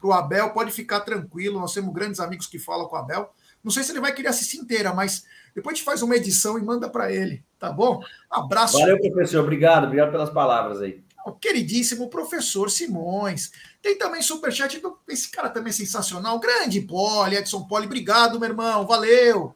[0.00, 0.50] para o Abel.
[0.50, 1.60] Pode ficar tranquilo.
[1.60, 3.30] Nós temos grandes amigos que falam com o Abel.
[3.62, 5.24] Não sei se ele vai querer assistir inteira, mas
[5.54, 7.44] depois a gente faz uma edição e manda para ele.
[7.58, 8.02] Tá bom?
[8.30, 8.78] Abraço.
[8.78, 9.42] Valeu, professor.
[9.42, 9.84] Obrigado.
[9.84, 13.52] Obrigado pelas palavras aí o queridíssimo professor Simões.
[13.82, 14.98] Tem também superchat do.
[15.08, 16.38] Esse cara também é sensacional.
[16.38, 19.54] Grande Poli, Edson Poli, obrigado, meu irmão, valeu.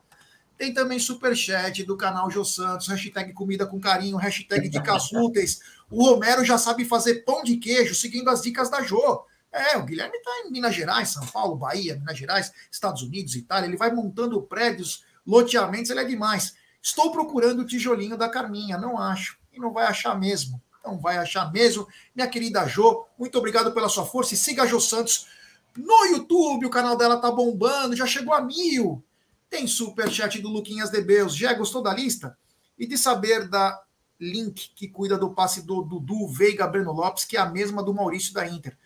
[0.56, 5.60] Tem também superchat do canal Jô Santos, hashtag comida com carinho, hashtag dicas úteis.
[5.90, 9.24] O Romero já sabe fazer pão de queijo, seguindo as dicas da Jô.
[9.50, 13.68] É, o Guilherme está em Minas Gerais, São Paulo, Bahia, Minas Gerais, Estados Unidos, Itália.
[13.68, 16.54] Ele vai montando prédios, loteamentos, ele é demais.
[16.82, 19.38] Estou procurando o tijolinho da Carminha, não acho.
[19.52, 20.60] E não vai achar mesmo.
[20.84, 21.86] Não vai achar mesmo.
[22.14, 25.26] Minha querida Jo, muito obrigado pela sua força e siga a Jo Santos
[25.76, 26.66] no YouTube.
[26.66, 29.03] O canal dela tá bombando, já chegou a mil.
[29.54, 31.32] Tem superchat do Luquinhas Debeus.
[31.32, 32.36] Já gostou da lista?
[32.76, 33.80] E de saber da
[34.18, 37.94] Link, que cuida do passe do Dudu Veiga Breno Lopes, que é a mesma do
[37.94, 38.76] Maurício da Inter.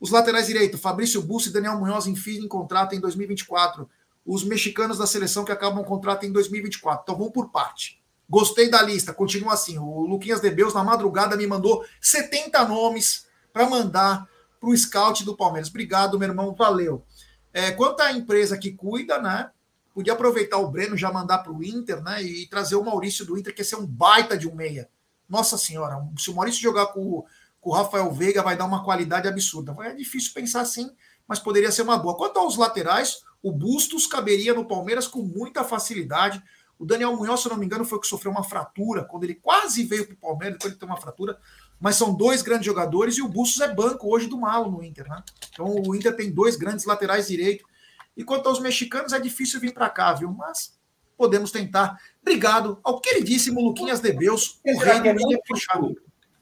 [0.00, 3.88] Os laterais direito, Fabrício Bussi e Daniel Munhoz em fim em contrato em 2024.
[4.26, 7.02] Os mexicanos da seleção que acabam o contrato em 2024.
[7.04, 8.02] Então vamos por parte.
[8.28, 9.78] Gostei da lista, continua assim.
[9.78, 14.28] O Luquinhas Debeus, na madrugada, me mandou 70 nomes para mandar
[14.58, 15.68] para o scout do Palmeiras.
[15.68, 17.04] Obrigado, meu irmão, valeu.
[17.52, 19.52] É, quanto à empresa que cuida, né?
[20.00, 22.22] Podia aproveitar o Breno, já mandar para o Inter, né?
[22.22, 24.88] E trazer o Maurício do Inter, que ia ser um baita de um meia.
[25.28, 27.22] Nossa senhora, se o Maurício jogar com,
[27.60, 29.76] com o Rafael Veiga, vai dar uma qualidade absurda.
[29.80, 30.90] É difícil pensar assim,
[31.28, 32.16] mas poderia ser uma boa.
[32.16, 36.42] Quanto aos laterais, o Bustos caberia no Palmeiras com muita facilidade.
[36.78, 39.34] O Daniel Munhoz, se não me engano, foi o que sofreu uma fratura quando ele
[39.34, 41.38] quase veio para o Palmeiras, depois ele tem uma fratura.
[41.78, 45.06] Mas são dois grandes jogadores e o Bustos é banco hoje do Malo no Inter,
[45.06, 45.22] né?
[45.52, 47.68] Então o Inter tem dois grandes laterais direito
[48.16, 50.32] E quanto aos mexicanos, é difícil vir para cá, viu?
[50.32, 50.78] Mas
[51.16, 51.98] podemos tentar.
[52.20, 55.94] Obrigado ao queridíssimo Luquinhas de Beus, o rei do mídia fechado.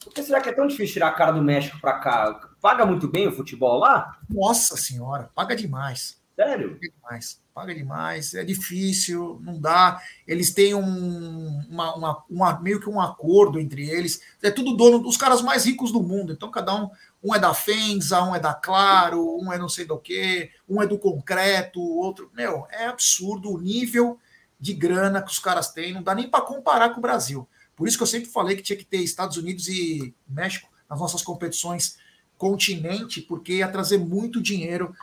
[0.02, 2.40] Por que será que é tão difícil tirar a cara do México para cá?
[2.60, 4.18] Paga muito bem o futebol lá?
[4.28, 6.17] Nossa senhora, paga demais.
[6.38, 6.78] Sério?
[6.78, 7.40] Paga demais.
[7.52, 10.00] Paga demais, é difícil, não dá.
[10.24, 14.20] Eles têm um, uma, uma, uma, meio que um acordo entre eles.
[14.40, 16.32] É tudo dono dos caras mais ricos do mundo.
[16.32, 16.88] Então, cada um,
[17.24, 20.80] um é da Fenza, um é da Claro, um é não sei do que, um
[20.80, 22.30] é do concreto, outro.
[22.32, 24.16] Meu, é absurdo o nível
[24.60, 27.48] de grana que os caras têm, não dá nem para comparar com o Brasil.
[27.74, 31.00] Por isso que eu sempre falei que tinha que ter Estados Unidos e México nas
[31.00, 31.98] nossas competições
[32.36, 34.94] continente, porque ia trazer muito dinheiro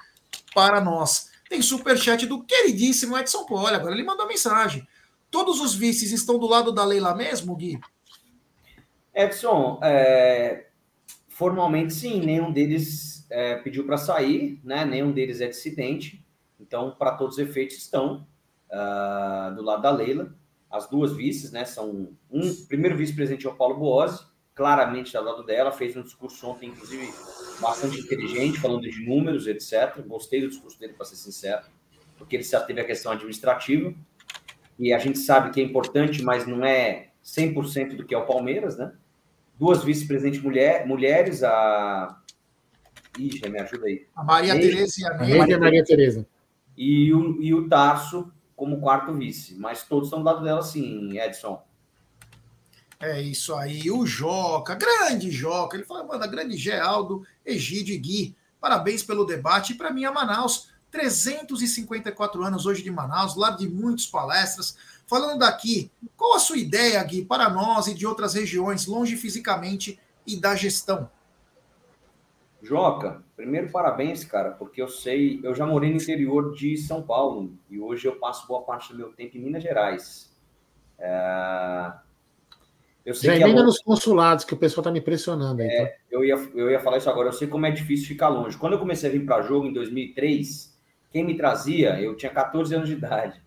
[0.55, 1.29] para nós.
[1.47, 4.87] Tem superchat do queridíssimo Edson Poli, agora ele mandou mensagem.
[5.29, 7.79] Todos os vices estão do lado da Leila mesmo, Gui?
[9.13, 10.67] Edson, é,
[11.29, 14.83] formalmente sim, nenhum deles é, pediu para sair, né?
[14.83, 16.25] nenhum deles é dissidente,
[16.59, 18.27] então, para todos os efeitos, estão
[18.71, 20.33] uh, do lado da Leila.
[20.69, 21.65] As duas vices, né?
[21.65, 26.47] São um primeiro vice-presidente é o Paulo Boazzi, claramente do lado dela, fez um discurso
[26.47, 27.13] ontem, inclusive,
[27.59, 30.01] bastante inteligente, falando de números, etc.
[30.05, 31.63] Gostei do discurso dele, para ser sincero,
[32.17, 33.93] porque ele já teve a questão administrativa,
[34.77, 38.25] e a gente sabe que é importante, mas não é 100% do que é o
[38.25, 38.93] Palmeiras, né?
[39.57, 42.21] Duas vice-presidentes mulher, mulheres, a.
[43.17, 44.05] Ih, me ajuda aí.
[44.13, 46.27] A Maria Tereza e a Maria, Maria Tereza.
[46.77, 49.55] E o, e o Tarso, como quarto vice.
[49.55, 51.63] Mas todos estão do lado dela, sim, Edson.
[52.99, 53.91] É isso aí.
[53.91, 55.75] O Joca, grande Joca.
[55.75, 58.35] Ele fala, manda grande Geraldo, Egídio e Gui.
[58.59, 59.73] Parabéns pelo debate.
[59.73, 64.77] E para mim, a Manaus, 354 anos hoje de Manaus, lá de muitas palestras.
[65.07, 69.99] Falando daqui, qual a sua ideia, Gui, para nós e de outras regiões, longe fisicamente
[70.25, 71.09] e da gestão?
[72.65, 77.53] Joca, primeiro parabéns, cara, porque eu sei, eu já morei no interior de São Paulo
[77.69, 80.33] e hoje eu passo boa parte do meu tempo em Minas Gerais.
[80.97, 81.93] É...
[83.05, 85.61] Eu sei já que emenda é nos consulados, que o pessoal está me pressionando.
[85.61, 85.95] Aí, é, tá?
[86.09, 88.57] eu, ia, eu ia falar isso agora, eu sei como é difícil ficar longe.
[88.57, 90.75] Quando eu comecei a vir para jogo em 2003,
[91.11, 93.41] quem me trazia, eu tinha 14 anos de idade,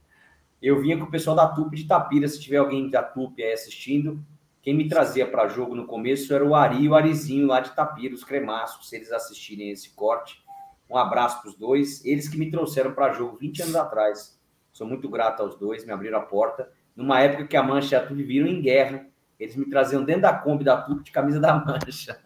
[0.63, 3.53] eu vinha com o pessoal da TUP de Tapira, se tiver alguém da TUP aí
[3.53, 4.25] assistindo,
[4.63, 7.71] quem me trazia para jogo no começo era o Ari e o Arizinho lá de
[7.71, 10.43] Tapira, os cremaços, se eles assistirem esse corte.
[10.91, 12.05] Um abraço para os dois.
[12.05, 14.39] Eles que me trouxeram para jogo 20 anos atrás.
[14.73, 16.71] Sou muito grato aos dois, me abriram a porta.
[16.95, 19.07] Numa época que a Mancha e a Tupi viram em guerra,
[19.39, 22.19] eles me traziam dentro da Kombi da Tupi de camisa da Mancha.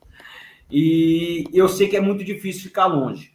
[0.70, 3.34] e eu sei que é muito difícil ficar longe.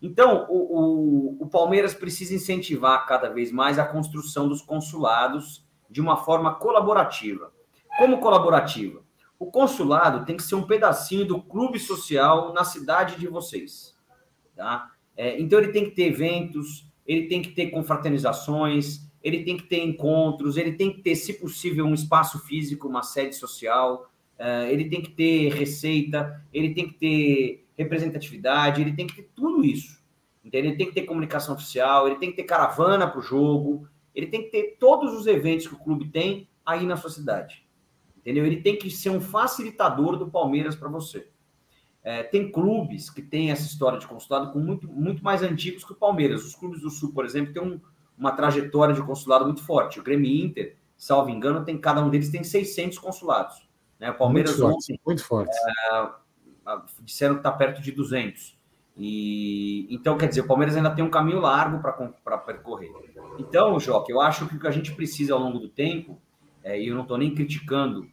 [0.00, 6.00] Então, o, o, o Palmeiras precisa incentivar cada vez mais a construção dos consulados de
[6.00, 7.52] uma forma colaborativa.
[7.98, 9.02] Como colaborativa?
[9.38, 13.96] O consulado tem que ser um pedacinho do clube social na cidade de vocês.
[14.56, 14.90] Tá?
[15.16, 19.64] É, então, ele tem que ter eventos, ele tem que ter confraternizações, ele tem que
[19.64, 24.72] ter encontros, ele tem que ter, se possível, um espaço físico, uma sede social, é,
[24.72, 29.64] ele tem que ter receita, ele tem que ter representatividade, ele tem que ter tudo
[29.64, 30.02] isso.
[30.44, 30.70] Entendeu?
[30.70, 34.26] Ele tem que ter comunicação oficial, ele tem que ter caravana para o jogo, ele
[34.26, 37.64] tem que ter todos os eventos que o clube tem aí na sua cidade.
[38.18, 38.44] Entendeu?
[38.44, 41.28] Ele tem que ser um facilitador do Palmeiras para você.
[42.04, 45.92] É, tem clubes que têm essa história de consulado com muito, muito mais antigos que
[45.92, 46.44] o Palmeiras.
[46.44, 47.80] Os clubes do Sul, por exemplo, têm um,
[48.22, 49.98] uma trajetória de consulado muito forte.
[49.98, 53.68] O Grêmio Inter, salvo engano, tem cada um deles tem 600 consulados.
[53.98, 54.10] Né?
[54.12, 55.56] O Palmeiras muito forte, ontem, muito forte.
[55.90, 58.56] É, disseram que está perto de 200.
[58.96, 61.82] E então, quer dizer, o Palmeiras ainda tem um caminho largo
[62.22, 62.92] para percorrer.
[63.40, 66.20] Então, Joque, eu acho que o que a gente precisa ao longo do tempo
[66.62, 68.08] é, e eu não estou nem criticando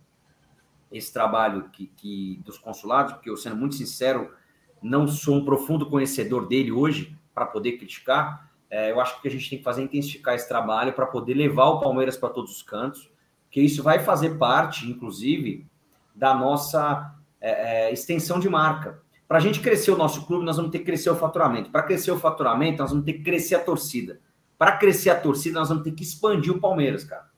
[0.92, 4.34] esse trabalho que, que, dos consulados, porque eu, sendo muito sincero,
[4.82, 8.49] não sou um profundo conhecedor dele hoje para poder criticar.
[8.70, 10.94] É, eu acho que o que a gente tem que fazer é intensificar esse trabalho
[10.94, 13.10] para poder levar o Palmeiras para todos os cantos,
[13.50, 15.66] que isso vai fazer parte, inclusive,
[16.14, 19.02] da nossa é, é extensão de marca.
[19.28, 21.70] Para a gente crescer o nosso clube, nós vamos ter que crescer o faturamento.
[21.70, 24.20] Para crescer o faturamento, nós vamos ter que crescer a torcida.
[24.58, 27.30] Para crescer a torcida, nós vamos ter que expandir o Palmeiras, cara.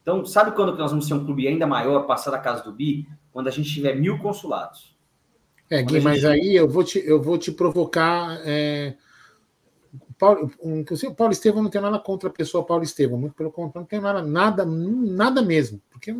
[0.00, 3.08] Então, sabe quando nós vamos ser um clube ainda maior, passar da casa do Bi?
[3.32, 4.94] Quando a gente tiver mil consulados.
[5.68, 6.04] É, Gui, gente...
[6.04, 8.38] mas aí eu vou te, eu vou te provocar.
[8.44, 8.94] É...
[10.18, 13.50] Paulo, inclusive, o Paulo Estevam não tem nada contra a pessoa Paulo Estevam, muito pelo
[13.50, 15.80] contrário, não tem nada, nada, nada mesmo.
[15.90, 16.14] Porque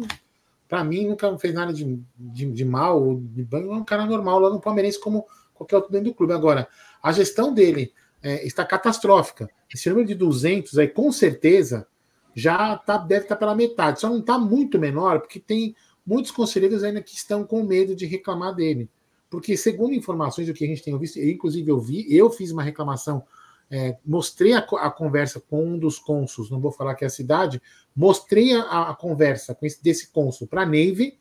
[0.69, 4.39] para mim nunca fez nada de, de, de mal, de banho, é um cara normal
[4.41, 6.33] lá no Palmeirense, como qualquer outro dentro do clube.
[6.33, 6.69] Agora,
[7.03, 7.93] a gestão dele
[8.23, 9.49] é, está catastrófica.
[9.73, 11.87] Esse número de 200 aí, com certeza,
[12.35, 14.01] já tá, deve estar tá pela metade.
[14.01, 18.07] Só não está muito menor, porque tem muitos conselheiros ainda que estão com medo de
[18.07, 18.91] reclamar dele.
[19.31, 22.51] Porque, segundo informações do que a gente tem visto, eu, inclusive eu vi, eu fiz
[22.51, 23.25] uma reclamação
[23.71, 27.11] é, mostrei a, a, conversa com um dos cônsuls, não vou falar que é a
[27.11, 27.61] cidade,
[27.95, 31.19] mostrei a, a conversa com esse, desse cônsul para a Navy,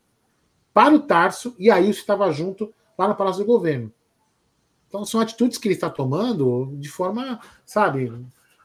[0.74, 3.92] para o Tarso, e aí estava junto lá no Palácio do Governo.
[4.88, 8.12] Então são atitudes que ele está tomando de forma, sabe,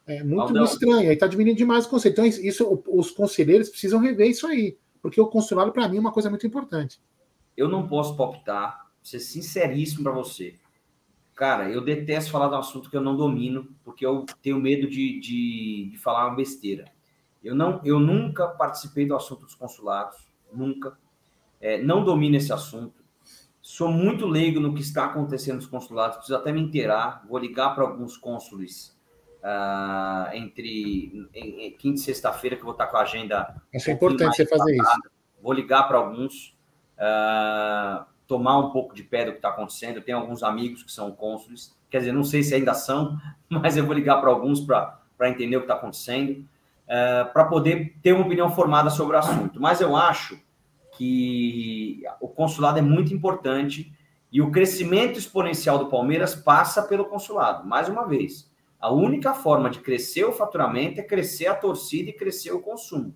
[0.08, 1.10] é, muito, muito estranha.
[1.10, 2.14] E está diminuindo demais o conceito.
[2.14, 4.78] Então, isso, os conselheiros precisam rever isso aí.
[5.02, 6.98] Porque o consulado, para mim, é uma coisa muito importante.
[7.54, 10.54] Eu não posso palpitar, ser sinceríssimo para você.
[11.38, 14.88] Cara, eu detesto falar de um assunto que eu não domino, porque eu tenho medo
[14.88, 16.86] de, de, de falar uma besteira.
[17.44, 20.16] Eu, não, eu nunca participei do assunto dos consulados,
[20.52, 20.98] nunca.
[21.60, 23.04] É, não domino esse assunto.
[23.62, 27.24] Sou muito leigo no que está acontecendo nos consulados, preciso até me inteirar.
[27.28, 28.98] Vou ligar para alguns cônsules
[29.38, 33.62] uh, entre em, em quinta e sexta-feira, que eu vou estar com a agenda.
[33.72, 35.02] Acho um importante você fazer isso.
[35.40, 36.58] Vou ligar para alguns,
[36.98, 39.96] uh, tomar um pouco de pé do que está acontecendo.
[39.96, 43.18] Eu tenho alguns amigos que são cônsules, quer dizer, não sei se ainda são,
[43.48, 46.44] mas eu vou ligar para alguns para entender o que está acontecendo,
[46.84, 49.58] uh, para poder ter uma opinião formada sobre o assunto.
[49.60, 50.38] Mas eu acho
[50.96, 53.92] que o consulado é muito importante
[54.30, 58.50] e o crescimento exponencial do Palmeiras passa pelo consulado, mais uma vez.
[58.78, 63.14] A única forma de crescer o faturamento é crescer a torcida e crescer o consumo.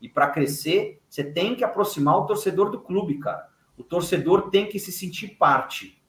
[0.00, 3.53] E para crescer, você tem que aproximar o torcedor do clube, cara.
[3.76, 6.00] O torcedor tem que se sentir parte.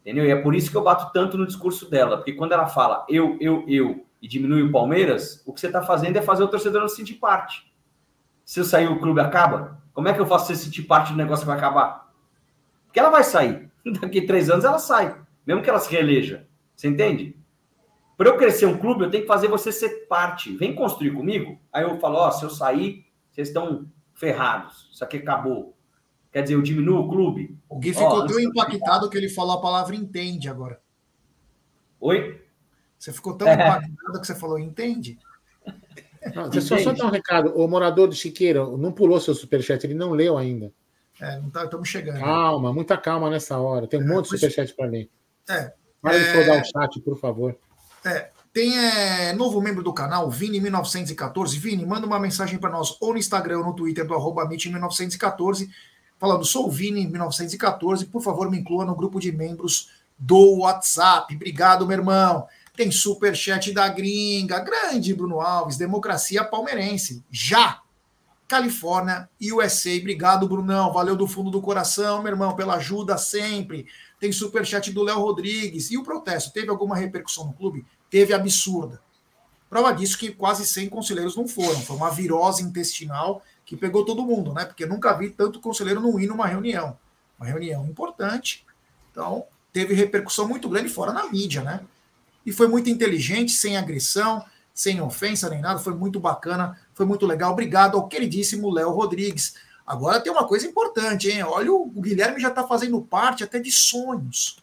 [0.00, 0.24] Entendeu?
[0.24, 3.04] E é por isso que eu bato tanto no discurso dela, porque quando ela fala
[3.08, 6.48] eu, eu, eu e diminui o Palmeiras, o que você está fazendo é fazer o
[6.48, 7.70] torcedor não se sentir parte.
[8.44, 9.80] Se eu sair, o clube acaba?
[9.92, 12.12] Como é que eu faço você sentir parte do negócio que vai acabar?
[12.86, 13.70] Porque ela vai sair.
[14.00, 15.16] Daqui três anos ela sai,
[15.46, 16.46] mesmo que ela se reeleja.
[16.74, 17.36] Você entende?
[18.16, 20.54] Para eu crescer um clube, eu tenho que fazer você ser parte.
[20.56, 21.58] Vem construir comigo.
[21.72, 24.90] Aí eu falo: Ó, se eu sair, vocês estão ferrados.
[24.92, 25.74] Isso aqui acabou.
[26.32, 27.56] Quer dizer, eu diminuo o clube.
[27.68, 30.80] O Gui ficou oh, tão impactado que ele falou a palavra entende agora.
[32.00, 32.40] Oi?
[32.98, 35.18] Você ficou tão impactado que você falou entende?
[36.34, 37.52] Não, deixa só dar um recado.
[37.56, 40.72] O morador de Chiqueira não pulou seu superchat, ele não leu ainda.
[41.20, 42.20] É, não tá, estamos chegando.
[42.20, 43.86] Calma, muita calma nessa hora.
[43.86, 45.10] Tem um é, monte de superchat para ler.
[45.48, 45.72] É.
[46.02, 46.60] Vai é...
[46.60, 47.56] o chat, por favor.
[48.04, 51.58] É, tem é, novo membro do canal, Vini1914.
[51.58, 55.70] Vini, manda uma mensagem para nós ou no Instagram ou no Twitter do arroba 1914
[56.20, 59.88] falando, sou o Vini1914, por favor me inclua no grupo de membros
[60.18, 61.34] do WhatsApp.
[61.34, 62.46] Obrigado, meu irmão.
[62.76, 67.24] Tem super chat da gringa, grande Bruno Alves, democracia palmeirense.
[67.30, 67.80] Já!
[68.46, 69.96] Califórnia e USA.
[69.96, 70.92] Obrigado, Brunão.
[70.92, 73.86] Valeu do fundo do coração, meu irmão, pela ajuda sempre.
[74.18, 75.90] Tem superchat do Léo Rodrigues.
[75.92, 77.86] E o protesto, teve alguma repercussão no clube?
[78.10, 79.00] Teve absurda.
[79.68, 81.80] Prova disso que quase 100 conselheiros não foram.
[81.80, 83.40] Foi uma virose intestinal
[83.70, 84.64] que pegou todo mundo, né?
[84.64, 86.98] Porque nunca vi tanto conselheiro não ir numa reunião.
[87.38, 88.66] Uma reunião importante.
[89.12, 91.80] Então, teve repercussão muito grande fora na mídia, né?
[92.44, 94.44] E foi muito inteligente, sem agressão,
[94.74, 95.78] sem ofensa nem nada.
[95.78, 97.52] Foi muito bacana, foi muito legal.
[97.52, 99.54] Obrigado ao queridíssimo Léo Rodrigues.
[99.86, 101.44] Agora tem uma coisa importante, hein?
[101.44, 104.56] Olha, o Guilherme já está fazendo parte até de sonhos.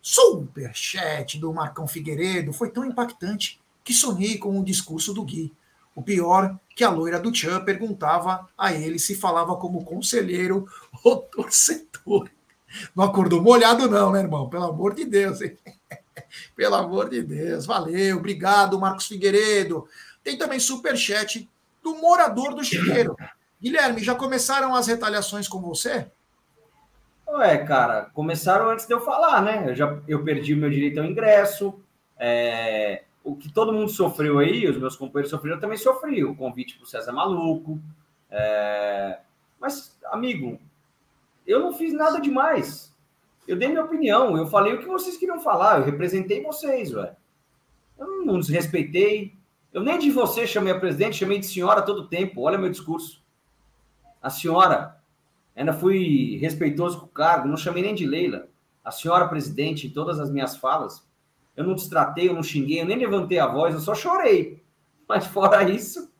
[0.00, 5.52] Superchat do Marcão Figueiredo foi tão impactante que sonhei com o discurso do Gui.
[6.00, 10.66] O pior que a loira do Tchan perguntava a ele se falava como conselheiro
[11.04, 12.30] ou torcedor.
[12.96, 14.48] Não acordou molhado, não, né, irmão?
[14.48, 15.58] Pelo amor de Deus, hein?
[16.56, 17.66] Pelo amor de Deus.
[17.66, 19.86] Valeu, obrigado, Marcos Figueiredo.
[20.24, 21.46] Tem também superchat
[21.82, 23.14] do morador do Chiqueiro.
[23.60, 26.06] Guilherme, já começaram as retaliações com você?
[27.28, 29.64] Ué, cara, começaram antes de eu falar, né?
[29.68, 31.78] Eu já eu perdi o meu direito ao ingresso.
[32.18, 36.24] É, o que todo mundo sofreu aí, os meus companheiros sofreram, eu também sofri.
[36.24, 37.80] O convite para o César Maluco.
[38.30, 39.20] É,
[39.60, 40.58] mas, amigo,
[41.46, 42.94] eu não fiz nada demais.
[43.46, 47.16] Eu dei minha opinião, eu falei o que vocês queriam falar, eu representei vocês, ué.
[47.98, 49.34] Eu não desrespeitei.
[49.72, 52.42] Eu nem de você chamei a presidente, chamei de senhora todo tempo.
[52.42, 53.20] Olha meu discurso
[54.22, 55.00] a senhora,
[55.56, 58.48] ainda fui respeitoso com o cargo, não chamei nem de Leila.
[58.84, 61.06] A senhora presidente, em todas as minhas falas,
[61.60, 64.62] eu não destratei, eu não xinguei, eu nem levantei a voz, eu só chorei.
[65.08, 66.10] Mas fora isso,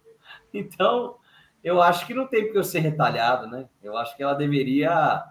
[0.52, 1.16] então,
[1.62, 3.68] eu acho que não tem porque eu ser retalhado, né?
[3.82, 5.24] Eu acho que ela deveria.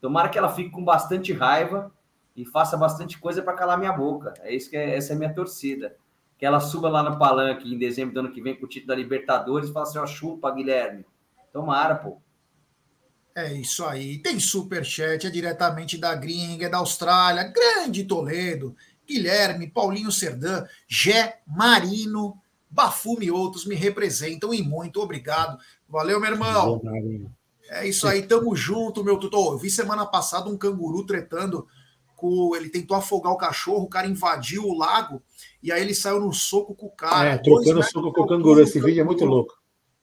[0.00, 1.92] Tomara que ela fique com bastante raiva
[2.36, 4.34] e faça bastante coisa para calar minha boca.
[4.40, 5.96] É isso que é, essa é a minha torcida.
[6.38, 8.88] Que ela suba lá no palanque em dezembro do ano que vem com o título
[8.88, 11.04] da Libertadores e fala assim: ó, chupa, Guilherme.
[11.52, 12.18] Tomara, pô.
[13.34, 14.18] É isso aí.
[14.18, 17.44] Tem superchat, é diretamente da gringa, é da Austrália.
[17.44, 18.74] Grande Toledo,
[19.10, 22.38] Guilherme, Paulinho Serdã, Gé Marino,
[22.70, 25.58] Bafume e outros me representam e muito obrigado.
[25.88, 26.80] Valeu, meu irmão.
[27.68, 29.54] É isso aí, tamo junto, meu tutor.
[29.54, 31.66] Eu vi semana passada um canguru tretando
[32.14, 35.22] com, ele tentou afogar o cachorro, o cara invadiu o lago
[35.62, 37.30] e aí ele saiu no soco com o cara.
[37.30, 38.60] É, trocando soco com o canguru.
[38.60, 39.54] Esse vídeo é muito louco.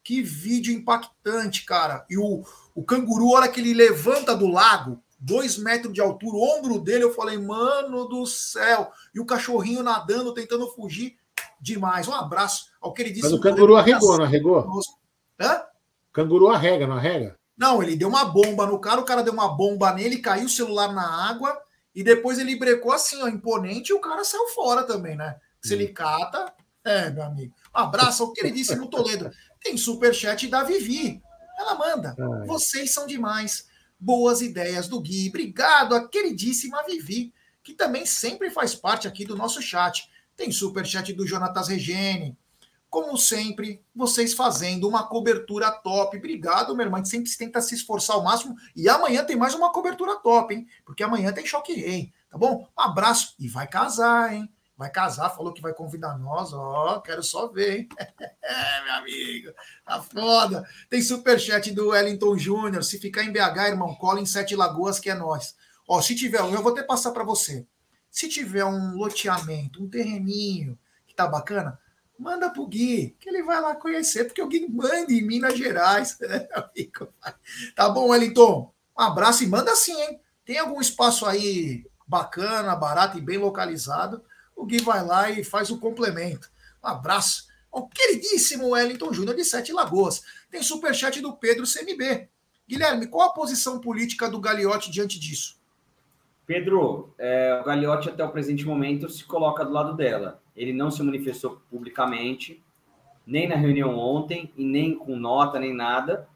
[0.04, 2.06] Que vídeo impactante, cara.
[2.10, 2.44] E o,
[2.76, 6.80] o canguru, a hora que ele levanta do lago, dois metros de altura, o ombro
[6.80, 8.92] dele, eu falei, mano do céu.
[9.14, 11.18] E o cachorrinho nadando, tentando fugir.
[11.60, 12.08] Demais.
[12.08, 13.24] Um abraço ao que ele disse.
[13.24, 14.82] Mas o canguru arregou, não arregou?
[15.40, 15.64] Hã?
[16.14, 17.38] Canguru arrega, não arrega?
[17.58, 20.50] Não, ele deu uma bomba no cara, o cara deu uma bomba nele, caiu o
[20.50, 21.60] celular na água
[21.94, 25.36] e depois ele brecou assim, ó, imponente, e o cara saiu fora também, né?
[25.60, 26.54] Se ele cata,
[26.86, 27.54] é, meu amigo.
[27.76, 29.32] Um abraço ao queridíssimo Toledo.
[29.64, 31.22] Tem superchat da Vivi.
[31.60, 32.16] Ela manda.
[32.18, 32.48] Ai.
[32.48, 33.67] Vocês são demais.
[34.00, 35.30] Boas ideias do Gui.
[35.30, 37.34] Obrigado a queridíssima Vivi,
[37.64, 40.10] que também sempre faz parte aqui do nosso chat.
[40.36, 42.38] Tem superchat do Jonatas Regene.
[42.90, 46.18] Como sempre, vocês fazendo uma cobertura top.
[46.18, 47.00] Obrigado, meu irmão.
[47.00, 48.56] A gente sempre tenta se esforçar ao máximo.
[48.76, 50.68] E amanhã tem mais uma cobertura top, hein?
[50.86, 52.68] Porque amanhã tem Choque Rei, tá bom?
[52.78, 53.36] Um abraço.
[53.38, 54.50] E vai casar, hein?
[54.78, 56.54] Vai casar, falou que vai convidar nós.
[56.54, 57.90] Ó, oh, quero só ver, hein?
[58.44, 59.52] é, meu amigo.
[59.84, 60.70] Tá foda.
[60.88, 62.84] Tem superchat do Wellington Júnior.
[62.84, 65.56] Se ficar em BH, irmão, cola em Sete Lagoas, que é nós.
[65.88, 67.66] Ó, se tiver, eu vou até passar para você.
[68.12, 70.78] Se tiver um loteamento, um terreninho
[71.08, 71.80] que tá bacana,
[72.18, 76.18] manda pro Gui, que ele vai lá conhecer, porque o Gui manda em Minas Gerais.
[76.28, 76.48] Né,
[77.76, 78.72] tá bom, Wellington?
[78.98, 80.20] Um abraço e manda sim, hein?
[80.46, 84.24] Tem algum espaço aí bacana, barato e bem localizado?
[84.58, 86.50] O Gui vai lá e faz o complemento.
[86.84, 90.24] Um abraço ao queridíssimo Wellington Júnior de Sete Lagoas.
[90.50, 92.28] Tem superchat do Pedro CMB.
[92.68, 95.58] Guilherme, qual a posição política do Gagliotti diante disso?
[96.46, 100.42] Pedro, é, o Gagliotti até o presente momento se coloca do lado dela.
[100.56, 102.64] Ele não se manifestou publicamente,
[103.26, 106.28] nem na reunião ontem, e nem com nota, nem nada.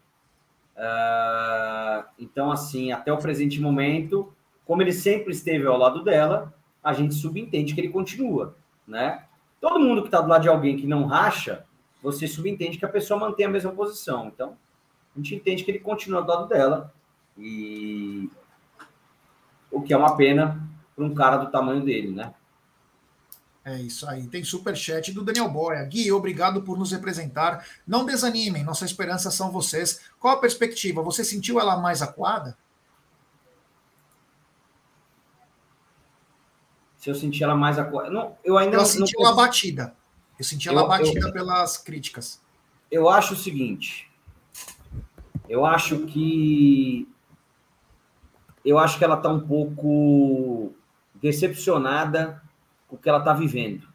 [0.76, 4.32] Uh, então, assim, até o presente momento,
[4.64, 8.56] como ele sempre esteve ao lado dela, a gente subentende que ele continua,
[8.86, 9.24] né?
[9.60, 11.64] Todo mundo que está do lado de alguém que não racha,
[12.02, 14.26] você subentende que a pessoa mantém a mesma posição.
[14.26, 14.56] Então,
[15.14, 16.92] a gente entende que ele continua do lado dela.
[17.38, 18.28] E
[19.70, 20.60] o que é uma pena
[20.94, 22.34] para um cara do tamanho dele, né?
[23.64, 24.26] É isso aí.
[24.26, 25.84] Tem super chat do Daniel Boia.
[25.84, 27.64] Gui, obrigado por nos representar.
[27.86, 30.00] Não desanimem, nossa esperança são vocês.
[30.18, 31.00] Qual a perspectiva?
[31.02, 32.56] Você sentiu ela mais acuada?
[37.02, 38.10] Se eu senti ela mais acuada.
[38.10, 39.26] Não, eu ainda eu não, senti não...
[39.26, 39.92] ela batida.
[40.38, 42.40] Eu senti ela eu, batida eu, pelas críticas.
[42.88, 44.08] Eu acho o seguinte.
[45.48, 47.08] Eu acho que
[48.64, 50.72] eu acho que ela está um pouco
[51.16, 52.40] decepcionada
[52.86, 53.88] com o que ela está vivendo.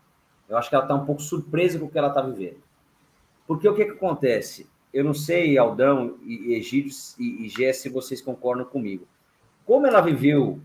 [0.50, 2.62] Eu acho que ela está um pouco surpresa com o que ela está vivendo.
[3.48, 4.70] Porque o que, que acontece?
[4.94, 9.08] Eu não sei, Aldão e Egídio e, e Gé, se vocês concordam comigo.
[9.66, 10.60] Como ela viveu.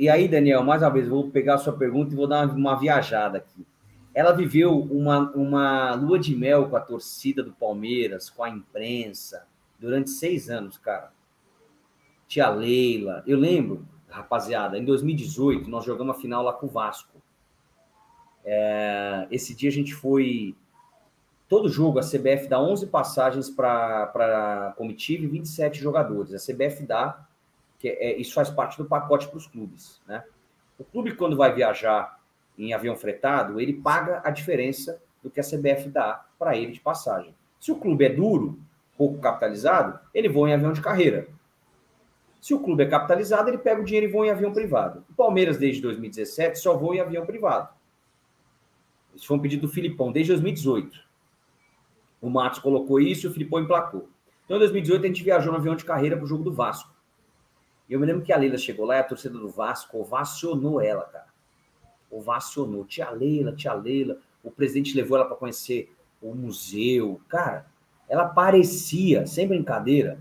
[0.00, 2.74] E aí, Daniel, mais uma vez, vou pegar a sua pergunta e vou dar uma,
[2.74, 3.66] viajada aqui.
[4.14, 9.46] Ela viveu uma, uma lua de mel com a torcida do Palmeiras, com a imprensa,
[9.78, 11.12] durante seis anos, cara
[12.30, 13.24] tia Leila.
[13.26, 17.20] Eu lembro, rapaziada, em 2018 nós jogamos a final lá com o Vasco.
[18.44, 20.54] É, esse dia a gente foi.
[21.48, 26.32] Todo jogo, a CBF dá 11 passagens para a comitiva e 27 jogadores.
[26.32, 27.26] A CBF dá,
[27.80, 30.00] que é, isso faz parte do pacote para os clubes.
[30.06, 30.22] Né?
[30.78, 32.20] O clube, quando vai viajar
[32.56, 36.80] em avião fretado, ele paga a diferença do que a CBF dá para ele de
[36.80, 37.34] passagem.
[37.58, 38.60] Se o clube é duro,
[38.96, 41.26] pouco capitalizado, ele voa em avião de carreira.
[42.40, 45.04] Se o clube é capitalizado, ele pega o dinheiro e voa em avião privado.
[45.10, 47.68] O Palmeiras, desde 2017, só voa em avião privado.
[49.14, 50.98] Isso foi um pedido do Filipão, desde 2018.
[52.20, 54.08] O Matos colocou isso e o Filipão emplacou.
[54.44, 56.90] Então, em 2018, a gente viajou no avião de carreira para o jogo do Vasco.
[57.90, 60.80] E eu me lembro que a Leila chegou lá e a torcida do Vasco ovacionou
[60.80, 61.26] ela, cara.
[62.08, 62.84] Ovacionou.
[62.84, 64.18] Tia Leila, tia Leila.
[64.44, 65.92] O presidente levou ela para conhecer
[66.22, 67.20] o museu.
[67.28, 67.66] Cara,
[68.08, 70.20] ela parecia, sem brincadeira,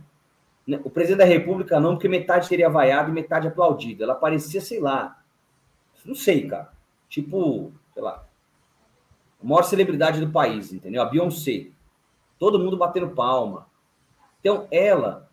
[0.66, 0.82] né?
[0.84, 4.04] O presidente da República não, porque metade teria vaiado e metade aplaudido.
[4.04, 5.22] Ela parecia, sei lá,
[6.04, 6.72] não sei, cara.
[7.08, 8.26] Tipo, sei lá,
[9.40, 11.04] a maior celebridade do país, entendeu?
[11.04, 11.68] A Beyoncé.
[12.40, 13.68] Todo mundo batendo palma.
[14.40, 15.29] Então, ela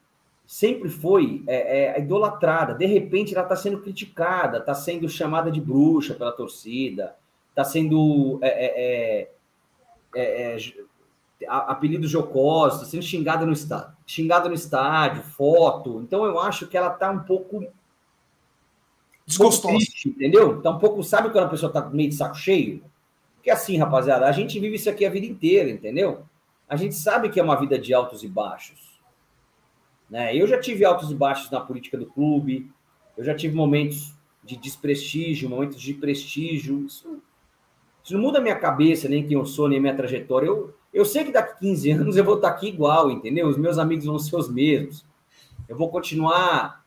[0.46, 2.74] sempre foi é, é, idolatrada.
[2.74, 7.16] De repente, ela está sendo criticada, está sendo chamada de bruxa pela torcida,
[7.50, 9.30] está sendo é, é,
[10.14, 10.56] é, é
[11.48, 16.00] apelido jocoso, tá sendo xingada no estádio, xingada no estádio, foto.
[16.00, 17.66] Então eu acho que ela tá um pouco
[19.26, 20.62] desgostosa, entendeu?
[20.62, 22.82] Tá um pouco, sabe quando a pessoa tá meio de saco cheio?
[23.34, 26.24] Porque assim, rapaziada, a gente vive isso aqui a vida inteira, entendeu?
[26.68, 28.95] A gente sabe que é uma vida de altos e baixos.
[30.08, 30.36] Né?
[30.36, 32.70] Eu já tive altos e baixos na política do clube,
[33.16, 34.14] eu já tive momentos
[34.44, 36.84] de desprestígio, momentos de prestígio.
[36.86, 37.20] Isso,
[38.02, 40.46] isso não muda a minha cabeça, nem quem eu sou, nem a minha trajetória.
[40.46, 43.48] Eu, eu sei que daqui 15 anos eu vou estar aqui igual, entendeu?
[43.48, 45.04] Os meus amigos vão ser os mesmos.
[45.68, 46.84] Eu vou continuar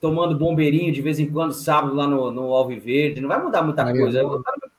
[0.00, 3.20] tomando bombeirinho de vez em quando, sábado, lá no, no Alviverde.
[3.20, 4.20] Não vai mudar muita coisa.
[4.20, 4.70] Eu vou estar, no,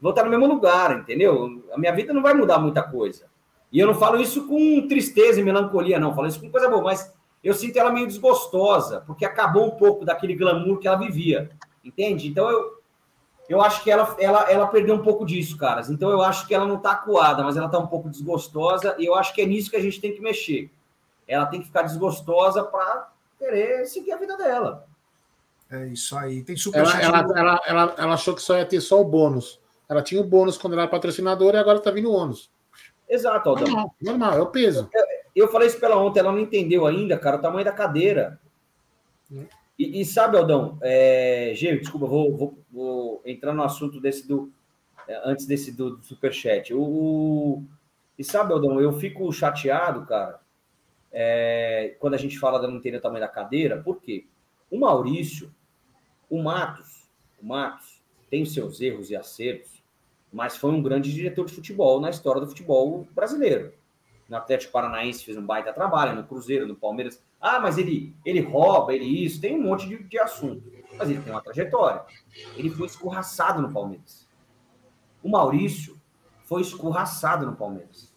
[0.00, 1.62] vou estar no mesmo lugar, entendeu?
[1.72, 3.26] A minha vida não vai mudar muita coisa.
[3.74, 6.10] E eu não falo isso com tristeza e melancolia, não.
[6.10, 9.72] Eu falo isso com coisa boa, mas eu sinto ela meio desgostosa, porque acabou um
[9.72, 11.50] pouco daquele glamour que ela vivia.
[11.84, 12.28] Entende?
[12.28, 12.80] Então eu,
[13.48, 15.90] eu acho que ela, ela, ela perdeu um pouco disso, caras.
[15.90, 19.06] Então eu acho que ela não está acuada, mas ela está um pouco desgostosa, e
[19.06, 20.70] eu acho que é nisso que a gente tem que mexer.
[21.26, 23.08] Ela tem que ficar desgostosa para
[23.40, 24.86] querer seguir a vida dela.
[25.68, 26.44] É isso aí.
[26.44, 29.58] Tem super ela, ela, ela, ela, ela achou que só ia ter só o bônus.
[29.88, 32.53] Ela tinha o bônus quando ela era patrocinadora e agora está vindo o ônus.
[33.08, 33.66] Exato, Aldão.
[33.66, 34.88] Normal, normal, é o peso.
[34.92, 35.04] Eu,
[35.34, 38.40] eu falei isso pela ontem, ela não entendeu ainda, cara, o tamanho da cadeira.
[39.78, 44.52] E, e sabe, Aldão, é, Gê, desculpa, vou, vou, vou, entrar no assunto desse do.
[45.06, 46.72] É, antes desse do, do superchat.
[46.72, 47.64] O, o,
[48.18, 50.40] e sabe, Aldão, eu fico chateado, cara,
[51.12, 54.24] é, quando a gente fala de não entender o tamanho da cadeira, por quê?
[54.70, 55.52] O Maurício,
[56.30, 57.06] o Matos,
[57.40, 58.00] o Matos
[58.30, 59.73] tem os seus erros e acertos,
[60.34, 63.72] mas foi um grande diretor de futebol na história do futebol brasileiro.
[64.28, 67.22] No Atlético Paranaense fez um baita trabalho, no Cruzeiro, no Palmeiras.
[67.40, 70.72] Ah, mas ele, ele rouba, ele isso, tem um monte de, de assunto.
[70.98, 72.02] Mas ele tem uma trajetória.
[72.56, 74.28] Ele foi escorraçado no Palmeiras.
[75.22, 75.96] O Maurício
[76.46, 78.12] foi escorraçado no Palmeiras.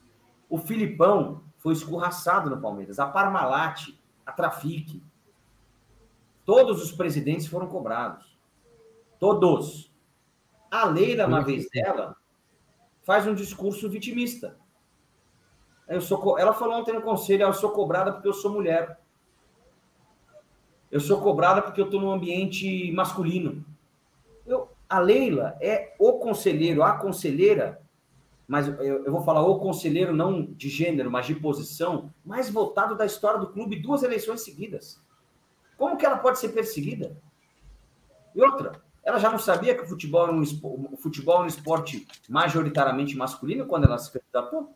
[0.49, 2.97] O Filipão foi escorraçado no Palmeiras.
[2.97, 3.93] A Parmalat,
[4.25, 5.03] a Trafique.
[6.43, 8.37] Todos os presidentes foram cobrados.
[9.19, 9.91] Todos.
[10.69, 12.15] A Leila, na vez dela,
[13.03, 14.57] faz um discurso vitimista.
[15.87, 18.99] Eu sou, ela falou ontem no conselho, eu sou cobrada porque eu sou mulher.
[20.91, 23.65] Eu sou cobrada porque eu estou num ambiente masculino.
[24.45, 27.81] Eu, a Leila é o conselheiro, a conselheira,
[28.47, 32.95] mas eu, eu, vou falar o conselheiro não de gênero, mas de posição, mais votado
[32.95, 35.01] da história do clube, duas eleições seguidas.
[35.77, 37.17] Como que ela pode ser perseguida?
[38.33, 40.41] E outra, ela já não sabia que o futebol, é um,
[40.91, 44.63] o futebol é um esporte majoritariamente masculino quando ela se candidatou?
[44.63, 44.67] O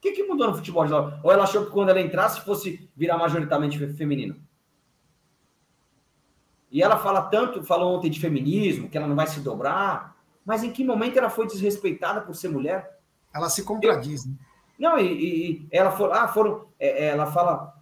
[0.00, 1.20] que, que mudou no futebol de lá?
[1.22, 4.42] Ou ela achou que quando ela entrasse fosse virar majoritariamente feminino?
[6.68, 10.64] E ela fala tanto, falou ontem de feminismo, que ela não vai se dobrar, mas
[10.64, 12.98] em que momento ela foi desrespeitada por ser mulher?
[13.32, 14.34] Ela se contradiz, né?
[14.76, 17.79] Não, e, e ela for, ah, foram, é ela fala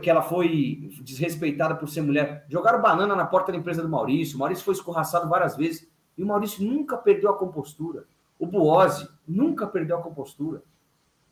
[0.00, 2.46] que ela foi desrespeitada por ser mulher.
[2.48, 4.36] Jogaram banana na porta da empresa do Maurício.
[4.36, 5.86] O Maurício foi escorraçado várias vezes.
[6.16, 8.04] E o Maurício nunca perdeu a compostura.
[8.38, 10.62] O Buozzi nunca perdeu a compostura.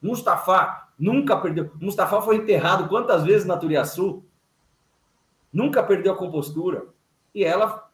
[0.00, 1.70] Mustafa nunca perdeu.
[1.80, 4.22] Mustafa foi enterrado quantas vezes na Turiaçu?
[5.50, 6.86] Nunca perdeu a compostura.
[7.34, 7.90] E ela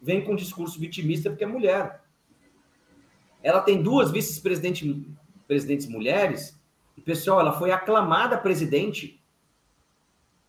[0.00, 2.02] vem com um discurso vitimista porque é mulher.
[3.42, 6.58] Ela tem duas vice-presidentes mulheres.
[6.96, 9.15] E, pessoal, ela foi aclamada presidente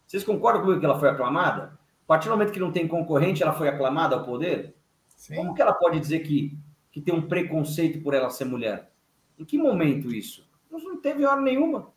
[0.08, 1.78] vocês concordam comigo que ela foi aclamada?
[2.04, 4.74] A partir do momento que não tem concorrente, ela foi aclamada ao poder?
[5.10, 5.36] Sim.
[5.36, 6.58] Como que ela pode dizer que,
[6.90, 8.90] que tem um preconceito por ela ser mulher?
[9.38, 10.48] Em que momento isso?
[10.72, 11.92] Não teve hora nenhuma.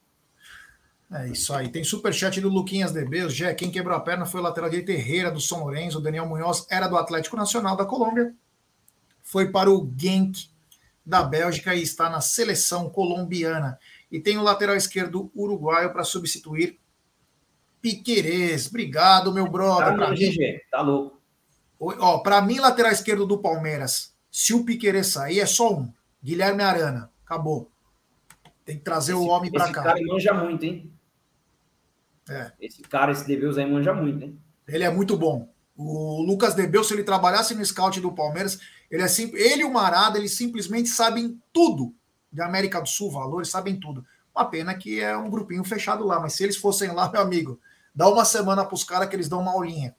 [1.13, 1.69] É isso aí.
[1.69, 3.29] Tem superchat do Luquinhas DB.
[3.29, 5.99] Gé, quem quebrou a perna foi o lateral direito Herrera do São Lourenço.
[5.99, 8.35] O Daniel Munhoz era do Atlético Nacional da Colômbia.
[9.23, 10.49] Foi para o Genk
[11.05, 13.79] da Bélgica e está na seleção colombiana.
[14.11, 16.79] E tem o lateral esquerdo uruguaio para substituir
[17.81, 18.67] Piquerez.
[18.69, 19.99] Obrigado, meu brother.
[19.99, 20.37] Tá, mim,
[20.71, 21.21] tá louco.
[21.79, 25.93] Ó, para mim, lateral esquerdo do Palmeiras, se o Piquerez sair, é só um.
[26.23, 27.11] Guilherme Arana.
[27.25, 27.71] Acabou.
[28.65, 29.81] Tem que trazer esse, o homem para cá.
[29.81, 30.93] Esse cara manja muito, hein?
[32.29, 32.53] É.
[32.61, 34.39] Esse cara, esse Debeus aí manja muito, hein?
[34.69, 35.49] Ele é muito bom.
[35.77, 39.65] O Lucas Debeus, se ele trabalhasse no scout do Palmeiras, ele é sim, ele e
[39.65, 41.95] o Marada, eles simplesmente sabem tudo
[42.31, 44.05] de América do Sul, valores, sabem tudo.
[44.35, 47.59] Uma pena que é um grupinho fechado lá, mas se eles fossem lá, meu amigo,
[47.95, 49.95] Dá uma semana para os caras que eles dão uma aulinha.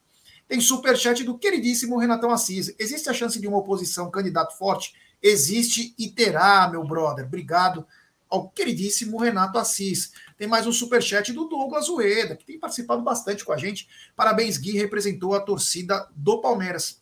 [0.48, 2.76] Tem superchat do queridíssimo Renatão Assis.
[2.78, 4.94] Existe a chance de uma oposição candidato forte?
[5.24, 7.26] Existe e terá, meu brother.
[7.26, 7.86] Obrigado
[8.30, 10.14] ao queridíssimo Renato Assis.
[10.38, 13.88] Tem mais um superchat do Douglas Ueda, que tem participado bastante com a gente.
[14.16, 17.02] Parabéns, Gui, representou a torcida do Palmeiras.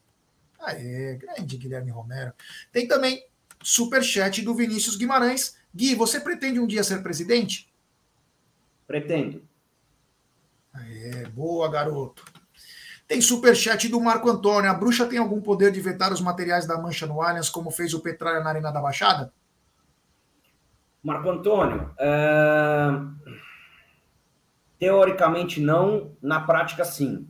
[0.59, 2.33] Aê, grande Guilherme Romero.
[2.71, 3.25] Tem também
[3.63, 5.55] superchat do Vinícius Guimarães.
[5.73, 7.71] Gui, você pretende um dia ser presidente?
[8.85, 9.48] Pretendo.
[10.87, 12.23] É, boa, garoto.
[13.07, 14.69] Tem superchat do Marco Antônio.
[14.69, 17.93] A bruxa tem algum poder de vetar os materiais da mancha no Allianz, como fez
[17.93, 19.33] o Petralha na Arena da Baixada?
[21.01, 22.89] Marco Antônio, é...
[24.77, 27.27] teoricamente não, na prática sim.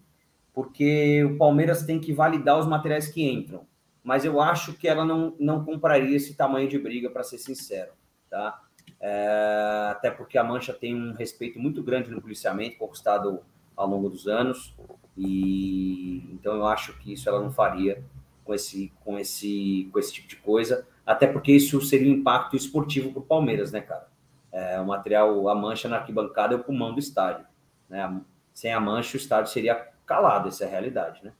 [0.54, 3.66] porque o Palmeiras tem que validar os materiais que entram.
[4.04, 7.92] Mas eu acho que ela não, não compraria esse tamanho de briga, para ser sincero.
[8.30, 8.60] Tá?
[9.02, 13.42] É, até porque a Mancha tem um respeito muito grande no policiamento, conquistado
[13.76, 14.76] ao longo dos anos,
[15.16, 18.04] e então eu acho que isso ela não faria
[18.44, 22.56] com esse, com esse, com esse tipo de coisa, até porque isso seria um impacto
[22.56, 24.08] esportivo para o Palmeiras, né, cara?
[24.52, 27.46] É, o material, a mancha na arquibancada é o pulmão do estádio.
[27.88, 28.22] Né?
[28.54, 31.32] Sem a mancha, o estádio seria calado, essa é a realidade, né?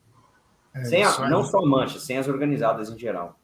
[0.76, 3.39] É, sem a, não só a mancha, sem as organizadas em geral.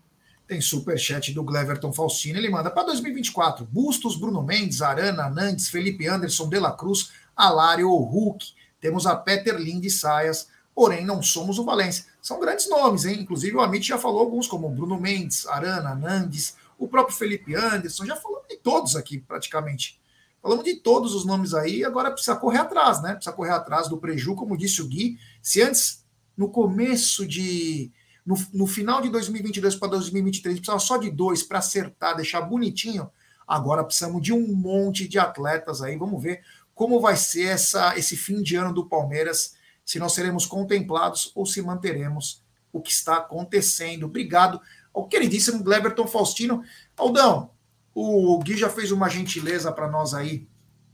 [0.47, 3.65] Tem superchat do Gleverton Faustino, ele manda para 2024.
[3.65, 8.53] Bustos, Bruno Mendes, Arana, Nantes, Felipe Anderson, De La Cruz, Alário, Hulk.
[8.79, 12.05] Temos a Peter Linde Saias, porém não somos o Valência.
[12.21, 13.21] São grandes nomes, hein?
[13.21, 18.05] Inclusive o Amit já falou alguns, como Bruno Mendes, Arana, Nandes, o próprio Felipe Anderson,
[18.05, 19.99] já falamos de todos aqui praticamente.
[20.41, 23.15] Falamos de todos os nomes aí, agora precisa correr atrás, né?
[23.15, 25.17] Precisa correr atrás do Preju, como disse o Gui.
[25.41, 26.05] Se antes,
[26.37, 27.91] no começo de.
[28.25, 33.09] No, no final de 2022 para 2023, precisava só de dois para acertar, deixar bonitinho.
[33.47, 35.95] Agora precisamos de um monte de atletas aí.
[35.95, 36.41] Vamos ver
[36.73, 41.45] como vai ser essa, esse fim de ano do Palmeiras, se nós seremos contemplados ou
[41.45, 42.43] se manteremos
[42.73, 44.07] o que está acontecendo.
[44.07, 44.59] Obrigado
[44.93, 46.63] ao queridíssimo Gleberton Faustino.
[46.97, 47.51] Aldão,
[47.93, 50.47] o Gui já fez uma gentileza para nós aí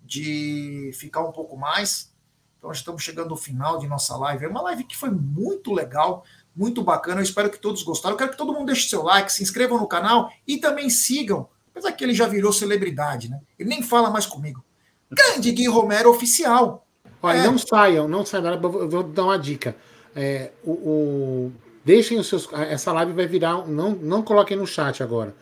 [0.04, 2.14] de ficar um pouco mais.
[2.60, 4.46] Então, estamos chegando ao final de nossa live.
[4.46, 6.24] É uma live que foi muito legal,
[6.56, 7.20] muito bacana.
[7.20, 8.14] Eu espero que todos gostaram.
[8.14, 11.48] Eu quero que todo mundo deixe seu like, se inscrevam no canal e também sigam.
[11.72, 13.40] Apesar que ele já virou celebridade, né?
[13.58, 14.64] Ele nem fala mais comigo.
[15.10, 16.86] Grande Gui Romero oficial.
[17.22, 17.44] Olha, é.
[17.44, 18.54] não saiam, não saiam.
[18.54, 19.76] Eu vou dar uma dica.
[20.16, 21.54] É, o, o,
[21.84, 22.48] deixem os seus.
[22.54, 23.66] Essa live vai virar.
[23.68, 25.36] Não, não coloquem no chat agora.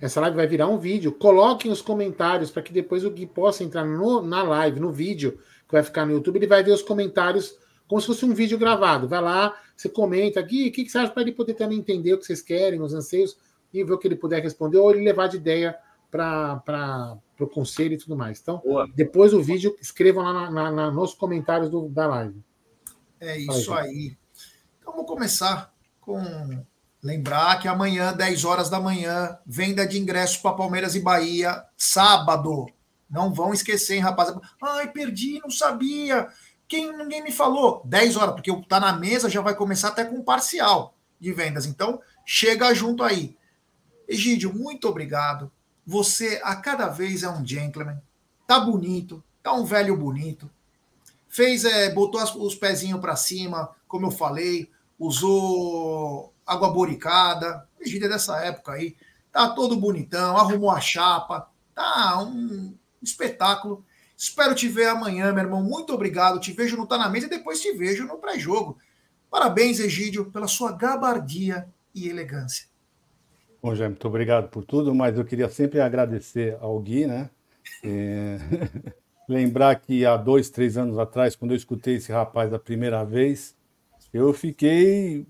[0.00, 1.12] Essa live vai virar um vídeo.
[1.12, 5.38] Coloquem os comentários para que depois o Gui possa entrar no, na live, no vídeo
[5.66, 6.36] que vai ficar no YouTube.
[6.36, 7.56] Ele vai ver os comentários
[7.92, 9.06] como se fosse um vídeo gravado.
[9.06, 12.14] Vai lá, você comenta, Gui, o que, que você acha para ele poder também entender
[12.14, 13.36] o que vocês querem, os anseios,
[13.70, 15.76] e ver o que ele puder responder, ou ele levar de ideia
[16.10, 18.40] para o conselho e tudo mais.
[18.40, 18.88] Então, Boa.
[18.94, 22.42] depois do vídeo, escrevam lá na, na, na, nos comentários do, da live.
[23.20, 24.16] É isso aí.
[24.80, 25.70] Então, vamos começar
[26.00, 26.64] com
[27.02, 32.66] Lembrar que amanhã, 10 horas da manhã, venda de ingressos para Palmeiras e Bahia, sábado.
[33.10, 34.40] Não vão esquecer, hein, rapaziada.
[34.62, 36.28] Ai, perdi, não sabia.
[36.72, 37.82] Quem ninguém me falou?
[37.84, 41.66] 10 horas, porque tá na mesa, já vai começar até com parcial de vendas.
[41.66, 43.36] Então, chega junto aí.
[44.08, 45.52] Egídio, muito obrigado.
[45.86, 48.00] Você a cada vez é um gentleman.
[48.46, 50.50] Tá bonito, tá um velho bonito.
[51.28, 58.08] Fez, é, botou os pezinhos para cima, como eu falei, usou água boricada, Egídio é
[58.08, 58.96] dessa época aí,
[59.30, 63.84] tá todo bonitão, arrumou a chapa, tá um espetáculo.
[64.22, 65.64] Espero te ver amanhã, meu irmão.
[65.64, 66.38] Muito obrigado.
[66.38, 68.78] Te vejo no Tá na Mesa e depois te vejo no pré-jogo.
[69.28, 72.68] Parabéns, Egídio, pela sua gabardia e elegância.
[73.60, 77.30] Bom, Jair, muito obrigado por tudo, mas eu queria sempre agradecer ao Gui, né?
[77.82, 78.38] É...
[79.28, 83.56] Lembrar que há dois, três anos atrás, quando eu escutei esse rapaz a primeira vez,
[84.14, 85.26] eu fiquei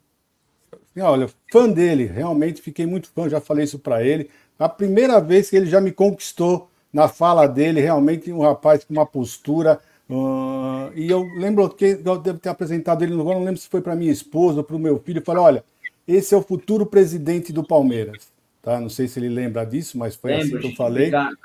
[0.99, 4.29] olha, fã dele, realmente fiquei muito fã, já falei isso para ele.
[4.59, 8.93] A primeira vez que ele já me conquistou na fala dele, realmente um rapaz com
[8.93, 9.81] uma postura.
[10.11, 13.81] Uh, e eu lembro que eu devo ter apresentado ele no não lembro se foi
[13.81, 15.23] para minha esposa ou para o meu filho.
[15.25, 15.65] Falei: olha,
[16.07, 18.31] esse é o futuro presidente do Palmeiras.
[18.61, 18.79] Tá?
[18.79, 21.07] Não sei se ele lembra disso, mas foi assim que eu falei.
[21.07, 21.37] Obrigado.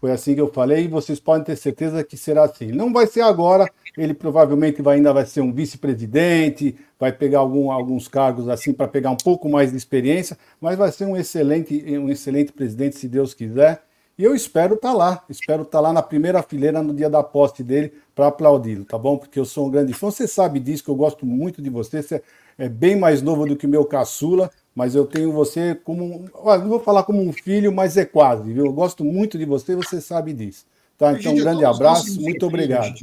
[0.00, 2.68] Foi assim que eu falei, e vocês podem ter certeza que será assim.
[2.68, 7.70] Não vai ser agora, ele provavelmente vai, ainda vai ser um vice-presidente, vai pegar algum,
[7.70, 11.84] alguns cargos assim para pegar um pouco mais de experiência, mas vai ser um excelente,
[11.98, 13.82] um excelente presidente, se Deus quiser.
[14.20, 17.08] E eu espero estar tá lá, espero estar tá lá na primeira fileira no dia
[17.08, 19.16] da posse dele para aplaudi-lo, tá bom?
[19.16, 22.02] Porque eu sou um grande fã, você sabe disso, que eu gosto muito de você,
[22.02, 22.22] você
[22.58, 26.26] é bem mais novo do que o meu caçula, mas eu tenho você como.
[26.44, 28.66] Não vou falar como um filho, mas é quase, viu?
[28.66, 30.66] Eu gosto muito de você, você sabe disso.
[30.98, 31.14] Tá?
[31.14, 33.00] Então, um grande abraço, muito obrigado.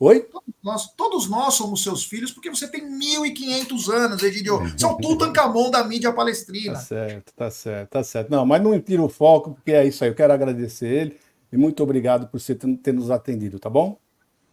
[0.00, 0.20] Oi?
[0.20, 4.60] Todos nós, todos nós somos seus filhos, porque você tem 1.500 anos, Egidio.
[4.78, 6.74] São tudo ancamon da mídia palestrina.
[6.74, 8.30] Tá certo, tá certo, tá certo.
[8.30, 10.10] Não, mas não tira o foco, porque é isso aí.
[10.10, 11.16] Eu quero agradecer ele
[11.52, 13.98] e muito obrigado por você ter, ter nos atendido, tá bom?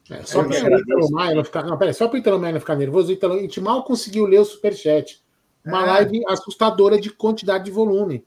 [0.10, 1.64] É, só para o Italo Maia não ficar.
[1.64, 4.26] Não, peraí, só para o Italo Maia ficar nervoso, o Italo, a gente mal conseguiu
[4.26, 5.24] ler o superchat.
[5.64, 5.86] Uma é.
[5.86, 8.26] live assustadora de quantidade de volume.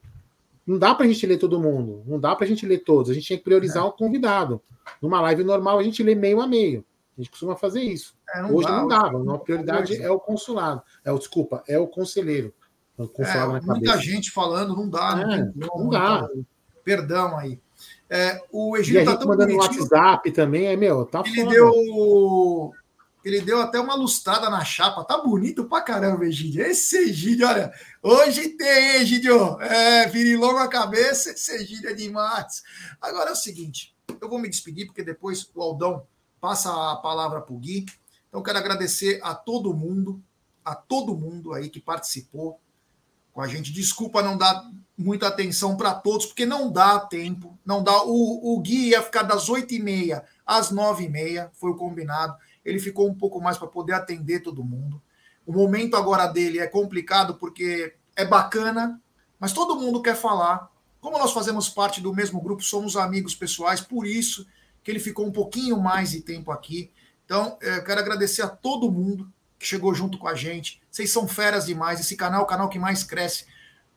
[0.65, 3.11] Não dá para a gente ler todo mundo, não dá para a gente ler todos.
[3.11, 3.87] A gente tinha que priorizar é.
[3.87, 4.61] o convidado.
[5.01, 6.85] Numa live normal, a gente lê meio a meio.
[7.19, 8.15] A gente costuma fazer isso.
[8.33, 9.35] É, não Hoje dá, não dava.
[9.35, 10.81] A prioridade é o consulado.
[11.05, 12.55] É o, desculpa, é o conselheiro.
[12.97, 15.17] O é, muita gente falando, não dá.
[15.17, 16.29] Não, é, não dá.
[16.85, 17.61] Perdão aí.
[18.09, 21.43] É, o Egito e a tá gente mandando no WhatsApp também, é meu, tá Ele
[21.43, 21.51] foda.
[21.51, 22.73] deu
[23.25, 25.05] Ele deu até uma lustrada na chapa.
[25.05, 26.65] Tá bonito pra caramba, Egídio.
[26.65, 27.73] Esse Egídio, olha.
[28.01, 29.61] Hoje tem, Egídio.
[29.61, 31.31] É, virilou a cabeça.
[31.31, 32.63] Esse Egídio é demais.
[33.01, 33.95] Agora é o seguinte.
[34.21, 36.07] Eu vou me despedir, porque depois o Aldão
[36.41, 37.87] passa a palavra pro Gui.
[38.29, 40.23] Então, quero agradecer a todo mundo,
[40.65, 42.61] a todo mundo aí que participou
[43.33, 43.73] com a gente.
[43.73, 47.59] Desculpa não dar muita atenção para todos, porque não dá tempo.
[47.65, 48.03] Não dá.
[48.05, 52.37] O, o Gui ia ficar das 8h30 às 9h30, foi o combinado
[52.69, 55.01] ele ficou um pouco mais para poder atender todo mundo.
[55.47, 59.01] O momento agora dele é complicado porque é bacana,
[59.41, 60.71] mas todo mundo quer falar.
[61.01, 64.47] Como nós fazemos parte do mesmo grupo, somos amigos pessoais, por isso
[64.89, 66.91] que ele ficou um pouquinho mais de tempo aqui.
[67.27, 70.81] Então, eu quero agradecer a todo mundo que chegou junto com a gente.
[70.91, 72.01] Vocês são feras demais.
[72.01, 73.45] Esse canal é o canal que mais cresce,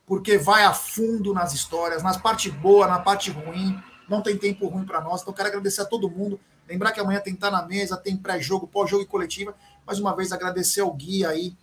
[0.04, 3.82] porque vai a fundo nas histórias, nas parte boa, na parte ruim.
[4.06, 5.22] Não tem tempo ruim para nós.
[5.22, 6.38] Então, quero agradecer a todo mundo.
[6.68, 9.54] Lembrar que amanhã tem estar na mesa, tem pré-jogo, pós-jogo e coletiva.
[9.86, 11.56] Mais uma vez, agradecer ao Gui aí.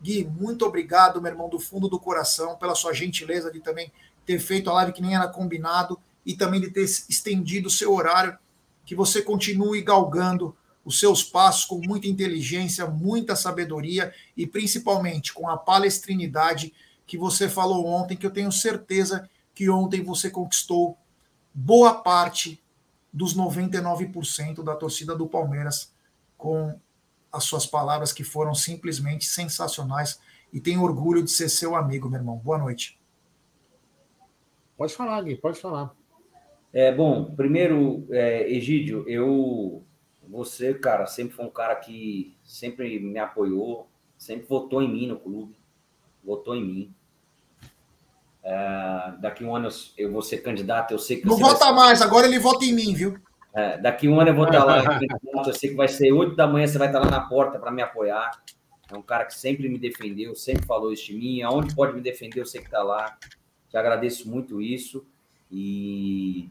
[0.00, 3.90] Gui, muito obrigado, meu irmão, do fundo do coração, pela sua gentileza de também
[4.24, 7.92] ter feito a live que nem era combinado e também de ter estendido o seu
[7.92, 8.38] horário.
[8.86, 15.50] Que você continue galgando os seus passos com muita inteligência, muita sabedoria e principalmente com
[15.50, 16.72] a palestrinidade
[17.04, 20.96] que você falou ontem, que eu tenho certeza que ontem você conquistou
[21.52, 22.62] boa parte
[23.12, 25.92] dos 99% da torcida do Palmeiras
[26.36, 26.78] com
[27.32, 30.20] as suas palavras que foram simplesmente sensacionais
[30.52, 32.36] e tenho orgulho de ser seu amigo, meu irmão.
[32.36, 33.00] Boa noite.
[34.76, 35.95] Pode falar, Gui, pode falar.
[36.76, 39.82] É, bom, primeiro, é, Egídio, eu,
[40.28, 43.88] você, cara, sempre foi um cara que sempre me apoiou,
[44.18, 45.56] sempre votou em mim no clube,
[46.22, 46.94] votou em mim.
[48.44, 51.26] É, daqui um ano eu, vou ser candidato, eu sei que.
[51.26, 51.72] Não vota ser...
[51.72, 53.18] mais, agora ele vota em mim, viu?
[53.54, 54.84] É, daqui um ano eu vou estar lá,
[55.46, 57.70] eu sei que vai ser 8 da manhã, você vai estar lá na porta para
[57.70, 58.30] me apoiar.
[58.92, 61.40] É um cara que sempre me defendeu, sempre falou isso de mim.
[61.40, 63.16] Aonde pode me defender, eu sei que está lá.
[63.70, 65.06] Te agradeço muito isso.
[65.50, 66.50] E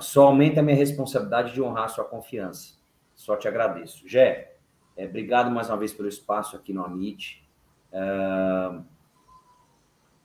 [0.00, 2.74] só aumenta a minha responsabilidade de honrar sua confiança.
[3.14, 4.08] Só te agradeço.
[4.08, 4.56] Gé,
[4.96, 7.46] é, obrigado mais uma vez pelo espaço aqui no Amit.
[7.92, 8.80] É,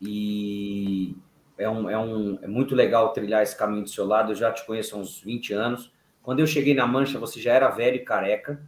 [0.01, 1.15] e
[1.57, 4.31] é, um, é, um, é muito legal trilhar esse caminho do seu lado.
[4.31, 5.91] Eu já te conheço há uns 20 anos.
[6.23, 8.61] Quando eu cheguei na Mancha, você já era velho e careca.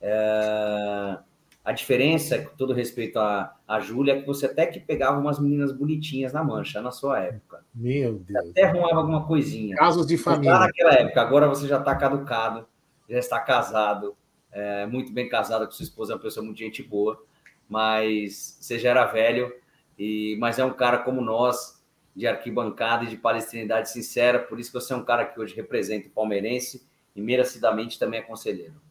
[0.00, 1.18] É...
[1.64, 5.38] A diferença, com todo respeito à, à Júlia, é que você até que pegava umas
[5.40, 7.64] meninas bonitinhas na Mancha na sua época.
[7.74, 8.50] Meu Deus.
[8.50, 9.74] Até arrumava alguma coisinha.
[9.74, 10.52] Casos de família.
[10.52, 12.66] Lá naquela época, agora você já está caducado,
[13.08, 14.14] já está casado,
[14.52, 17.24] é, muito bem casado com sua esposa, é uma pessoa muito gente boa,
[17.66, 19.50] mas você já era velho
[19.98, 21.82] e, mas é um cara como nós,
[22.14, 25.56] de arquibancada e de palestinidade sincera, por isso que você é um cara que hoje
[25.56, 26.86] representa o palmeirense
[27.16, 28.83] e merecidamente também é conselheiro.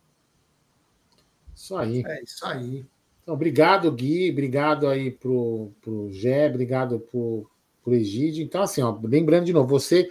[1.56, 2.04] Isso aí.
[2.06, 2.86] É isso aí.
[3.22, 7.50] Então, obrigado, Gui, obrigado aí pro, pro Gé, obrigado pro,
[7.84, 8.44] pro Egídio.
[8.44, 10.10] Então, assim, ó, lembrando de novo, você,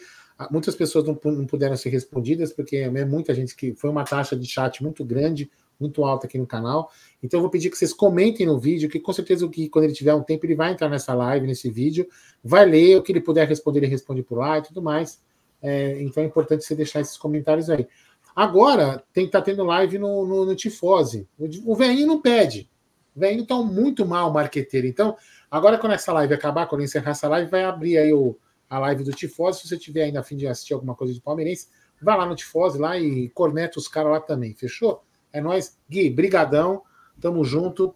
[0.51, 4.35] muitas pessoas não, não puderam ser respondidas, porque é muita gente que foi uma taxa
[4.35, 6.91] de chat muito grande, muito alta aqui no canal.
[7.23, 9.85] Então eu vou pedir que vocês comentem no vídeo, que com certeza o que quando
[9.87, 12.07] ele tiver um tempo ele vai entrar nessa live, nesse vídeo,
[12.43, 15.21] vai ler o que ele puder responder, ele responde por lá e tudo mais.
[15.61, 17.87] É, então é importante você deixar esses comentários aí.
[18.35, 21.29] Agora tem que estar tá tendo live no, no, no Tifose.
[21.39, 22.69] O, o velhinho não pede.
[23.15, 24.87] O velhinho está muito mal marqueteiro.
[24.87, 25.17] Então,
[25.51, 28.37] agora quando essa live acabar, quando encerrar essa live, vai abrir aí o,
[28.69, 29.61] a live do Tifose.
[29.61, 31.69] Se você tiver ainda a fim de assistir alguma coisa de palmeirense,
[32.01, 34.55] vai lá no Tifose lá e corneta os caras lá também.
[34.55, 35.05] Fechou?
[35.33, 36.83] É nós, Gui, brigadão.
[37.21, 37.95] Tamo junto.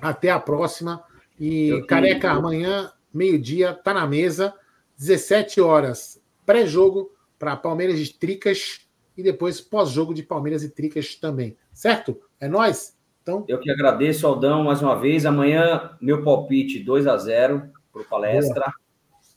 [0.00, 1.04] Até a próxima.
[1.38, 4.54] E Careca, amanhã, meio-dia, tá na mesa.
[4.98, 8.80] 17 horas, pré-jogo para Palmeiras de Tricas
[9.16, 11.56] e depois pós-jogo de Palmeiras e Tricas também.
[11.72, 12.20] Certo?
[12.38, 12.98] É nós.
[13.22, 15.26] Então, eu que agradeço, Aldão, mais uma vez.
[15.26, 18.72] Amanhã, meu palpite 2 a 0 para palestra.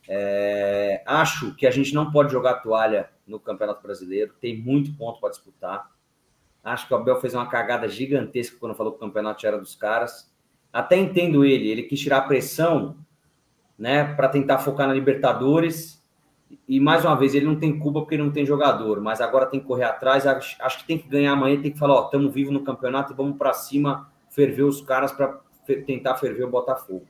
[0.07, 4.33] É, acho que a gente não pode jogar toalha no Campeonato Brasileiro.
[4.39, 5.91] Tem muito ponto para disputar.
[6.63, 9.75] Acho que o Abel fez uma cagada gigantesca quando falou que o campeonato era dos
[9.75, 10.33] caras.
[10.71, 12.97] Até entendo ele, ele quis tirar a pressão,
[13.77, 16.01] né, para tentar focar na Libertadores.
[16.67, 19.45] E mais uma vez, ele não tem culpa porque ele não tem jogador, mas agora
[19.45, 20.25] tem que correr atrás.
[20.25, 23.13] Acho, acho que tem que ganhar amanhã, tem que falar, ó, estamos vivos no campeonato
[23.13, 25.39] e vamos para cima, ferver os caras para
[25.85, 27.05] tentar ferver o Botafogo.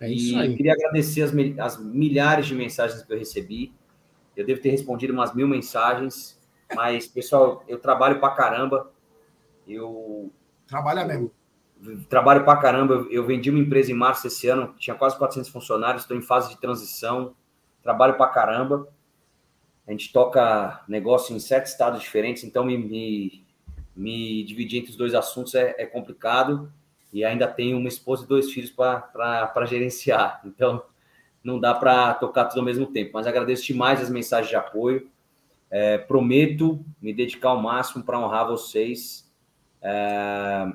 [0.00, 0.56] É isso e aí.
[0.56, 3.72] queria agradecer as, as milhares de mensagens que eu recebi.
[4.36, 6.40] Eu devo ter respondido umas mil mensagens
[6.74, 8.90] mas, pessoal, eu trabalho pra caramba.
[9.66, 10.30] Eu.
[10.66, 11.30] Trabalha mesmo.
[12.08, 13.06] trabalho pra caramba.
[13.10, 16.50] Eu vendi uma empresa em março esse ano, tinha quase 400 funcionários, estou em fase
[16.50, 17.34] de transição.
[17.82, 18.88] Trabalho pra caramba.
[19.86, 23.44] A gente toca negócio em sete estados diferentes, então me, me,
[23.96, 26.72] me dividir entre os dois assuntos é, é complicado
[27.12, 30.40] e ainda tenho uma esposa e dois filhos para gerenciar.
[30.44, 30.82] Então,
[31.44, 33.10] não dá para tocar tudo ao mesmo tempo.
[33.14, 35.10] Mas agradeço demais as mensagens de apoio.
[35.70, 39.30] É, prometo me dedicar ao máximo para honrar vocês
[39.80, 40.72] é,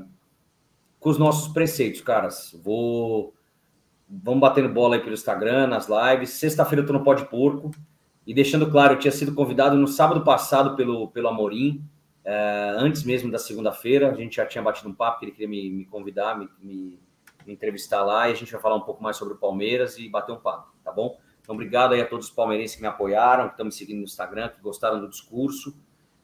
[0.99, 2.55] com os nossos preceitos, caras.
[2.63, 3.33] Vou.
[4.09, 6.31] Vamos batendo bola aí pelo Instagram, nas lives.
[6.31, 7.71] Sexta-feira eu tô no Pó de Porco.
[8.25, 11.83] E deixando claro, eu tinha sido convidado no sábado passado pelo, pelo Amorim,
[12.25, 14.11] é, antes mesmo da segunda-feira.
[14.11, 16.99] A gente já tinha batido um papo, que ele queria me, me convidar, me, me,
[17.45, 18.29] me, entrevistar lá.
[18.29, 20.73] E a gente vai falar um pouco mais sobre o Palmeiras e bater um papo,
[20.83, 21.17] tá bom?
[21.41, 24.03] Então, obrigado aí a todos os palmeirenses que me apoiaram, que estão me seguindo no
[24.03, 25.69] Instagram, que gostaram do discurso.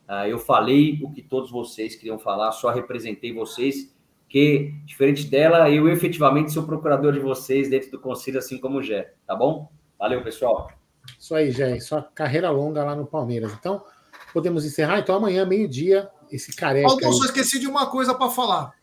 [0.05, 3.92] Uh, eu falei o que todos vocês queriam falar, só representei vocês,
[4.33, 8.81] que, diferente dela, eu efetivamente sou procurador de vocês dentro do conselho, assim como o
[8.81, 9.71] Gé, tá bom?
[9.99, 10.71] Valeu, pessoal.
[11.19, 13.53] Isso aí, Gé, sua carreira longa lá no Palmeiras.
[13.53, 13.85] Então,
[14.33, 14.97] podemos encerrar?
[14.97, 16.89] Então, amanhã, meio-dia, esse careca.
[16.89, 18.73] Aldon, só esqueci de uma coisa para falar.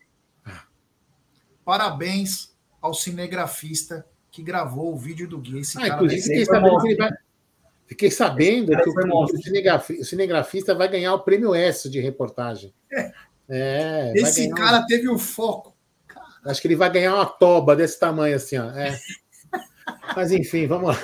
[1.65, 5.59] Parabéns ao cinegrafista que gravou o vídeo do Gui.
[5.59, 7.11] Esse ah, cara inclusive, fiquei sabendo, que, vai...
[7.87, 12.73] fiquei sabendo que o, o, cinegrafista, vai ganhar o prêmio S de reportagem.
[12.93, 13.11] É.
[13.51, 14.85] é Esse cara um...
[14.85, 15.75] teve o um foco.
[16.45, 18.71] Acho que ele vai ganhar uma toba desse tamanho assim, ó.
[18.71, 18.97] É.
[20.15, 20.97] Mas enfim, vamos lá.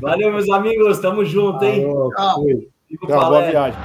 [0.00, 0.98] Valeu, meus amigos.
[1.00, 1.86] Tamo junto, hein?
[2.16, 2.46] Tchau.
[3.06, 3.80] Tchau, boa viagem.